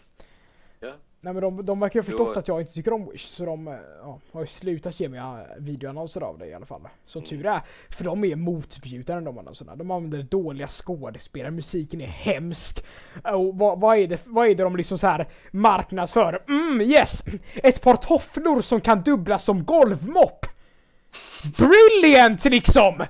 Ja. 0.80 0.92
Nej 1.24 1.34
men 1.34 1.42
de, 1.42 1.66
de 1.66 1.80
verkar 1.80 2.00
ha 2.00 2.04
förstått 2.04 2.34
Då- 2.34 2.38
att 2.40 2.48
jag 2.48 2.60
inte 2.60 2.72
tycker 2.72 2.92
om 2.92 3.10
Wish, 3.12 3.26
så 3.26 3.44
de 3.44 3.68
eh, 3.68 3.74
ja, 4.02 4.18
har 4.32 4.40
ju 4.40 4.46
slutat 4.46 5.00
ge 5.00 5.08
mig 5.08 5.18
eh, 5.20 5.36
videoannonser 5.58 6.20
av 6.20 6.38
det 6.38 6.46
i 6.46 6.54
alla 6.54 6.66
fall. 6.66 6.88
Som 7.06 7.18
Mm. 7.22 7.28
tur 7.30 7.46
är, 7.46 7.60
för 7.90 8.04
de 8.04 8.24
är 8.24 8.36
motbjudande 8.36 9.24
de 9.24 9.38
annonserna. 9.38 9.76
De 9.76 9.90
använder 9.90 10.22
dåliga 10.22 10.68
skådespelare, 10.68 11.50
musiken 11.50 12.00
är 12.00 12.06
hemsk. 12.06 12.84
Och 13.24 13.58
vad, 13.58 13.80
vad, 13.80 13.98
är, 13.98 14.06
det, 14.06 14.22
vad 14.24 14.46
är 14.50 14.54
det 14.54 14.62
de 14.62 14.76
liksom 14.76 14.98
så 14.98 15.06
här 15.06 15.28
marknadsför? 15.50 16.42
Mm 16.48 16.80
yes! 16.80 17.24
Ett 17.54 17.82
par 17.82 17.96
tofflor 17.96 18.60
som 18.60 18.80
kan 18.80 19.02
dubblas 19.02 19.44
som 19.44 19.64
golvmopp! 19.64 20.46
Brilliant 21.58 22.44
liksom! 22.44 23.04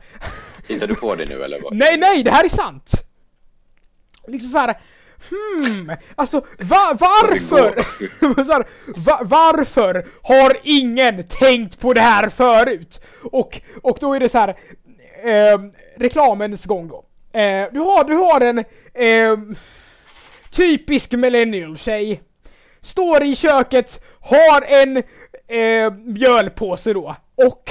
Hittar 0.68 0.86
du 0.86 0.94
på 0.94 1.14
det 1.14 1.28
nu 1.28 1.42
eller? 1.42 1.60
Vad? 1.62 1.74
Nej, 1.76 1.98
nej, 1.98 2.22
det 2.22 2.30
här 2.30 2.44
är 2.44 2.48
sant! 2.48 2.92
Liksom 4.26 4.48
så 4.50 4.58
här. 4.58 4.80
Hmm, 5.30 5.92
alltså 6.14 6.36
va, 6.58 6.96
varför? 7.00 7.76
här, 8.52 8.66
va, 9.06 9.20
varför 9.22 10.06
har 10.22 10.56
ingen 10.62 11.22
tänkt 11.22 11.80
på 11.80 11.92
det 11.92 12.00
här 12.00 12.28
förut? 12.28 13.04
Och, 13.32 13.60
och 13.82 13.98
då 14.00 14.14
är 14.14 14.20
det 14.20 14.28
så 14.28 14.38
här. 14.38 14.56
Eh, 15.24 15.58
reklamens 15.96 16.64
gång 16.64 16.88
då. 16.88 17.04
Eh, 17.40 17.68
du, 17.72 17.80
har, 17.80 18.04
du 18.04 18.14
har 18.14 18.40
en 18.40 18.58
eh, 18.94 19.56
typisk 20.50 21.12
millennial 21.12 21.76
tjej. 21.76 22.20
Står 22.80 23.22
i 23.22 23.36
köket, 23.36 24.00
har 24.20 24.62
en 24.62 24.96
eh, 25.48 25.92
mjölpåse 25.92 26.92
då. 26.92 27.16
Och 27.34 27.70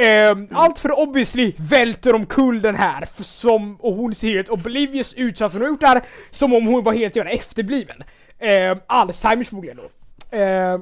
eh, 0.00 0.36
allt 0.50 0.78
för 0.78 0.98
obviously 0.98 1.52
välter 1.56 2.14
omkull 2.14 2.62
den 2.62 2.74
här. 2.74 3.22
Som, 3.22 3.76
och 3.76 3.94
hon 3.94 4.14
ser 4.14 4.28
helt 4.28 4.48
oblivious 4.48 5.14
ut 5.14 5.38
så 5.38 5.44
att 5.44 5.52
hon 5.52 5.62
har 5.62 5.68
gjort 5.68 5.80
det 5.80 5.86
här 5.86 6.02
som 6.30 6.54
om 6.54 6.66
hon 6.66 6.84
var 6.84 6.92
helt 6.92 7.16
jävla 7.16 7.30
efterbliven. 7.30 8.02
Eh, 8.38 8.76
Alzheimers 8.86 9.48
förmodligen 9.48 9.76
då. 9.76 10.36
Eh, 10.36 10.80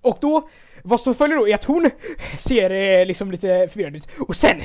och 0.00 0.18
då, 0.20 0.48
vad 0.82 1.00
som 1.00 1.14
följer 1.14 1.36
då 1.36 1.48
är 1.48 1.54
att 1.54 1.64
hon 1.64 1.90
ser 2.38 2.70
eh, 2.70 3.06
liksom 3.06 3.30
lite 3.30 3.68
förvirrad 3.72 3.96
ut. 3.96 4.08
Och 4.18 4.36
sen 4.36 4.62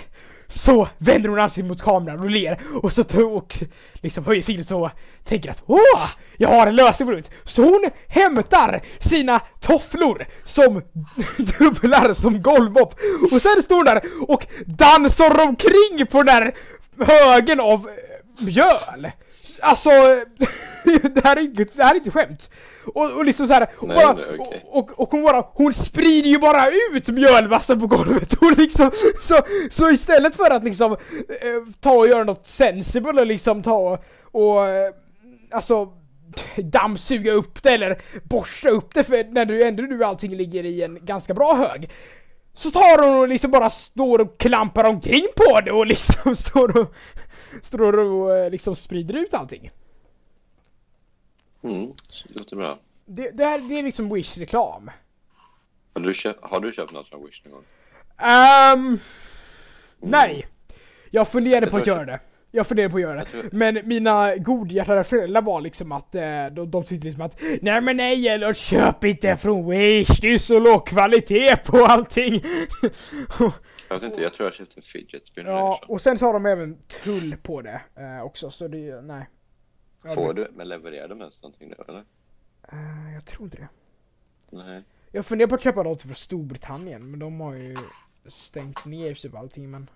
så 0.52 0.88
vänder 0.98 1.30
hon 1.30 1.40
ansiktet 1.40 1.68
mot 1.68 1.82
kameran 1.82 2.20
och 2.20 2.30
ler 2.30 2.58
och 2.82 2.94
så 2.94 3.02
to- 3.04 3.38
och 3.38 3.56
liksom 3.94 4.26
höjer 4.26 4.42
filen 4.42 4.64
så 4.64 4.92
tänker 5.24 5.50
att 5.50 5.64
åh, 5.66 6.10
jag 6.38 6.50
har 6.50 6.68
en 6.68 6.76
lösning 6.76 7.08
på 7.10 7.16
det. 7.16 7.30
Så 7.44 7.64
hon 7.64 7.90
hämtar 8.08 8.82
sina 9.00 9.40
tofflor 9.60 10.26
som 10.44 10.74
dubblar 11.60 12.14
som 12.14 12.42
golvmopp 12.42 12.96
och 13.32 13.42
sen 13.42 13.64
står 13.64 13.76
hon 13.76 13.86
där 13.86 14.02
och 14.28 14.46
dansar 14.66 15.42
omkring 15.48 16.08
på 16.12 16.24
den 16.24 16.26
där 16.26 16.54
högen 17.06 17.60
av 17.60 17.90
mjöl. 18.40 19.12
Alltså, 19.62 19.90
det 21.14 21.24
här 21.24 21.36
är 21.36 21.42
inte, 21.42 21.64
det 21.76 21.84
här 21.84 21.92
är 21.92 21.96
inte 21.96 22.12
skämt. 22.12 22.50
Och, 22.94 23.12
och 23.18 23.26
liksom 23.26 23.48
så 23.48 23.54
här, 23.54 23.70
Nej, 23.82 23.96
bara, 23.96 24.14
nej, 24.14 24.26
okej. 24.40 24.66
och, 24.66 24.78
och, 24.78 25.00
och 25.00 25.12
hon 25.12 25.24
bara, 25.24 25.46
hon 25.54 25.74
sprider 25.74 26.30
ju 26.30 26.40
bara 26.40 26.68
ut 26.94 27.10
mjölmassan 27.10 27.80
på 27.80 27.88
golvet. 27.88 28.34
Hon 28.40 28.54
liksom, 28.54 28.92
så, 29.22 29.38
så 29.70 29.90
istället 29.90 30.36
för 30.36 30.52
att 30.52 30.64
liksom 30.64 30.92
eh, 30.92 30.98
ta 31.80 31.92
och 31.92 32.08
göra 32.08 32.24
något 32.24 32.48
sensible 32.48 33.22
och 33.22 33.28
liksom 33.28 33.62
ta 33.62 33.78
och, 33.78 34.06
och 34.32 34.68
eh, 34.68 34.94
alltså 35.52 35.94
dammsuga 36.58 37.32
upp 37.32 37.64
det 37.64 37.70
eller 37.70 38.02
borsta 38.24 38.70
upp 38.70 38.94
det 38.94 39.04
för 39.04 39.24
när 39.34 39.46
du 39.46 39.64
ändå 39.64 39.84
nu 39.84 40.04
allting 40.04 40.36
ligger 40.36 40.66
i 40.66 40.84
en 40.84 41.06
ganska 41.06 41.34
bra 41.34 41.54
hög. 41.56 41.90
Så 42.60 42.72
tar 42.72 43.08
hon 43.08 43.20
och 43.20 43.28
liksom 43.28 43.52
bara 43.52 43.70
står 43.70 44.22
och 44.22 44.38
klampar 44.38 44.84
omkring 44.84 45.28
på 45.36 45.62
det 45.62 45.72
och 45.72 45.86
liksom 45.86 46.36
står 46.36 46.78
och, 46.78 46.94
står 47.62 48.00
och 48.00 48.36
eh, 48.36 48.50
liksom 48.50 48.76
sprider 48.76 49.14
ut 49.14 49.34
allting. 49.34 49.72
Mm, 51.64 51.94
det 52.28 52.40
låter 52.40 52.56
bra. 52.56 52.80
Det, 53.06 53.32
det, 53.32 53.46
här, 53.46 53.60
det 53.60 53.80
är 53.80 53.84
liksom 53.84 54.16
Wish-reklam. 54.16 54.92
Har 55.94 56.02
du, 56.02 56.14
köpt, 56.14 56.40
har 56.44 56.60
du 56.60 56.72
köpt 56.72 56.92
något 56.92 57.08
från 57.08 57.26
Wish 57.26 57.42
någon 57.46 57.54
gång? 57.54 57.64
Ehm, 58.18 59.00
Nej. 60.00 60.48
Jag 61.10 61.28
funderade 61.28 61.66
Jag 61.66 61.72
på 61.72 61.78
att 61.78 61.88
göra 61.88 62.06
det. 62.06 62.20
Jag 62.52 62.68
funderade 62.68 62.92
på 62.92 62.98
att 62.98 63.02
göra 63.02 63.26
det. 63.26 63.50
Men 63.52 63.88
mina 63.88 64.36
godhjärtade 64.36 65.04
föräldrar 65.04 65.42
var 65.42 65.62
liksom 65.62 65.92
att 65.92 66.16
eh, 66.16 66.46
de, 66.52 66.72
de 66.72 66.84
tyckte 66.84 67.06
liksom 67.08 67.22
att 67.22 67.42
Nej 67.62 67.82
men 67.82 67.98
nej 67.98 68.28
eller 68.28 68.54
köp 68.54 69.04
inte 69.04 69.38
från 69.38 69.70
Wish, 69.70 70.20
det 70.22 70.28
är 70.28 70.38
så 70.38 70.60
låg 70.60 70.88
kvalitet 70.88 71.56
på 71.56 71.78
allting. 71.78 72.34
Jag 73.90 73.96
vet 73.96 74.04
inte, 74.04 74.22
jag 74.22 74.34
tror 74.34 74.48
jag 74.48 74.54
köpte 74.54 74.80
en 74.80 74.84
fidget 74.84 75.28
spinner 75.28 75.50
ja, 75.50 75.82
och 75.88 76.02
sen 76.02 76.18
så 76.18 76.26
har 76.26 76.34
de 76.34 76.46
även 76.46 76.78
tull 77.04 77.36
på 77.38 77.62
det 77.62 77.82
eh, 77.96 78.24
också 78.24 78.50
så 78.50 78.68
det 78.68 79.02
nej. 79.02 79.30
Får 80.16 80.34
du, 80.34 80.48
men 80.56 80.70
levererar 80.70 81.08
de 81.08 81.20
ens 81.22 81.44
någonting 81.44 81.74
då 81.78 81.84
eller? 81.88 82.04
Eh, 82.72 83.14
jag 83.14 83.26
tror 83.26 83.44
inte 83.44 83.58
det. 83.58 83.68
Nej. 84.50 84.84
Jag 85.12 85.26
funderar 85.26 85.50
på 85.50 85.56
att 85.56 85.64
köpa 85.64 85.84
något 85.84 86.02
från 86.02 86.16
Storbritannien 86.16 87.12
men 87.12 87.20
de 87.20 87.42
har 87.42 87.54
ju 87.54 87.78
stängt 88.26 88.86
ner 88.86 89.14
typ 89.14 89.36
allting 89.36 89.72
men 89.72 89.90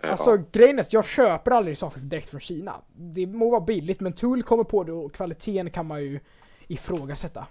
Alltså 0.00 0.30
ja. 0.30 0.42
grejen 0.52 0.78
är 0.78 0.82
att 0.82 0.92
jag 0.92 1.06
köper 1.06 1.50
aldrig 1.50 1.78
saker 1.78 2.00
direkt 2.00 2.28
från 2.28 2.40
Kina. 2.40 2.80
Det 2.96 3.26
må 3.26 3.50
vara 3.50 3.60
billigt 3.60 4.00
men 4.00 4.12
tull 4.12 4.42
kommer 4.42 4.64
på 4.64 4.84
det 4.84 4.92
och 4.92 5.12
kvaliteten 5.14 5.70
kan 5.70 5.86
man 5.86 6.02
ju 6.02 6.20
ifrågasätta. 6.68 7.46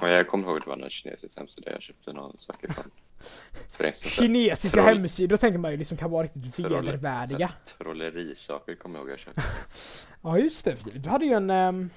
Ja, 0.00 0.08
jag 0.08 0.28
kommer 0.28 0.48
ihåg 0.48 0.56
att 0.56 0.64
det 0.64 0.70
var 0.70 0.76
någon 0.76 0.90
kinesisk 0.90 1.38
hemsida 1.38 1.72
jag 1.72 1.82
köpte 1.82 2.12
någon 2.12 2.36
sak 2.38 2.64
ifrån. 2.64 2.90
Kinesiska 3.92 4.82
Troll- 4.82 4.96
hemsidor 4.96 5.36
tänker 5.36 5.58
man 5.58 5.70
ju 5.70 5.76
liksom 5.76 5.96
kan 5.96 6.10
vara 6.10 6.24
riktigt 6.24 6.58
vedervärdiga. 6.58 7.52
Trollerisaker 7.78 8.74
kommer 8.74 8.98
jag 8.98 9.02
ihåg 9.02 9.12
jag 9.12 9.18
köpte. 9.18 9.42
Ja 10.22 10.38
just 10.38 10.64
det 10.64 10.76
Filip, 10.76 11.02
du 11.02 11.08
hade 11.08 11.24
ju 11.24 11.32
en... 11.32 11.50
ehm, 11.50 11.90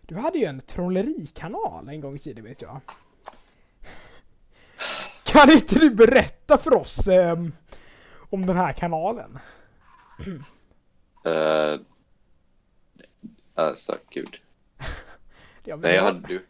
du 0.00 0.14
hade 0.16 0.38
ju 0.38 0.44
en 0.44 0.60
trollerikanal 0.60 1.88
en 1.88 2.00
gång 2.00 2.14
i 2.14 2.18
tiden 2.18 2.44
vet 2.44 2.62
jag. 2.62 2.80
Kan 5.34 5.52
inte 5.52 5.78
du 5.78 5.90
berätta 5.90 6.58
för 6.58 6.74
oss 6.74 7.08
ehm, 7.08 7.52
om 8.30 8.46
den 8.46 8.56
här 8.56 8.72
kanalen? 8.72 9.38
Uh, 11.26 11.80
alltså, 13.54 13.96
gud. 14.10 14.36
Jag 15.64 15.80
Nej, 15.80 15.94
jag 15.94 16.02
hade, 16.02 16.28
du, 16.28 16.46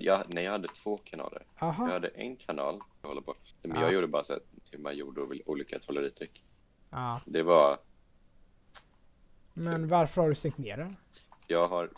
jag, 0.00 0.22
nej, 0.28 0.44
jag 0.44 0.52
hade 0.52 0.68
två 0.68 0.96
kanaler. 0.96 1.42
Jag 1.58 1.68
Aha. 1.68 1.86
hade 1.86 2.08
en 2.08 2.36
kanal, 2.36 2.80
jag 3.02 3.08
håller 3.08 3.20
på. 3.20 3.34
Men 3.62 3.76
Ja. 3.76 3.82
jag 3.82 3.92
gjorde 3.92 4.06
bara 4.06 4.24
så 4.24 4.32
att 4.32 4.42
hur 4.70 4.78
man 4.78 4.96
gjorde 4.96 5.20
olika 5.46 5.78
trolleritrick. 5.78 6.42
Ja. 6.90 7.20
Det 7.24 7.42
var, 7.42 7.78
Men 9.54 9.88
varför 9.88 10.22
har 10.22 10.28
du 10.28 10.34
stängt 10.34 10.58
ner 10.58 10.76
den? 10.76 10.96
jag 11.46 11.68
har, 11.68 11.90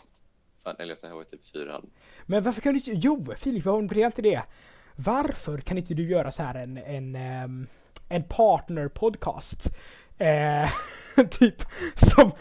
fan, 0.63 0.75
eller 0.79 0.97
det 1.01 1.07
här 1.07 1.15
var 1.15 1.23
typ 1.23 1.47
fyra. 1.53 1.81
Men 2.25 2.43
varför 2.43 2.61
kan 2.61 2.73
du 2.73 2.79
inte... 2.79 2.91
Jo, 2.91 3.25
Filip, 3.37 3.65
jag 3.65 3.71
har 3.71 3.79
en 3.79 3.87
bred 3.87 4.13
idé. 4.17 4.41
Varför 5.03 5.57
kan 5.57 5.77
inte 5.77 5.93
du 5.93 6.03
göra 6.09 6.31
så 6.31 6.43
här 6.43 6.55
en, 6.55 6.77
en, 6.77 7.15
ehm, 7.15 7.67
en 8.09 8.23
partner 8.23 8.87
podcast? 8.87 9.69
Eh, 10.17 10.69
typ 11.29 11.55
som, 11.95 12.31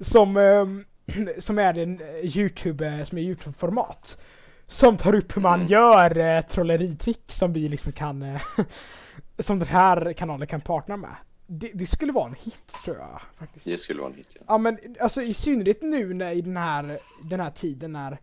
som, 0.00 0.36
ehm, 0.36 0.84
som 1.38 1.58
är 1.58 1.78
en 1.78 2.00
Youtube, 2.22 2.86
eh, 2.86 3.04
som 3.04 3.18
är 3.18 3.22
Youtube-format. 3.22 4.18
Som 4.64 4.96
tar 4.96 5.14
upp 5.14 5.36
hur 5.36 5.42
man 5.42 5.54
Mm. 5.60 5.66
gör 5.72 6.18
eh, 6.18 6.40
trolleritrick 6.42 7.32
som 7.32 7.52
vi 7.52 7.68
liksom 7.68 7.92
kan, 7.92 8.22
eh, 8.22 8.42
som 9.38 9.58
den 9.58 9.68
här 9.68 10.12
kanalen 10.12 10.46
kan 10.46 10.60
partnera 10.60 10.96
med. 10.96 11.14
Det, 11.46 11.70
det 11.74 11.86
skulle 11.86 12.12
vara 12.12 12.26
en 12.28 12.34
hit 12.44 12.72
tror 12.84 12.96
jag 12.96 13.20
faktiskt. 13.38 13.64
Det 13.66 13.76
skulle 13.76 14.00
vara 14.00 14.10
en 14.10 14.16
hit 14.16 14.30
ja. 14.34 14.40
Ja 14.48 14.58
men 14.58 14.78
alltså 15.00 15.22
i 15.22 15.34
synnerhet 15.34 15.82
nu 15.82 16.14
när, 16.14 16.32
i 16.32 16.40
den 16.40 16.56
här, 16.56 16.98
den 17.22 17.40
här 17.40 17.50
tiden 17.50 17.92
när 17.92 18.18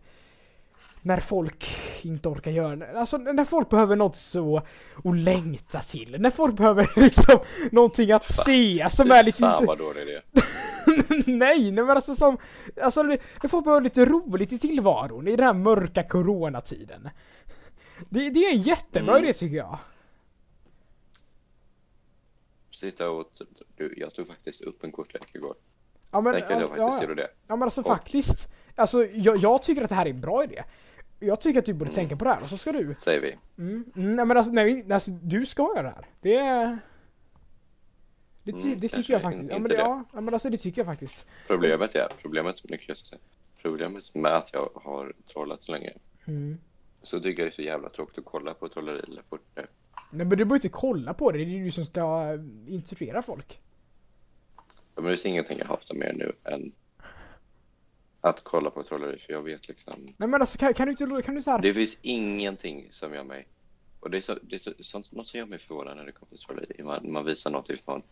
när 1.06 1.20
folk 1.20 1.76
inte 2.02 2.28
orkar 2.28 2.50
göra 2.50 2.76
det. 2.76 2.98
Alltså 3.00 3.16
när 3.18 3.44
folk 3.44 3.68
behöver 3.68 3.96
något 3.96 4.16
så 4.16 4.62
att 5.04 5.16
längta 5.16 5.80
till. 5.80 6.16
När 6.20 6.30
folk 6.30 6.56
behöver 6.56 6.90
liksom 7.00 7.38
någonting 7.72 8.12
att 8.12 8.28
se 8.28 8.86
som 8.90 9.10
är 9.10 9.22
lite... 9.22 9.38
Fan 9.38 9.66
vad 9.66 9.78
dålig 9.78 10.02
idé. 10.02 10.20
nej, 11.26 11.70
nej 11.70 11.84
men 11.84 11.90
alltså 11.90 12.14
som... 12.14 12.36
Alltså 12.82 13.02
när 13.02 13.48
folk 13.48 13.64
behöver 13.64 13.80
lite 13.80 14.04
roligt 14.04 14.52
i 14.52 14.58
tillvaron 14.58 15.28
i 15.28 15.36
den 15.36 15.46
här 15.46 15.52
mörka 15.54 16.02
coronatiden. 16.02 17.08
Det, 18.08 18.30
det 18.30 18.40
är 18.46 18.52
en 18.52 18.62
jättebra 18.62 19.12
Mm. 19.14 19.24
idé 19.24 19.32
tycker 19.32 19.56
jag. 19.56 19.78
Sitta 22.70 23.10
och... 23.10 23.30
Du, 23.76 23.94
jag 23.96 24.14
tog 24.14 24.26
faktiskt 24.26 24.60
upp 24.62 24.84
en 24.84 24.92
kortlek 24.92 25.22
igår. 25.34 25.54
Ja 26.10 26.20
men, 26.20 26.32
Där 26.32 26.40
kan 26.40 26.50
jag 26.50 26.56
alltså, 26.62 26.76
faktiskt 26.76 27.02
ja, 27.02 27.08
du 27.08 27.14
det. 27.14 27.28
ja 27.46 27.56
men 27.56 27.62
alltså 27.62 27.80
Och- 27.80 27.86
faktiskt. 27.86 28.48
Alltså 28.78 29.04
jag, 29.06 29.36
jag 29.36 29.62
tycker 29.62 29.82
att 29.82 29.88
det 29.88 29.94
här 29.94 30.06
är 30.06 30.10
en 30.10 30.20
bra 30.20 30.44
idé. 30.44 30.62
Jag 31.18 31.40
tycker 31.40 31.58
att 31.58 31.66
du 31.66 31.72
borde 31.72 31.90
Mm. 31.90 31.94
tänka 31.94 32.16
på 32.16 32.24
det 32.24 32.30
här 32.30 32.42
och 32.42 32.48
så 32.48 32.56
ska 32.56 32.72
du 32.72 32.94
Säger 32.98 33.20
vi. 33.20 33.36
Mm, 33.58 33.84
mm, 33.96 34.16
nej 34.16 34.24
men 34.24 34.36
alltså, 34.36 34.52
nej, 34.52 34.92
alltså 34.92 35.10
du 35.10 35.46
ska 35.46 35.62
göra 35.62 35.82
det 35.82 35.88
här. 35.88 36.06
Det 36.20 36.36
är... 36.36 36.78
Det, 38.42 38.52
ty, 38.52 38.58
Mm, 38.58 38.80
det 38.80 38.88
tycker 38.88 39.12
jag 39.12 39.22
faktiskt. 39.22 39.48
Ja 39.48 39.54
det. 39.54 39.60
men, 39.60 39.68
det, 39.70 39.74
ja, 39.76 40.04
ja 40.12 40.20
men 40.20 40.34
alltså 40.34 40.50
det 40.50 40.58
tycker 40.58 40.80
jag 40.80 40.86
faktiskt. 40.86 41.26
Problemet 41.46 41.94
är, 41.94 42.08
problemet, 42.22 42.56
nu 42.64 42.76
kan 42.76 42.96
jag 43.10 43.18
problemet 43.62 44.14
med 44.14 44.36
att 44.36 44.52
jag 44.52 44.70
har 44.74 45.12
trollat 45.32 45.62
så 45.62 45.72
länge. 45.72 45.92
Mm. 46.24 46.58
Så 47.02 47.20
tycker 47.20 47.42
jag 47.42 47.46
det 47.46 47.50
är 47.50 47.54
så 47.54 47.62
jävla 47.62 47.88
tråkigt 47.88 48.18
att 48.18 48.24
kolla 48.24 48.54
på 48.54 48.68
trolleri 48.68 49.18
på 49.28 49.38
det. 49.54 49.66
Nej 50.10 50.26
men 50.26 50.28
du 50.28 50.36
behöver 50.36 50.54
inte 50.54 50.68
kolla 50.68 51.14
på 51.14 51.32
det, 51.32 51.38
det 51.38 51.44
är 51.44 51.46
ju 51.46 51.64
du 51.64 51.70
som 51.70 51.84
ska 51.84 52.32
eh, 52.32 52.74
instruera 52.74 53.22
folk. 53.22 53.60
Men 54.94 55.04
det 55.04 55.10
finns 55.10 55.26
ingenting 55.26 55.58
jag 55.58 55.66
hatar 55.66 55.94
mer 55.94 56.12
nu 56.12 56.32
än 56.44 56.72
att 58.20 58.44
kolla 58.44 58.70
på 58.70 58.82
trolleri 58.82 59.18
för 59.18 59.32
jag 59.32 59.42
vet 59.42 59.68
liksom. 59.68 60.14
Nej 60.16 60.28
men 60.28 60.40
alltså 60.40 60.58
kan, 60.58 60.74
kan 60.74 60.86
du 60.86 60.90
inte, 60.90 61.22
kan 61.22 61.34
du 61.34 61.42
så 61.42 61.50
här... 61.50 61.58
Det 61.58 61.74
finns 61.74 61.98
ingenting 62.02 62.88
som 62.90 63.14
gör 63.14 63.24
mig 63.24 63.48
och 64.00 64.10
det 64.10 64.16
är, 64.16 64.20
så, 64.20 64.34
det 64.42 64.54
är 64.54 64.58
så, 64.58 64.72
sånt, 64.80 65.12
något 65.12 65.28
som 65.28 65.38
gör 65.38 65.46
mig 65.46 65.58
förvånad 65.58 65.96
när 65.96 66.04
det 66.04 66.12
kommer 66.12 66.30
till 66.30 66.38
trolleri. 66.38 66.82
Man, 66.82 67.12
man 67.12 67.24
visar 67.24 67.50
något 67.50 67.70
ifrån 67.70 68.02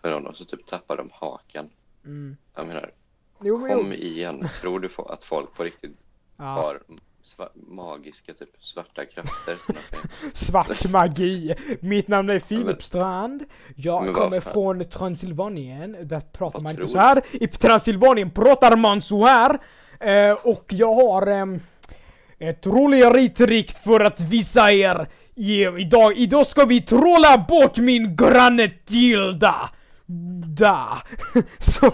för 0.00 0.10
någon 0.10 0.26
och 0.26 0.36
så 0.36 0.44
typ 0.44 0.66
tappar 0.66 0.96
de 0.96 1.10
hakan. 1.12 1.70
Mm. 2.04 2.36
Jag 2.54 2.66
menar, 2.66 2.92
Jo 3.42 3.58
men 3.58 3.76
kom 3.76 3.86
jo. 3.86 3.98
igen. 3.98 4.48
Tror 4.60 4.80
du 4.80 4.88
att 5.08 5.24
folk 5.24 5.54
på 5.54 5.64
riktigt 5.64 5.96
Ja. 6.36 6.44
har 6.44 6.82
sva, 7.26 7.48
magiska 7.54 8.34
typ 8.34 8.48
svarta 8.60 9.04
krafter 9.04 9.56
Svart 10.34 10.90
magi. 10.90 11.54
Mitt 11.80 12.08
namn 12.08 12.30
är 12.30 12.38
Filip 12.38 12.82
Strand. 12.82 13.44
Jag 13.76 14.14
kommer 14.14 14.40
fan? 14.40 14.52
från 14.52 14.84
Transylvanien. 14.84 15.96
Där 16.02 16.20
pratar 16.20 16.58
Vad 16.58 16.62
man 16.62 16.72
inte 16.72 16.88
så 16.88 16.98
här. 16.98 17.22
I 17.32 17.48
Transylvanien 17.48 18.30
pratar 18.30 18.76
man 18.76 19.02
så 19.02 19.24
här. 19.24 19.58
Eh, 20.00 20.32
och 20.32 20.64
jag 20.68 20.94
har 20.94 21.26
ehm, 21.26 21.60
ett 22.38 22.66
rolleritrick 22.66 23.70
för 23.70 24.00
att 24.00 24.20
visa 24.20 24.72
er. 24.72 25.08
I, 25.34 25.64
idag, 25.64 26.16
idag 26.16 26.46
ska 26.46 26.64
vi 26.64 26.80
trolla 26.80 27.46
bort 27.48 27.76
min 27.76 28.16
granne 28.16 28.68
Tilda. 28.68 29.70
Da. 30.56 31.02
så, 31.58 31.86
eh, 31.86 31.92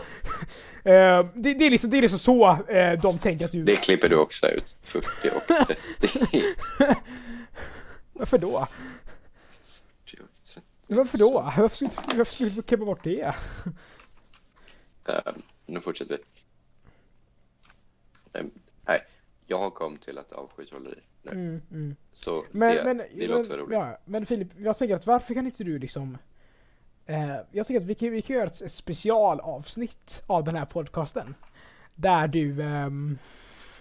det, 0.83 1.55
det, 1.55 1.66
är 1.66 1.70
liksom, 1.70 1.91
det 1.91 1.97
är 1.97 2.03
liksom 2.03 2.18
så 2.18 2.51
eh, 2.68 3.01
de 3.03 3.18
tänker 3.18 3.45
att 3.45 3.53
du... 3.53 3.64
Det 3.64 3.76
klipper 3.76 4.09
du 4.09 4.16
också 4.16 4.47
ut. 4.47 4.76
40 4.83 5.07
och 5.28 5.66
30. 5.66 6.43
Varför 8.12 8.39
då? 8.39 8.66
40 10.07 10.22
och 10.22 10.28
30. 10.45 10.61
Varför 10.87 11.18
då? 11.18 11.33
Varför 11.33 11.76
skulle, 11.76 11.91
varför 12.18 12.35
skulle 12.35 12.51
du 12.51 12.62
klippa 12.62 12.85
bort 12.85 13.05
det? 13.05 13.35
Eh, 15.09 15.33
nu 15.66 15.80
fortsätter 15.80 16.18
vi. 16.18 16.22
Eh, 18.41 18.47
nej, 18.87 19.01
jag 19.47 19.74
kom 19.74 19.99
till 19.99 20.18
att 20.18 20.33
avsky 20.33 20.66
trolleri 20.66 21.01
nu. 21.22 21.30
Mm, 21.30 21.62
mm. 21.70 21.97
Så 22.12 22.45
Men, 22.51 22.76
det, 22.76 22.85
men, 22.85 22.97
det 22.97 23.09
men, 23.14 23.26
låter 23.28 23.51
väl 23.51 23.59
roligt. 23.59 23.72
ja, 23.72 23.99
men 24.05 24.26
Filip, 24.26 24.49
jag 24.59 24.78
tänker 24.78 24.95
att 24.95 25.07
varför 25.07 25.35
kan 25.35 25.47
inte 25.47 25.64
du 25.64 25.78
liksom 25.78 26.18
eh, 27.07 27.37
Jag 27.51 27.67
tänker 27.67 27.81
att 27.81 27.87
vi 27.87 27.95
kan, 27.95 28.11
vi 28.11 28.23
kan 28.23 28.37
göra 28.37 28.47
ett, 28.47 28.61
ett 28.61 28.73
specialavsnitt 28.73 30.23
av 30.27 30.45
den 30.45 30.57
här 30.57 30.65
podcasten. 30.65 31.35
Där 31.95 32.29
du 32.29 32.63
ehm, 32.63 33.19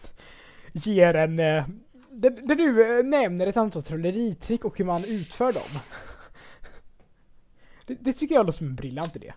ger 0.73 1.15
en 1.15 1.39
eh, 1.39 1.65
där, 2.11 2.29
där 2.29 2.55
du 2.55 2.97
eh, 2.99 3.03
nämner 3.05 3.47
ett 3.47 3.57
antal 3.57 3.83
trolleritrick 3.83 4.65
och 4.65 4.77
hur 4.77 4.85
man 4.85 5.03
utför 5.03 5.53
dem. 5.53 5.69
Det, 7.85 7.97
det 7.99 8.13
tycker 8.13 8.35
jag 8.35 8.45
låter 8.45 8.57
som 8.57 8.67
en 8.67 8.75
briljant 8.75 9.15
idé. 9.15 9.33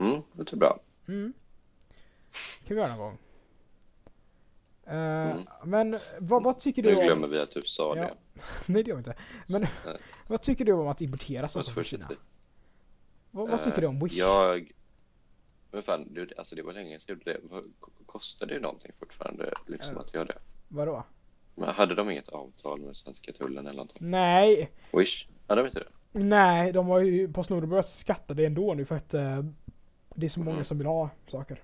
Mm, 0.00 0.12
det 0.32 0.38
låter 0.38 0.56
bra. 0.56 0.80
Mm. 1.08 1.32
kan 2.66 2.76
vi 2.76 2.82
göra 2.82 2.88
någon 2.88 2.98
gång. 2.98 3.18
Eh, 4.86 4.96
Mm. 5.30 5.44
Men 5.64 5.98
vad, 6.18 6.42
vad 6.42 6.58
tycker 6.58 6.82
du 6.82 6.90
Nu 6.90 6.96
om... 6.96 7.04
glömmer 7.04 7.28
vi 7.28 7.38
att 7.40 7.50
du 7.50 7.62
sa 7.62 7.96
Ja. 7.96 8.02
det. 8.02 8.14
Nej 8.72 8.82
det 8.82 8.88
gör 8.88 8.96
vi 8.96 9.00
inte. 9.00 9.14
Men 9.48 9.66
vad 10.26 10.42
tycker 10.42 10.64
du 10.64 10.72
om 10.72 10.88
att 10.88 11.00
importera 11.00 11.48
saker 11.48 11.64
så 11.64 11.72
från 11.72 11.84
Kina? 11.84 12.08
Vad, 13.30 13.50
vad 13.50 13.62
tycker 13.62 13.80
du 13.80 13.86
om 13.86 13.96
Eh, 13.96 14.02
Wish? 14.04 14.16
Jag... 14.18 14.72
Men 15.70 15.82
fan, 15.82 16.08
du, 16.14 16.28
alltså 16.36 16.54
det 16.56 16.62
var 16.62 16.72
länge 16.72 17.00
sedan 17.00 17.20
jag 17.26 17.34
gjorde 17.38 17.60
det. 17.60 17.70
Kostar 18.06 18.46
det 18.46 18.60
någonting 18.60 18.92
fortfarande 18.98 19.52
liksom 19.66 19.94
Ja. 19.94 20.00
att 20.00 20.14
göra 20.14 20.24
det? 20.24 20.38
Vadå? 20.68 21.04
Men 21.54 21.74
hade 21.74 21.94
de 21.94 22.10
inget 22.10 22.28
avtal 22.28 22.80
med 22.80 22.96
svenska 22.96 23.32
tullen 23.32 23.66
eller 23.66 23.76
någonting? 23.76 23.96
Nej, 24.00 24.70
Wish? 24.92 25.26
Hade 25.46 25.60
de 25.62 25.66
inte 25.68 25.78
det? 25.80 25.88
nej, 26.18 26.72
de 26.72 26.86
har 26.86 27.00
ju 27.00 27.32
Postnord 27.32 27.68
börjat 27.68 27.88
skatta 27.88 28.34
det 28.34 28.46
ändå 28.46 28.74
nu 28.74 28.84
för 28.84 28.96
att 28.96 29.14
eh, 29.14 29.44
det 30.14 30.26
är 30.26 30.30
så 30.30 30.40
många 30.40 30.50
Mm. 30.52 30.64
som 30.64 30.78
vill 30.78 30.86
ha 30.86 31.10
saker. 31.26 31.62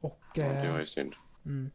Och... 0.00 0.20
Ja, 0.34 0.44
det 0.52 0.72
var 0.72 0.78
ju 0.80 0.86
synd. 0.86 1.14
mm. 1.44 1.70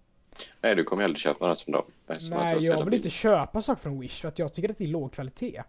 Nej, 0.61 0.75
du 0.75 0.83
kommer 0.83 1.01
ju 1.01 1.05
aldrig 1.05 1.19
köpa 1.21 1.47
något 1.47 1.67
dem. 1.67 1.85
Det 2.07 2.19
som 2.19 2.37
det 2.37 2.43
Nej, 2.43 2.53
jag 2.53 2.61
jävla 2.61 2.85
vill 2.85 2.93
inte 2.93 3.09
köpa 3.09 3.61
saker 3.61 3.81
från 3.81 3.99
Wish 3.99 4.21
för 4.21 4.27
att 4.27 4.39
jag 4.39 4.53
tycker 4.53 4.69
att 4.69 4.77
det 4.77 4.83
är 4.83 4.87
låg 4.87 5.13
kvalitet. 5.13 5.63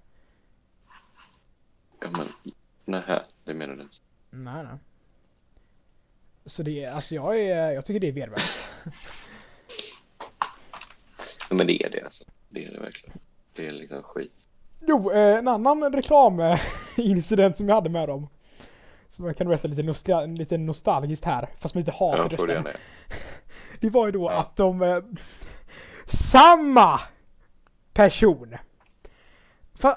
Ja, 2.01 2.11
men 2.11 2.29
nähä, 2.85 3.23
det 3.45 3.55
menar 3.55 3.75
du 3.75 3.83
inte. 3.83 3.97
Nej, 4.31 4.65
nej. 4.65 4.77
Så 6.47 6.63
det 6.63 6.85
är, 6.85 6.93
alltså 6.93 7.15
jag 7.15 7.41
är, 7.41 7.71
jag 7.73 7.85
tycker 7.85 8.01
det 8.01 8.09
är 8.09 8.13
vedervärdigt. 8.13 8.65
Ja, 11.49 11.57
men 11.57 11.67
det 11.67 11.83
är 11.85 11.91
det 11.91 12.01
alltså. 12.05 12.25
Det 12.49 12.65
är 12.65 12.73
det 12.73 12.81
verkligen. 12.81 13.19
Det 13.55 13.67
är 13.67 13.71
liksom 13.71 14.03
skit. 14.03 14.49
Jo, 14.81 15.11
eh, 15.13 15.39
en 15.39 15.49
annan 15.49 15.93
reklamincident 15.93 17.57
som 17.57 17.69
jag 17.69 17.75
hade 17.75 17.91
med 17.91 18.09
dem. 18.09 18.29
Som 19.11 19.27
jag 19.27 19.37
kan 19.37 19.47
berätta 19.49 19.69
lite, 19.69 19.83
nostal 19.83 20.31
lite 20.31 20.59
nostalgiskt 20.59 21.25
här, 21.25 21.49
fast 21.59 21.75
man 21.75 21.81
inte 21.81 21.93
hatar 21.93 22.37
Ja, 22.39 22.49
gärna. 22.49 22.71
Det 23.83 23.91
var 23.91 24.07
ju 24.07 24.13
då 24.13 24.29
att 24.29 24.57
de... 24.57 24.83
Eh, 24.83 24.99
samma 26.07 27.01
person! 27.93 28.57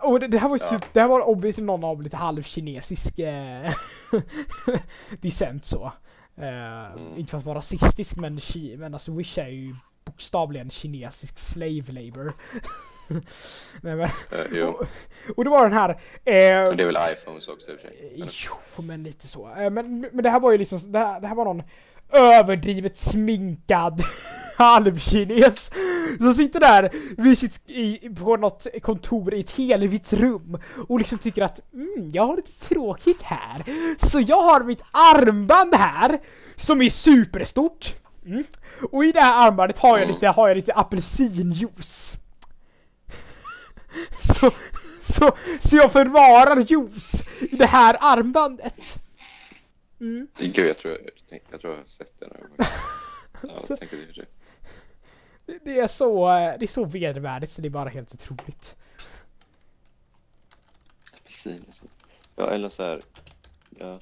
Och 0.02 0.20
det, 0.20 0.28
det 0.28 0.38
här 0.38 0.50
var 0.50 0.56
ju 0.58 0.78
typ, 0.80 0.94
det 0.94 1.00
här 1.02 1.08
var 1.08 1.28
obviously 1.30 1.64
någon 1.64 1.84
av 1.84 2.02
lite 2.02 2.18
halvkinesisk 2.18 3.20
eh, 3.20 3.72
dissent 5.22 5.66
så. 5.66 5.92
Eh, 6.38 6.76
Mm. 6.96 7.18
Inte 7.18 7.32
för 7.32 7.38
att 7.38 7.46
vara 7.46 7.58
rasistisk 7.58 8.16
men, 8.16 8.40
ki- 8.40 8.78
men 8.78 8.94
alltså 8.94 9.12
Wish 9.12 9.38
är 9.38 9.48
ju 9.48 9.76
bokstavligen 10.06 10.70
kinesisk 10.70 11.38
slave 11.40 11.84
labor. 11.92 12.34
Nej, 13.82 13.96
men, 13.96 14.00
Eh, 14.00 14.10
jo, 14.52 14.68
och, 14.68 14.88
och 15.38 15.44
det 15.44 15.50
var 15.50 15.64
den 15.64 15.74
här... 15.74 15.90
Eh, 15.90 15.96
men 16.68 16.78
det 16.78 16.84
är 16.84 16.86
väl 16.86 17.14
iPhones 17.14 17.48
också 17.48 17.72
i 17.72 17.76
och 17.76 17.80
för 17.80 17.88
sig. 17.88 18.12
Eller? 18.16 18.32
Jo, 18.78 18.82
men 18.84 19.04
lite 19.04 19.28
så. 19.28 19.50
Eh, 19.56 19.70
Men, 19.70 20.00
men 20.12 20.24
det 20.24 20.30
här 20.30 20.40
var 20.40 20.52
ju 20.52 20.58
liksom, 20.58 20.92
det 20.92 21.00
här, 21.00 21.20
det 21.20 21.28
här 21.28 21.36
var 21.36 21.46
någon 21.46 21.64
överdrivet 22.18 22.98
sminkad 22.98 24.04
halvkines 24.58 25.72
som 26.18 26.34
sitter 26.34 26.60
där 26.60 26.92
vid 27.18 27.38
sitt, 27.38 27.70
i, 27.70 28.10
på 28.10 28.36
något 28.38 28.68
kontor 28.82 29.34
i 29.34 29.40
ett 29.40 29.58
helvitt 29.58 30.14
rum 30.14 30.58
och 30.88 31.00
liksom 31.00 31.18
tycker 31.18 31.42
att 31.42 31.74
mm, 31.74 32.12
jag 32.14 32.28
har 32.28 32.36
lite 32.36 32.68
tråkigt 32.68 33.22
här. 33.22 33.64
Så 34.06 34.20
jag 34.20 34.42
har 34.42 34.64
mitt 34.64 34.82
armband 34.92 35.76
här 35.76 36.20
som 36.56 36.82
är 36.82 36.90
superstort. 36.90 37.96
Mm. 38.26 38.44
Och 38.92 39.06
i 39.06 39.12
det 39.12 39.22
här 39.22 39.48
armbandet 39.48 39.78
har 39.78 39.90
jag 39.98 40.04
Mm. 40.04 40.14
lite, 40.14 40.28
har 40.28 40.48
jag 40.48 40.56
lite 40.56 40.74
apelsinjuice. 40.74 42.16
Så, 44.40 44.52
så, 45.04 45.32
så 45.60 45.76
jag 45.76 45.92
förvarar 45.92 46.58
juice 46.58 47.24
i 47.52 47.56
det 47.56 47.66
här 47.66 47.98
armbandet. 48.00 49.05
Mm. 50.00 50.28
Gud, 50.38 50.58
jag 50.68 50.78
tror 50.78 50.94
jag, 51.30 51.42
jag, 51.52 51.62
tror 51.62 51.74
jag 51.74 51.82
har 51.82 51.88
sett 51.88 52.20
det 52.20 52.28
någon 52.28 52.42
gång. 52.42 52.58
Ja, 53.44 53.56
Så- 53.56 53.78
tänk 53.78 53.94
att 53.94 54.00
det 54.00 54.06
är 54.06 54.14
det. 54.14 54.26
Det- 55.46 55.60
Det 55.66 55.80
är 55.80 55.88
så, 55.88 56.30
eh, 56.30 56.56
det 56.60 56.66
är 56.66 56.68
så 56.68 56.86
vedervärdigt 56.86 57.52
så 57.52 57.62
det 57.62 57.68
är 57.68 57.70
bara 57.70 57.90
helt 57.90 58.14
otroligt. 58.14 58.76
Apelsin 61.14 61.66
och 61.70 61.76
sånt. 61.76 61.92
Ja, 62.36 62.50
eller 62.52 62.70
så 62.70 62.84
här. 62.84 63.04
Ja. 63.70 64.00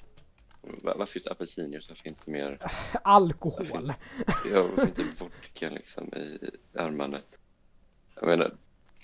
Va- 0.61 0.93
Varför 0.97 1.15
just 1.15 1.27
apelsinjuice? 1.27 1.89
Varför 1.89 2.07
inte 2.07 2.29
mer? 2.29 2.57
Alkohol. 3.03 3.93
Ja, 4.53 4.61
varför 4.75 4.87
inte 4.87 5.03
vodka 5.19 5.69
liksom 5.69 6.13
i 6.13 6.39
armbandet? 6.73 7.39
Jag 8.15 8.27
menar, 8.27 8.55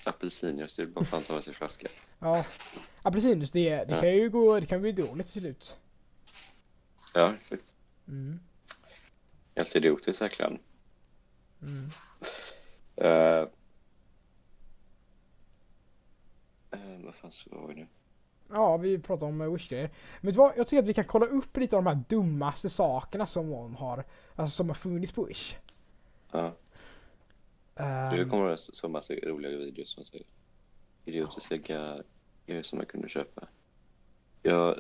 apelsinjuice, 0.04 0.76
det 0.76 0.84
är 0.84 0.88
bara 0.88 1.06
fan 1.06 1.24
ta 1.24 1.34
med 1.34 1.44
sig 1.44 1.54
flaska. 1.54 1.88
Ja. 2.20 2.46
Apelsinjuice, 3.02 3.52
det, 3.52 3.70
det 3.70 3.86
Ja. 3.96 4.00
kan 4.02 4.14
ju 4.16 4.30
gå, 4.30 4.60
det 4.60 4.66
kan 4.66 4.82
bli 4.82 4.92
dåligt 4.92 5.28
till 5.32 5.42
slut. 5.42 5.78
Ja, 7.14 7.34
exakt. 7.42 7.74
Mm. 8.08 8.40
Helt 9.56 9.76
idiotiskt 9.76 10.22
verkligen. 10.22 10.60
Mm. 11.62 11.92
Uh, 13.02 13.48
uh, 16.74 17.06
vad 17.06 17.16
fan 17.16 17.32
var 17.46 17.68
vi 17.68 17.76
nu? 17.76 17.88
Ja, 18.50 18.78
vi 18.78 19.00
pratar 19.00 19.28
om 19.28 19.42
uh, 19.42 19.54
Wish-grejer. 19.54 19.90
Men 20.22 20.34
du 20.34 20.38
vad? 20.38 20.58
Jag 20.58 20.68
tycker 20.68 20.84
att 20.84 20.90
vi 20.90 20.94
kan 20.94 21.06
kolla 21.06 21.26
upp 21.26 21.58
lite 21.58 21.78
av 21.78 21.84
de 21.84 21.90
här 21.90 22.04
dummaste 22.10 22.70
sakerna 22.70 23.28
som 23.28 23.50
någon 23.50 23.76
har, 23.76 24.04
alltså 24.36 24.56
som 24.56 24.68
har 24.68 24.76
funnits 24.76 25.12
på 25.12 25.24
Wish. 25.24 25.56
Ja, 26.32 26.56
Ehm, 27.80 28.18
det 28.18 28.26
kommer 28.26 28.50
att 28.50 28.60
så 28.60 28.90
massa 28.90 29.14
roliga 29.14 29.58
videos 29.58 29.90
som 29.90 30.06
säger 30.06 30.26
idiotiska 31.06 32.04
grejer 32.46 32.64
som 32.64 32.78
man 32.78 32.86
kunde 32.86 33.10
köpa. 33.10 33.48
Ja, 34.42 34.76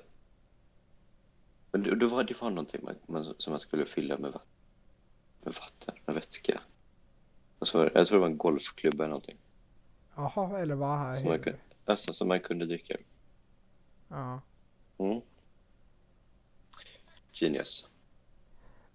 men 1.72 1.84
det, 1.84 1.96
det, 1.96 2.08
var, 2.08 2.24
det 2.24 2.42
var 2.42 2.50
någonting 2.50 2.82
man, 2.84 2.96
man, 3.06 3.36
som 3.38 3.52
man 3.52 3.60
skulle 3.60 3.86
fylla 3.86 4.18
med 4.18 4.32
vatten, 4.32 4.50
med 5.44 5.54
vatten, 5.54 5.96
med 6.06 6.16
vätska. 6.16 6.62
Och 7.60 7.68
så 7.68 7.78
var 7.78 7.92
jag 7.96 8.08
tror 8.08 8.18
det 8.18 8.22
var 8.22 8.28
en 8.28 8.38
golfklubba 8.38 9.04
eller 9.04 9.10
någonting. 9.10 9.38
Jaha, 10.16 10.60
eller 10.60 10.76
vad? 10.76 11.18
Som 11.18 11.30
man, 11.30 11.40
kunde, 11.40 11.60
alltså, 11.86 12.14
som 12.14 12.28
man 12.28 12.40
kunde 12.40 12.66
dricka. 12.66 12.98
Ja. 14.08 14.42
Mm. 14.98 15.22
Genius. 17.32 17.88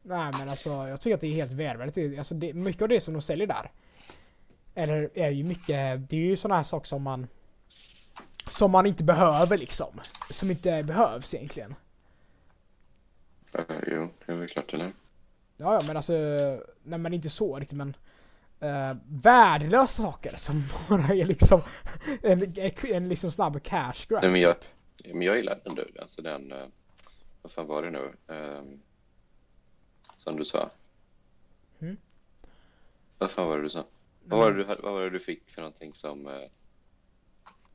Nej 0.03 0.33
men 0.39 0.49
alltså 0.49 0.70
jag 0.70 1.01
tycker 1.01 1.14
att 1.14 1.20
det 1.20 1.27
är 1.27 1.33
helt 1.33 1.53
välvärdigt. 1.53 2.18
Alltså, 2.18 2.35
det, 2.35 2.53
mycket 2.53 2.83
av 2.83 2.89
det 2.89 3.01
som 3.01 3.14
de 3.14 3.22
säljer 3.22 3.47
där. 3.47 3.72
Eller 4.75 5.11
är 5.14 5.31
ju 5.31 5.45
mycket, 5.45 6.11
det 6.11 6.16
är 6.16 6.20
ju 6.20 6.37
sådana 6.37 6.57
här 6.57 6.62
saker 6.62 6.87
som 6.87 7.03
man 7.03 7.27
som 8.51 8.70
man 8.70 8.87
inte 8.87 9.05
behöver 9.05 9.59
liksom. 9.59 10.01
Som 10.31 10.51
inte 10.51 10.83
behövs 10.83 11.35
egentligen. 11.35 11.75
Uh, 13.59 13.78
jo, 13.86 14.09
det 14.26 14.32
är 14.32 14.36
väl 14.36 14.48
klart 14.48 14.74
eller? 14.74 14.92
Ja, 15.57 15.74
ja 15.74 15.80
men 15.86 15.96
alltså, 15.96 16.12
nej 16.82 16.98
men 16.98 17.14
inte 17.14 17.30
så 17.30 17.59
riktigt 17.59 17.78
men 17.78 17.96
uh, 18.62 18.96
värdelösa 19.09 20.02
saker 20.02 20.36
som 20.36 20.62
bara 20.88 21.02
är 21.14 21.24
liksom 21.24 21.62
en, 22.22 22.55
en 22.84 23.09
liksom 23.09 23.30
snabb 23.30 23.62
cash 23.62 24.07
grab. 24.09 24.22
Nej, 24.22 24.32
men 24.32 24.40
jag- 24.40 24.61
typ. 24.61 24.70
Men 25.14 25.22
jag 25.22 25.36
gillar 25.36 25.61
den 25.64 25.74
du, 25.74 25.92
alltså 26.00 26.22
den, 26.22 26.52
eh, 26.52 26.66
vad 27.42 27.52
fan 27.52 27.66
var 27.66 27.82
det 27.82 27.90
nu? 27.90 28.12
Ehm, 28.34 28.80
som 30.18 30.36
du 30.36 30.44
sa. 30.44 30.70
Mm. 31.78 31.96
Vad 33.18 33.30
fan 33.30 33.46
var 33.48 33.57
det 33.57 33.62
du 33.62 33.70
sa? 33.70 33.84
Vad 34.24 34.38
var 34.38 34.52
det 34.52 34.57
du, 34.59 34.64
vad 34.64 34.92
var 34.92 35.00
det 35.00 35.11
du 35.11 35.20
fick 35.20 35.50
för 35.50 35.61
någonting 35.62 35.94
som, 35.94 36.26
eh, 36.26 36.48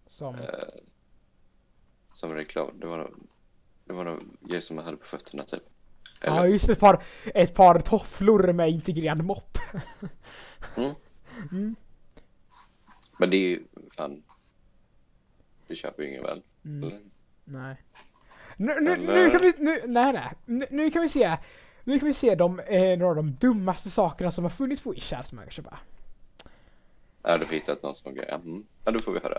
Som, 0.08 0.36
som 2.14 2.34
reklam? 2.34 2.80
Det 2.80 2.88
var 2.88 2.98
nog, 2.98 3.14
det 3.90 3.96
var 3.96 4.04
nog 4.04 4.20
grej 4.42 4.62
som 4.62 4.76
man 4.76 4.86
hade 4.86 4.98
på 4.98 5.06
fötterna 5.08 5.44
typ. 5.44 5.64
Eller? 6.22 6.36
ja 6.36 6.48
just 6.48 6.70
ett 6.70 6.80
par, 6.80 7.04
ett 7.26 7.54
par 7.56 7.80
tofflor 7.80 8.54
med 8.54 8.70
integrerad 8.70 9.24
mopp. 9.26 9.58
Mm. 10.76 10.94
Mm. 11.52 11.76
Men 13.20 13.30
det 13.30 13.38
är 13.38 13.42
ju 13.42 13.64
fan, 13.96 14.24
det 15.68 15.76
köper 15.76 16.04
ju 16.04 16.10
ingen 16.10 16.24
väl? 16.24 16.42
Mm. 16.66 17.10
Nej. 17.46 17.76
Nu, 18.58 18.80
nu, 18.82 18.92
Eller- 18.94 19.14
nu 19.24 19.30
kan 19.30 19.40
vi, 19.44 19.54
nu, 19.58 19.82
nej 19.88 20.14
nej. 20.14 20.34
Nu, 20.46 20.66
nu 20.70 20.92
kan 20.92 21.02
vi 21.02 21.10
se, 21.10 21.38
nu 21.84 22.00
kan 22.00 22.08
vi 22.08 22.14
se 22.14 22.36
de, 22.36 22.60
eh, 22.60 22.98
några 22.98 23.10
av 23.10 23.16
de 23.16 23.32
dummaste 23.36 23.90
sakerna 23.90 24.32
som 24.32 24.44
har 24.46 24.50
funnits 24.52 24.82
på 24.82 24.92
Wish 24.92 25.12
här 25.14 25.24
som 25.24 25.36
man 25.36 25.46
kan 25.46 25.52
köpa. 25.52 25.80
Ja, 27.24 27.38
du 27.38 27.46
har 27.46 27.54
hittat 27.54 27.84
någon 27.84 27.96
sån 27.96 28.16
grej? 28.16 28.30
Mm. 28.30 28.66
Ja, 28.86 28.92
då 28.92 29.00
får 29.00 29.12
vi 29.12 29.20
höra. 29.20 29.38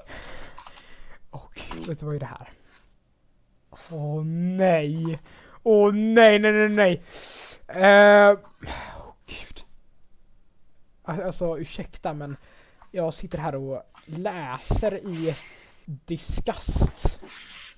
Och 1.31 1.61
vet 1.89 2.01
du 2.01 2.07
vad 2.07 2.15
är 2.15 2.21
det 2.21 2.27
här? 2.27 2.49
Åh 3.91 4.25
nej! 4.25 5.19
Åh 5.63 5.93
nej, 5.95 6.39
nej, 6.39 6.53
nej, 6.53 6.69
nej! 6.69 7.03
Eh, 7.69 8.39
Åh 8.99 9.15
gud. 9.27 9.65
Al- 11.03 11.23
Alltså 11.23 11.59
ursäkta 11.59 12.15
men 12.15 12.37
jag 12.91 13.15
sitter 13.15 13.39
här 13.39 13.55
och 13.55 13.83
läser 14.05 14.95
i 15.09 15.37
disgust 15.85 17.21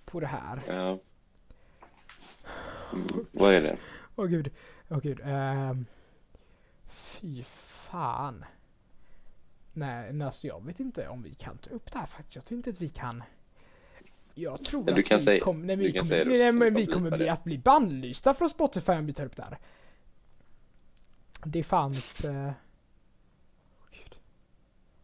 på 0.04 0.20
det 0.20 0.26
här. 0.26 0.62
Ja. 0.66 0.98
Mm. 2.92 3.26
Vad 3.32 3.52
är 3.54 3.60
det? 3.60 3.76
Åh 4.16 4.26
gud, 4.26 4.50
åh 4.88 4.98
gud. 5.00 5.20
ehm, 5.24 5.86
fy 6.90 7.42
fan. 7.44 8.44
Nej, 9.72 10.22
alltså 10.22 10.46
jag 10.46 10.66
vet 10.66 10.80
inte 10.80 11.08
om 11.08 11.22
vi 11.22 11.34
kan 11.34 11.58
ta 11.58 11.70
upp 11.70 11.92
det 11.92 11.98
här 11.98 12.06
faktiskt. 12.06 12.36
Jag 12.36 12.44
tror 12.44 12.56
inte 12.56 12.70
att 12.70 12.80
vi 12.80 12.88
kan. 12.88 13.22
Jag 14.34 14.64
tror 14.64 14.84
Men 14.84 14.94
du 14.94 15.00
att 15.00 15.06
kan 15.08 15.18
vi, 15.18 15.24
säga- 15.24 15.40
kom, 15.44 15.62
nej, 15.66 15.76
vi 15.76 15.92
kommer, 15.92 16.24
det 16.24 16.38
nej, 16.38 16.52
men 16.52 16.74
vi 16.74 16.80
vi 16.80 16.86
kommer 16.92 17.10
bli, 17.16 17.28
att 17.28 17.44
bli 17.44 17.58
bannlysta 17.58 18.34
från 18.34 18.50
Spotify 18.50 18.92
om 18.92 19.06
vi 19.06 19.12
tar 19.12 19.24
upp 19.24 19.36
det 19.36 19.42
här. 19.42 19.58
Det 21.44 21.62
fanns... 21.62 22.24
eh, 22.24 22.52
Åh 23.80 23.86
gud. 23.92 24.16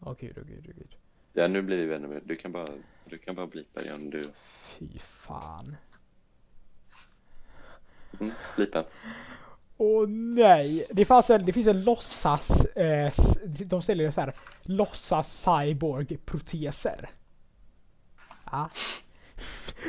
Åh 0.00 0.14
gud, 0.20 0.38
åh 0.38 0.44
gud, 0.46 0.64
åh 0.68 0.74
gud. 0.76 0.96
Ja, 1.32 1.48
nu 1.48 1.62
blir 1.62 1.86
det 1.86 1.96
ännu 1.96 2.08
mer. 2.08 2.22
Du 2.24 2.36
kan 2.36 2.52
bara, 2.52 2.66
du 3.04 3.18
kan 3.18 3.34
bara 3.34 3.46
blipa 3.46 3.82
det 3.82 3.92
om 3.94 4.10
du... 4.10 4.30
Fy 4.78 4.98
fan. 4.98 5.76
Mm, 8.20 8.32
blipa. 8.56 8.84
Åh 9.76 10.08
nej! 10.08 10.86
Det, 10.90 11.04
fanns 11.04 11.30
en, 11.30 11.44
det 11.46 11.52
finns 11.52 11.66
en 11.66 11.84
låtsas... 11.84 12.64
Eh, 12.64 13.12
de 13.44 13.82
säljer 13.82 14.10
så 14.10 14.20
här 14.20 14.34
låtsas 14.62 15.42
cyborg-proteser. 15.44 17.10
Ja. 18.50 18.70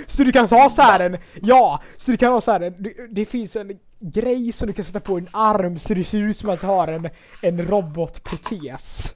Så 0.08 0.24
du 0.24 0.32
kan 0.32 0.48
ha 0.48 0.70
så 0.70 0.82
här 0.82 1.00
en... 1.00 1.18
Ja! 1.42 1.82
Så 1.98 2.12
du 2.12 2.18
kan 2.18 2.34
ha 2.34 2.42
så 2.42 2.52
här 2.52 2.60
en... 2.60 2.84
Det, 2.84 3.08
det 3.12 3.26
finns 3.26 3.56
en 3.56 3.80
grej 4.00 4.52
som 4.52 4.68
du 4.68 4.74
kan 4.74 4.86
sätta 4.86 5.00
på 5.00 5.18
en 5.18 5.28
arm 5.32 5.80
så 5.80 5.94
det 5.94 6.04
ser 6.04 6.18
ut 6.18 6.38
som 6.38 6.50
att 6.50 6.62
du 6.62 6.68
har 6.68 6.88
en, 6.88 7.10
en 7.42 7.68
robotprotes. 7.68 9.16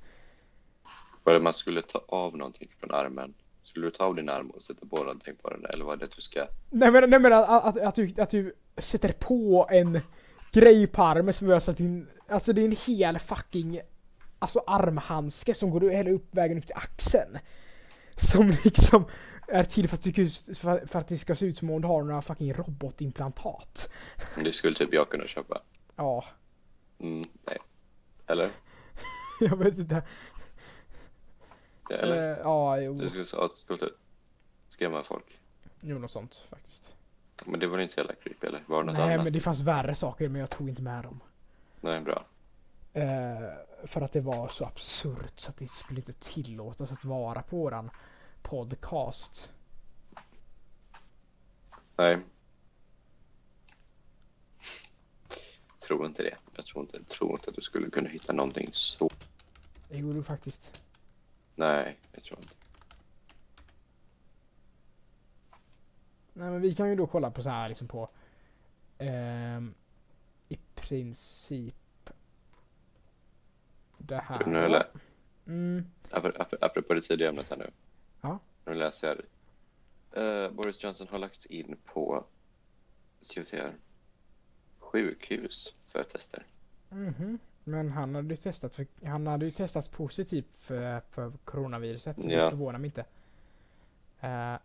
Var 1.23 1.33
det 1.33 1.39
man 1.39 1.53
skulle 1.53 1.81
ta 1.81 2.05
av 2.07 2.37
någonting 2.37 2.69
från 2.79 2.91
armen? 2.91 3.33
Skulle 3.63 3.87
du 3.87 3.91
ta 3.91 4.03
av 4.03 4.15
din 4.15 4.29
arm 4.29 4.49
och 4.49 4.61
sätta 4.61 4.85
på 4.85 4.97
någonting 4.97 5.35
på 5.41 5.49
den? 5.49 5.65
Eller 5.65 5.85
var 5.85 5.97
det 5.97 6.05
att 6.05 6.15
du 6.15 6.21
ska... 6.21 6.47
Nej 6.69 6.91
men, 6.91 7.09
nej, 7.09 7.19
men 7.19 7.33
att, 7.33 7.49
att, 7.49 7.77
att, 7.77 7.95
du, 7.95 8.13
att 8.17 8.29
du 8.29 8.53
sätter 8.77 9.09
på 9.09 9.67
en 9.71 9.99
grej 10.51 10.87
på 10.87 11.03
armen 11.03 11.33
som 11.33 11.47
gör 11.47 11.59
så 11.59 11.71
att 11.71 11.77
din... 11.77 12.07
Alltså 12.27 12.53
det 12.53 12.61
är 12.61 12.65
en 12.65 12.77
hel 12.85 13.19
fucking... 13.19 13.79
Alltså 14.39 14.63
armhandske 14.67 15.53
som 15.53 15.69
går 15.69 15.89
hela 15.89 16.09
upp 16.09 16.35
vägen 16.35 16.57
upp 16.57 16.65
till 16.65 16.75
axeln. 16.75 17.39
Som 18.15 18.53
liksom 18.63 19.05
är 19.53 19.63
till 19.63 19.89
för 19.89 19.95
att, 19.97 20.03
det 20.15 20.29
ska- 20.29 20.87
för 20.87 20.99
att 20.99 21.07
det 21.07 21.17
ska 21.17 21.35
se 21.35 21.45
ut 21.45 21.57
som 21.57 21.69
om 21.69 21.81
du 21.81 21.87
har 21.87 22.03
några 22.03 22.21
fucking 22.21 22.53
robotimplantat. 22.53 23.89
Det 24.43 24.51
skulle 24.51 24.75
typ 24.75 24.93
jag 24.93 25.09
kunna 25.09 25.23
köpa. 25.27 25.61
Ja, 25.95 26.25
Mm, 26.99 27.23
nej. 27.45 27.57
Eller? 28.27 28.51
jag 29.39 29.55
vet 29.57 29.77
inte. 29.77 30.03
Eller? 31.89 32.31
Eh, 32.33 32.37
ja, 32.43 32.79
jo. 32.79 32.93
Du 32.93 33.09
skulle, 33.09 33.25
ja, 33.33 33.49
skulle 33.53 33.89
skrämma 34.67 35.03
folk. 35.03 35.39
Jo, 35.81 35.99
något 35.99 36.11
sånt 36.11 36.45
faktiskt. 36.49 36.95
Men 37.45 37.59
det 37.59 37.67
var 37.67 37.79
inte 37.79 37.93
så 37.93 37.99
jävla 37.99 38.13
creepy 38.15 38.47
eller? 38.47 38.63
Var 38.67 38.83
det 38.83 38.85
något 38.91 38.99
Nej 38.99 39.13
annat? 39.13 39.23
men 39.23 39.33
det 39.33 39.39
fanns 39.39 39.61
värre 39.61 39.95
saker 39.95 40.29
men 40.29 40.39
jag 40.39 40.49
tog 40.49 40.69
inte 40.69 40.81
med 40.81 41.03
dem. 41.03 41.19
Nej, 41.81 42.01
bra. 42.01 42.25
Eh, 42.93 43.49
för 43.83 44.01
att 44.01 44.11
det 44.13 44.21
var 44.21 44.47
så 44.47 44.65
absurt 44.65 45.39
så 45.39 45.49
att 45.49 45.57
det 45.57 45.67
skulle 45.69 45.99
inte 45.99 46.13
tillåtas 46.13 46.91
att 46.91 47.05
vara 47.05 47.41
på 47.41 47.55
våran 47.57 47.89
podcast. 48.43 49.49
Nej. 51.95 52.19
Tror 55.87 56.05
inte 56.05 56.23
det. 56.23 56.37
Jag 56.55 56.65
tror 56.65 56.81
inte, 56.83 57.03
tror 57.03 57.31
inte 57.31 57.49
att 57.49 57.55
du 57.55 57.61
skulle 57.61 57.89
kunna 57.89 58.09
hitta 58.09 58.33
någonting 58.33 58.69
så. 58.71 59.09
Det 59.89 59.97
gjorde 59.97 60.13
du 60.19 60.23
faktiskt. 60.23 60.81
Nej, 61.55 61.97
jag 62.11 62.23
tror 62.23 62.39
inte. 62.39 62.53
Nej 66.33 66.49
men 66.51 66.61
vi 66.61 66.75
kan 66.75 66.89
ju 66.89 66.95
då 66.95 67.07
kolla 67.07 67.31
på 67.31 67.43
så 67.43 67.49
här 67.49 67.67
liksom 67.69 67.87
på 67.87 68.09
ehm, 68.97 69.73
i 70.49 70.57
princip 70.75 71.75
det 73.97 74.17
här. 74.17 74.45
Nu 74.45 74.57
eller? 74.65 74.87
Mm, 75.47 75.85
Ap- 76.11 76.37
ap- 76.37 76.57
Apropå 76.61 76.93
det 76.93 77.01
tidiga 77.01 77.29
ämnet 77.29 77.49
här 77.49 77.57
nu. 77.57 77.71
Ja. 78.23 78.39
Nu 78.65 78.73
läser 78.73 79.07
jag. 79.07 79.17
Uh, 80.23 80.51
Boris 80.51 80.83
Johnson 80.83 81.07
har 81.11 81.19
lagt 81.19 81.45
in 81.45 81.77
på, 81.85 82.23
ska 83.21 83.39
vi 83.39 83.45
se 83.45 83.57
här, 83.61 83.73
sjukhus 84.79 85.73
för 85.85 86.03
tester. 86.03 86.45
mhm. 86.89 87.39
Men 87.65 87.91
han 87.91 88.15
hade 88.15 88.29
ju 88.29 88.35
testat 88.35 88.75
för, 88.75 88.87
han 89.05 89.27
hade 89.27 89.45
ju 89.45 89.51
testat 89.51 89.91
positivt 89.91 90.45
för, 90.57 91.01
för 91.11 91.31
coronaviruset 91.45 92.21
så 92.21 92.29
Ja. 92.29 92.43
det 92.43 92.49
förvånar 92.49 92.79
mig 92.79 92.85
inte. 92.87 93.01
Eh, 94.19 94.55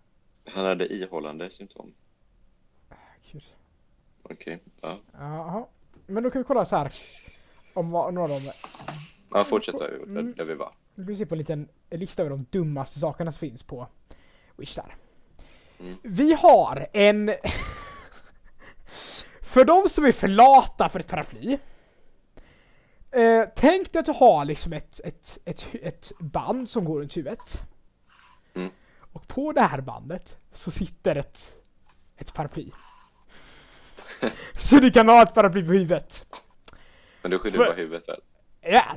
Han 0.54 0.64
hade 0.64 0.94
ihållande 0.94 1.50
symptom. 1.50 1.94
Gud. 3.32 3.44
Okej, 4.22 4.60
ja. 4.80 4.98
Jaha. 5.12 5.66
Men 6.06 6.22
då 6.22 6.30
kan 6.30 6.40
vi 6.42 6.44
kolla 6.46 6.64
så 6.64 6.76
här. 6.76 6.94
Om 7.74 7.90
vad, 7.90 8.14
några 8.14 8.34
av. 8.34 8.42
Ja, 9.30 9.44
fortsätt 9.44 9.78
där, 9.78 9.94
Mm. 9.94 10.14
där, 10.14 10.22
där 10.34 10.44
vi 10.44 10.54
var. 10.54 10.72
Nu 10.98 11.04
ska 11.04 11.12
vi 11.12 11.16
se 11.16 11.26
på 11.26 11.34
en 11.34 11.38
liten 11.38 11.68
lista 11.90 12.22
över 12.22 12.30
de 12.30 12.46
dummaste 12.50 12.98
sakerna 12.98 13.32
som 13.32 13.38
finns 13.38 13.62
på 13.62 13.88
Wish 14.56 14.74
där. 14.74 14.96
Mm. 15.80 15.96
Vi 16.02 16.32
har 16.32 16.86
en... 16.92 17.34
för 19.42 19.64
de 19.64 19.88
som 19.88 20.04
är 20.04 20.12
för 20.12 20.28
lata 20.28 20.88
för 20.88 21.00
ett 21.00 21.06
paraply. 21.06 21.58
Eh, 23.10 23.44
tänk 23.56 23.92
dig 23.92 24.00
att 24.00 24.06
du 24.06 24.12
har 24.12 24.44
liksom 24.44 24.72
ett, 24.72 25.00
ett, 25.04 25.38
ett, 25.44 25.66
ett 25.82 26.12
band 26.18 26.68
som 26.68 26.84
går 26.84 27.00
runt 27.00 27.16
huvudet. 27.16 27.62
Mm. 28.54 28.70
Och 29.12 29.28
på 29.28 29.52
det 29.52 29.62
här 29.62 29.80
bandet 29.80 30.36
så 30.52 30.70
sitter 30.70 31.16
ett, 31.16 31.52
ett 32.16 32.34
paraply. 32.34 32.70
så 34.56 34.76
du 34.76 34.90
kan 34.90 35.08
ha 35.08 35.22
ett 35.22 35.34
paraply 35.34 35.66
på 35.66 35.72
huvudet. 35.72 36.26
Men 37.22 37.30
du 37.30 37.38
skyddar 37.38 37.56
För- 37.56 37.64
bara 37.64 37.74
huvudet 37.74 38.08
väl? 38.08 38.20
Ja, 38.60 38.96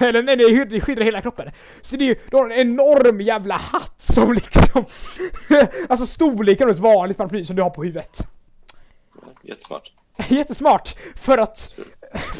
eller 0.00 0.22
nej, 0.22 0.36
det 0.36 0.64
det 0.64 0.80
skyddar 0.80 1.02
hela 1.02 1.20
kroppen. 1.20 1.50
Så 1.80 1.96
det 1.96 2.04
är 2.04 2.06
ju, 2.06 2.16
du 2.30 2.36
har 2.36 2.44
en 2.50 2.52
enorm 2.52 3.20
jävla 3.20 3.56
hatt 3.56 4.00
som 4.00 4.32
liksom... 4.34 4.84
alltså 5.88 6.06
storleken 6.06 6.64
av 6.64 6.70
ett 6.70 6.78
vanligt 6.78 7.16
paraply 7.16 7.44
som 7.44 7.56
du 7.56 7.62
har 7.62 7.70
på 7.70 7.82
huvudet. 7.84 8.26
Jättesmart. 9.42 9.92
Jättesmart! 10.28 10.96
För 11.16 11.38
att... 11.38 11.58
Skulle 11.58 11.84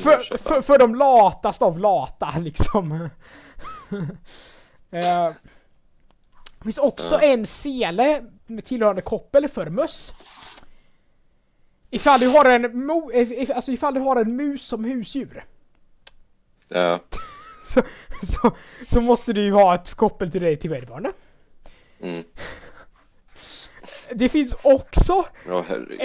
För, 0.02 0.38
för, 0.38 0.62
för 0.62 0.78
de 0.78 0.94
lataste 0.94 1.64
av 1.64 1.78
lata 1.78 2.34
liksom. 2.38 3.08
det 4.90 6.64
finns 6.64 6.78
också 6.78 7.14
Ja. 7.14 7.20
en 7.22 7.46
sele 7.46 8.24
med 8.46 8.64
tillhörande 8.64 9.02
koppel 9.02 9.48
för 9.48 9.66
möss. 9.66 10.12
Ifall 11.90 12.20
du 12.20 12.28
har 12.28 12.44
en 12.44 12.86
mo, 12.86 13.12
if, 13.14 13.50
alltså 13.50 13.72
ifall 13.72 13.94
du 13.94 14.00
har 14.00 14.16
en 14.16 14.36
mus 14.36 14.62
som 14.66 14.84
husdjur. 14.84 15.44
Ja, 16.68 17.00
så, 17.72 17.82
så, 18.26 18.52
så 18.88 19.00
måste 19.00 19.32
du 19.32 19.42
ju 19.42 19.52
ha 19.52 19.74
ett 19.74 19.94
koppel 19.94 20.30
till 20.30 20.42
dig 20.42 20.56
till 20.56 20.70
vederbörande. 20.70 21.12
mm. 22.00 22.24
Det 24.14 24.28
finns 24.28 24.54
också 24.62 25.24
herregud. 25.46 26.00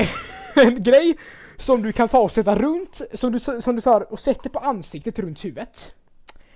en 0.56 0.84
grej 0.84 1.18
som 1.58 1.82
du 1.82 1.92
kan 1.92 2.08
ta 2.08 2.20
och 2.20 2.32
sätta 2.32 2.56
runt, 2.56 3.02
som 3.14 3.32
du, 3.32 3.40
som 3.40 3.76
du 3.76 3.82
sa, 3.82 3.98
och 3.98 4.20
sätter 4.20 4.50
på 4.50 4.60
ansiktet 4.60 5.20
runt 5.20 5.46
huvudet. 5.46 5.96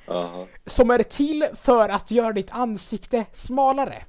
Jaha. 0.05 0.47
Som 0.65 0.91
är 0.91 1.03
till 1.03 1.47
för 1.55 1.89
att 1.89 2.11
göra 2.11 2.31
ditt 2.31 2.51
ansikte 2.51 3.25
smalare. 3.33 4.05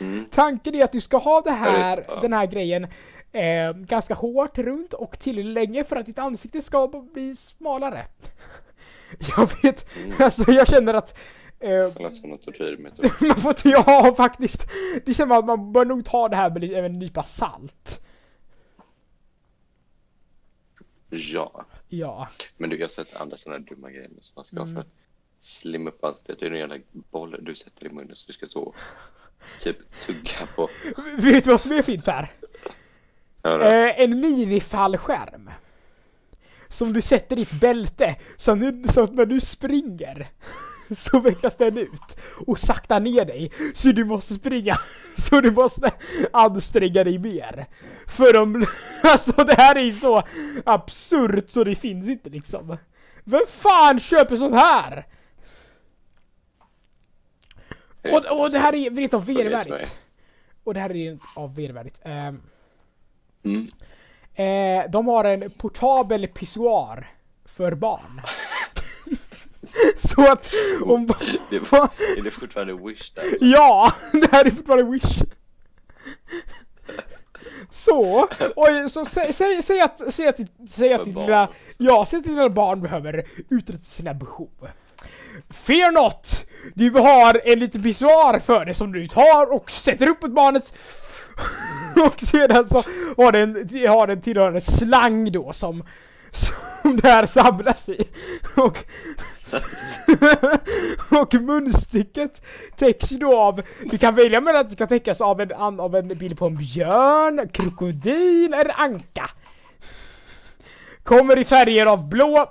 Mm. 0.00 0.24
Tanken 0.30 0.74
är 0.74 0.84
att 0.84 0.92
du 0.92 1.00
ska 1.00 1.16
ha 1.16 1.40
det 1.40 1.50
här, 1.50 1.96
det, 1.96 2.04
ja. 2.08 2.20
den 2.20 2.32
här 2.32 2.46
grejen 2.46 2.86
eh, 3.32 3.72
ganska 3.72 4.14
hårt 4.14 4.58
runt 4.58 4.92
och 4.92 5.18
tillräckligt 5.18 5.54
länge 5.54 5.84
för 5.84 5.96
att 5.96 6.06
ditt 6.06 6.18
ansikte 6.18 6.62
ska 6.62 6.88
bli 6.88 7.36
smalare. 7.36 8.06
Jag 9.36 9.62
vet, 9.62 9.96
Mm. 9.96 10.12
alltså 10.18 10.50
jag 10.52 10.68
känner 10.68 10.94
att 10.94 11.18
eh, 11.60 12.10
som 12.10 12.38
tortyrmetod. 12.38 13.10
man 13.20 13.36
får 13.36 13.50
inte, 13.50 13.68
ja 13.68 14.14
faktiskt. 14.16 14.66
Det 15.04 15.14
känns 15.14 15.16
som 15.16 15.32
att 15.32 15.44
man 15.44 15.72
bör 15.72 15.84
nog 15.84 16.04
ta 16.04 16.28
det 16.28 16.36
här 16.36 16.50
med 16.50 16.84
en 16.84 16.92
nypa 16.92 17.22
salt. 17.22 18.00
Ja. 21.10 21.64
Ja. 21.88 22.28
Men 22.56 22.70
du, 22.70 22.76
jag 22.76 22.82
har 22.84 22.88
sett 22.88 23.16
andra 23.16 23.36
sådana 23.36 23.58
dumma 23.64 23.90
grejer 23.90 24.10
som 24.20 24.32
man 24.36 24.44
ska 24.44 24.56
ha 24.56 24.62
Mm. 24.62 24.74
för 24.74 24.80
att 24.80 24.88
slimma 25.40 25.90
upp 25.90 26.04
ansiktet. 26.04 26.40
Det 26.40 26.46
är 26.46 26.50
en 26.50 26.58
jävla 26.58 26.78
boll 26.92 27.36
du 27.42 27.54
sätter 27.54 27.86
i 27.86 27.90
munnen 27.90 28.16
så 28.16 28.26
du 28.26 28.32
ska 28.32 28.46
så 28.46 28.74
typ 29.60 29.76
tugga 30.06 30.46
på. 30.56 30.68
Vet 31.18 31.44
du 31.44 31.50
vad 31.50 31.60
som 31.60 31.72
är 31.72 31.82
fint 31.82 32.06
här? 32.06 32.30
Ja. 33.42 33.62
Eh, 33.62 34.00
en 34.00 34.20
minifallskärm. 34.20 35.50
Som 36.74 36.92
du 36.92 37.00
sätter 37.00 37.38
i 37.38 37.42
ett 37.42 37.60
bälte, 37.60 38.16
så, 38.36 38.54
nu, 38.54 38.84
så 38.88 39.02
att 39.02 39.14
när 39.14 39.26
du 39.26 39.40
springer 39.40 40.28
så 40.96 41.20
vecklas 41.20 41.56
den 41.56 41.78
ut 41.78 42.16
och 42.46 42.58
saktar 42.58 43.00
ner 43.00 43.24
dig. 43.24 43.52
Så 43.74 43.92
du 43.92 44.04
måste 44.04 44.34
springa, 44.34 44.78
så 45.18 45.40
du 45.40 45.50
måste 45.50 45.92
anstränga 46.32 47.04
dig 47.04 47.18
mer. 47.18 47.66
För 48.06 48.32
de, 48.32 48.66
alltså 49.02 49.44
det 49.44 49.54
här 49.54 49.76
är 49.76 49.80
ju 49.80 49.92
så 49.92 50.22
absurt 50.64 51.50
så 51.50 51.64
det 51.64 51.74
finns 51.74 52.08
inte 52.08 52.30
liksom. 52.30 52.76
Vem 53.24 53.42
fan 53.48 54.00
köper 54.00 54.36
sånt 54.36 54.54
här? 54.54 55.06
Och, 58.12 58.40
och 58.40 58.50
det 58.50 58.58
här 58.58 58.74
är 58.74 58.90
rent 58.90 59.14
av 59.14 59.26
vedervärdigt. 59.26 59.98
Och 60.64 60.74
det 60.74 60.80
här 60.80 60.90
är 60.90 60.94
rent 60.94 61.22
av 61.34 61.54
vedervärdigt. 61.54 62.00
Ehm, 62.04 62.42
Mm. 63.44 63.66
Eh, 64.34 64.90
de 64.90 65.06
har 65.08 65.24
en 65.24 65.50
portabel 65.58 66.28
pissoar 66.28 67.10
för 67.44 67.74
barn. 67.74 68.20
Så 69.98 70.32
att 70.32 70.50
om... 70.84 71.06
Det 71.50 71.56
är 71.56 72.24
det 72.24 72.30
fortfarande 72.30 72.74
Wish 72.74 73.10
där? 73.14 73.24
Ja! 73.40 73.92
Det 74.12 74.32
här 74.32 74.44
är 74.44 74.50
fortfarande 74.50 74.90
Wish. 74.92 75.22
Så, 77.70 78.28
oj, 78.56 78.88
så 78.88 79.04
sä, 79.04 79.32
säg, 79.32 79.62
säg 79.62 79.80
att, 79.80 80.14
säg 80.14 80.28
att, 80.28 80.40
säg 80.68 80.92
att 80.94 81.04
ditt 81.04 81.16
lilla, 81.16 81.48
ja, 81.78 82.04
säg 82.08 82.18
att 82.18 82.24
dina 82.24 82.48
barn 82.48 82.82
behöver 82.82 83.24
uträtta 83.50 83.82
sina 83.82 84.14
behov. 84.14 84.68
Fear 85.50 85.92
not! 85.92 86.44
Du 86.74 86.90
har 86.90 87.40
en 87.44 87.58
liten 87.58 87.82
pissoar 87.82 88.38
för 88.38 88.64
det 88.64 88.74
som 88.74 88.92
du 88.92 89.06
tar 89.06 89.52
och 89.52 89.70
sätter 89.70 90.08
upp 90.08 90.22
mot 90.22 90.32
barnet 90.32 90.74
och 92.06 92.20
sedan 92.20 92.68
så 92.68 92.82
har 93.16 93.32
den, 93.32 93.54
har 93.88 94.06
den 94.06 94.20
tillhörande 94.20 94.60
slang 94.60 95.32
då 95.32 95.52
som, 95.52 95.84
som 96.30 96.96
det 96.96 97.08
här 97.08 97.26
samlas 97.26 97.88
i. 97.88 98.08
Och, 98.56 98.78
och 101.20 101.34
munstycket 101.34 102.42
täcks 102.76 103.12
ju 103.12 103.16
då 103.16 103.38
av, 103.38 103.62
du 103.90 103.98
kan 103.98 104.14
välja 104.14 104.40
mellan 104.40 104.60
att 104.60 104.68
det 104.68 104.74
ska 104.74 104.86
täckas 104.86 105.20
av 105.20 105.40
en, 105.40 105.52
av 105.80 105.96
en 105.96 106.08
bild 106.08 106.38
på 106.38 106.46
en 106.46 106.56
björn, 106.56 107.48
krokodil 107.48 108.54
eller 108.54 108.80
anka. 108.80 109.30
Kommer 111.02 111.38
i 111.38 111.44
färger 111.44 111.86
av 111.86 112.08
blå, 112.08 112.50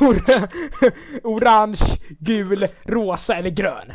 orange, 1.22 1.98
gul, 2.18 2.68
rosa 2.84 3.34
eller 3.34 3.50
grön. 3.50 3.92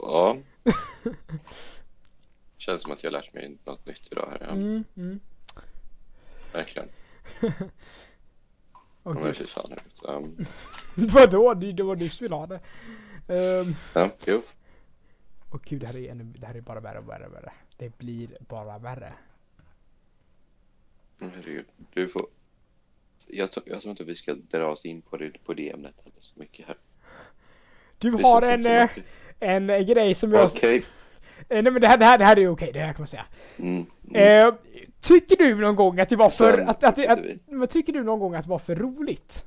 Ja. 0.00 0.36
Känns 2.56 2.82
som 2.82 2.92
att 2.92 3.04
jag 3.04 3.12
lärt 3.12 3.34
mig 3.34 3.56
något 3.64 3.86
nytt 3.86 4.08
idag 4.12 4.28
här. 4.30 4.38
Ja. 4.40 4.52
Mm, 4.52 4.84
mm. 4.96 5.20
Verkligen. 6.52 6.88
Åh, 9.02 9.14
Men 9.14 9.34
fy 9.34 9.46
fan. 9.46 9.78
Um, 10.02 10.36
Vadå? 11.12 11.54
Det 11.54 11.82
var 11.82 11.96
du 11.96 12.08
som 12.08 12.24
ville 12.24 12.34
ha 12.34 12.46
det. 12.46 12.60
Um, 13.28 13.74
ja, 13.94 14.10
jo. 14.26 14.42
och 15.50 15.62
gud, 15.62 15.80
det 15.80 15.86
här 15.86 15.96
är, 15.96 16.10
ännu, 16.10 16.24
det 16.24 16.46
här 16.46 16.54
är 16.54 16.60
bara 16.60 16.80
värre 16.80 16.98
och 16.98 17.08
värre 17.08 17.26
och 17.26 17.34
värre. 17.34 17.52
Det 17.76 17.98
blir 17.98 18.36
bara 18.40 18.78
värre. 18.78 19.12
Herregud. 21.20 21.66
Du 21.92 22.08
får... 22.08 22.26
Jag, 23.26 23.50
jag 23.64 23.80
tror 23.80 23.90
inte 23.90 24.04
vi 24.04 24.14
ska 24.14 24.34
dra 24.34 24.70
oss 24.70 24.84
in 24.84 25.02
på 25.02 25.16
det, 25.16 25.44
på 25.44 25.54
det 25.54 25.70
ämnet 25.70 26.12
så 26.18 26.40
mycket 26.40 26.66
här. 26.66 26.76
Du 27.98 28.10
har 28.10 28.42
en, 28.42 28.58
inte 28.58 29.02
att 29.38 29.48
en 29.48 29.70
eh, 29.70 29.80
grej 29.80 30.14
som 30.14 30.32
jag... 30.32 30.44
Okej. 30.44 30.82
Eh, 31.50 31.62
nej 31.62 31.72
men 31.72 31.80
det 31.80 31.88
här, 31.88 31.96
det 31.96 32.04
här, 32.04 32.18
det 32.18 32.24
här 32.24 32.38
är 32.38 32.48
okej, 32.48 32.70
det 32.72 32.80
här 32.80 32.92
kan 32.92 33.00
man 33.00 33.06
säga. 33.06 33.24
Mm. 33.56 33.86
Mm. 34.10 34.46
Eh, 34.48 34.54
tycker 35.00 35.36
du 35.36 35.54
någon 35.54 35.76
gång 35.76 36.00
att 36.00 36.08
det 36.08 36.16
var 36.16 36.30
för... 36.30 36.58
Att, 36.58 36.84
att, 36.84 37.06
att, 37.06 37.18
men 37.46 37.68
tycker 37.68 37.92
du 37.92 38.02
någon 38.02 38.18
gång 38.18 38.34
att 38.34 38.44
det 38.44 38.50
var 38.50 38.58
för 38.58 38.76
roligt? 38.76 39.44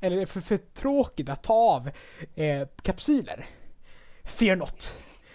Eller 0.00 0.26
för, 0.26 0.40
för 0.40 0.56
tråkigt 0.56 1.28
att 1.28 1.42
ta 1.42 1.52
av 1.52 1.90
eh, 2.34 2.68
kapsyler? 2.82 3.46
Fear 4.24 4.56
not. 4.56 4.94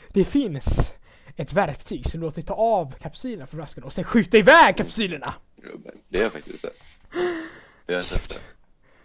Det 0.09 0.23
finns 0.23 0.93
ett 1.35 1.53
verktyg 1.53 2.09
som 2.09 2.21
låter 2.21 2.35
dig 2.35 2.45
ta 2.45 2.53
av 2.53 2.91
kapsylerna 2.91 3.45
från 3.45 3.57
flaskan 3.57 3.83
och 3.83 3.93
sen 3.93 4.03
skjuta 4.03 4.37
iväg 4.37 4.77
kapsylerna. 4.77 5.33
Det 6.09 6.17
har 6.17 6.23
jag 6.23 6.33
faktiskt 6.33 6.59
sett. 6.59 6.77
Vi 7.85 7.95
har 7.95 8.01
sett 8.01 8.29
det. 8.29 8.35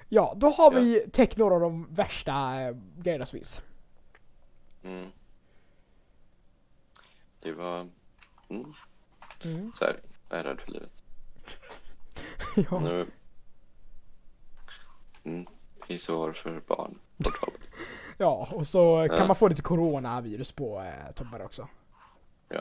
Ja, 0.08 0.34
då 0.36 0.50
har 0.50 0.70
vi 0.70 1.06
täckt 1.12 1.36
några 1.36 1.54
av 1.54 1.60
de 1.60 1.94
värsta 1.94 2.32
eh, 2.32 2.76
grejerna 2.96 3.26
som 3.26 3.36
finns. 3.36 3.62
Mm. 4.82 5.10
Det 7.40 7.52
var... 7.52 7.88
Mm. 8.48 8.74
Mm. 9.44 9.72
Så 9.72 9.84
här, 9.84 10.00
jag 10.30 10.38
är 10.40 10.44
rädd 10.44 10.60
för 10.60 10.70
livet. 10.72 11.02
Ja. 12.70 12.80
Nu... 12.80 13.06
Mm. 15.24 15.46
Pissoar 15.86 16.32
för 16.32 16.60
barn. 16.60 16.98
Ja, 18.20 18.48
och 18.52 18.66
så 18.66 19.06
kan 19.08 19.18
Ja. 19.18 19.26
man 19.26 19.36
få 19.36 19.48
lite 19.48 19.62
coronavirus 19.62 20.52
på 20.52 20.80
eh, 20.82 21.12
toppar 21.14 21.42
också. 21.42 21.68
Ja. 22.48 22.60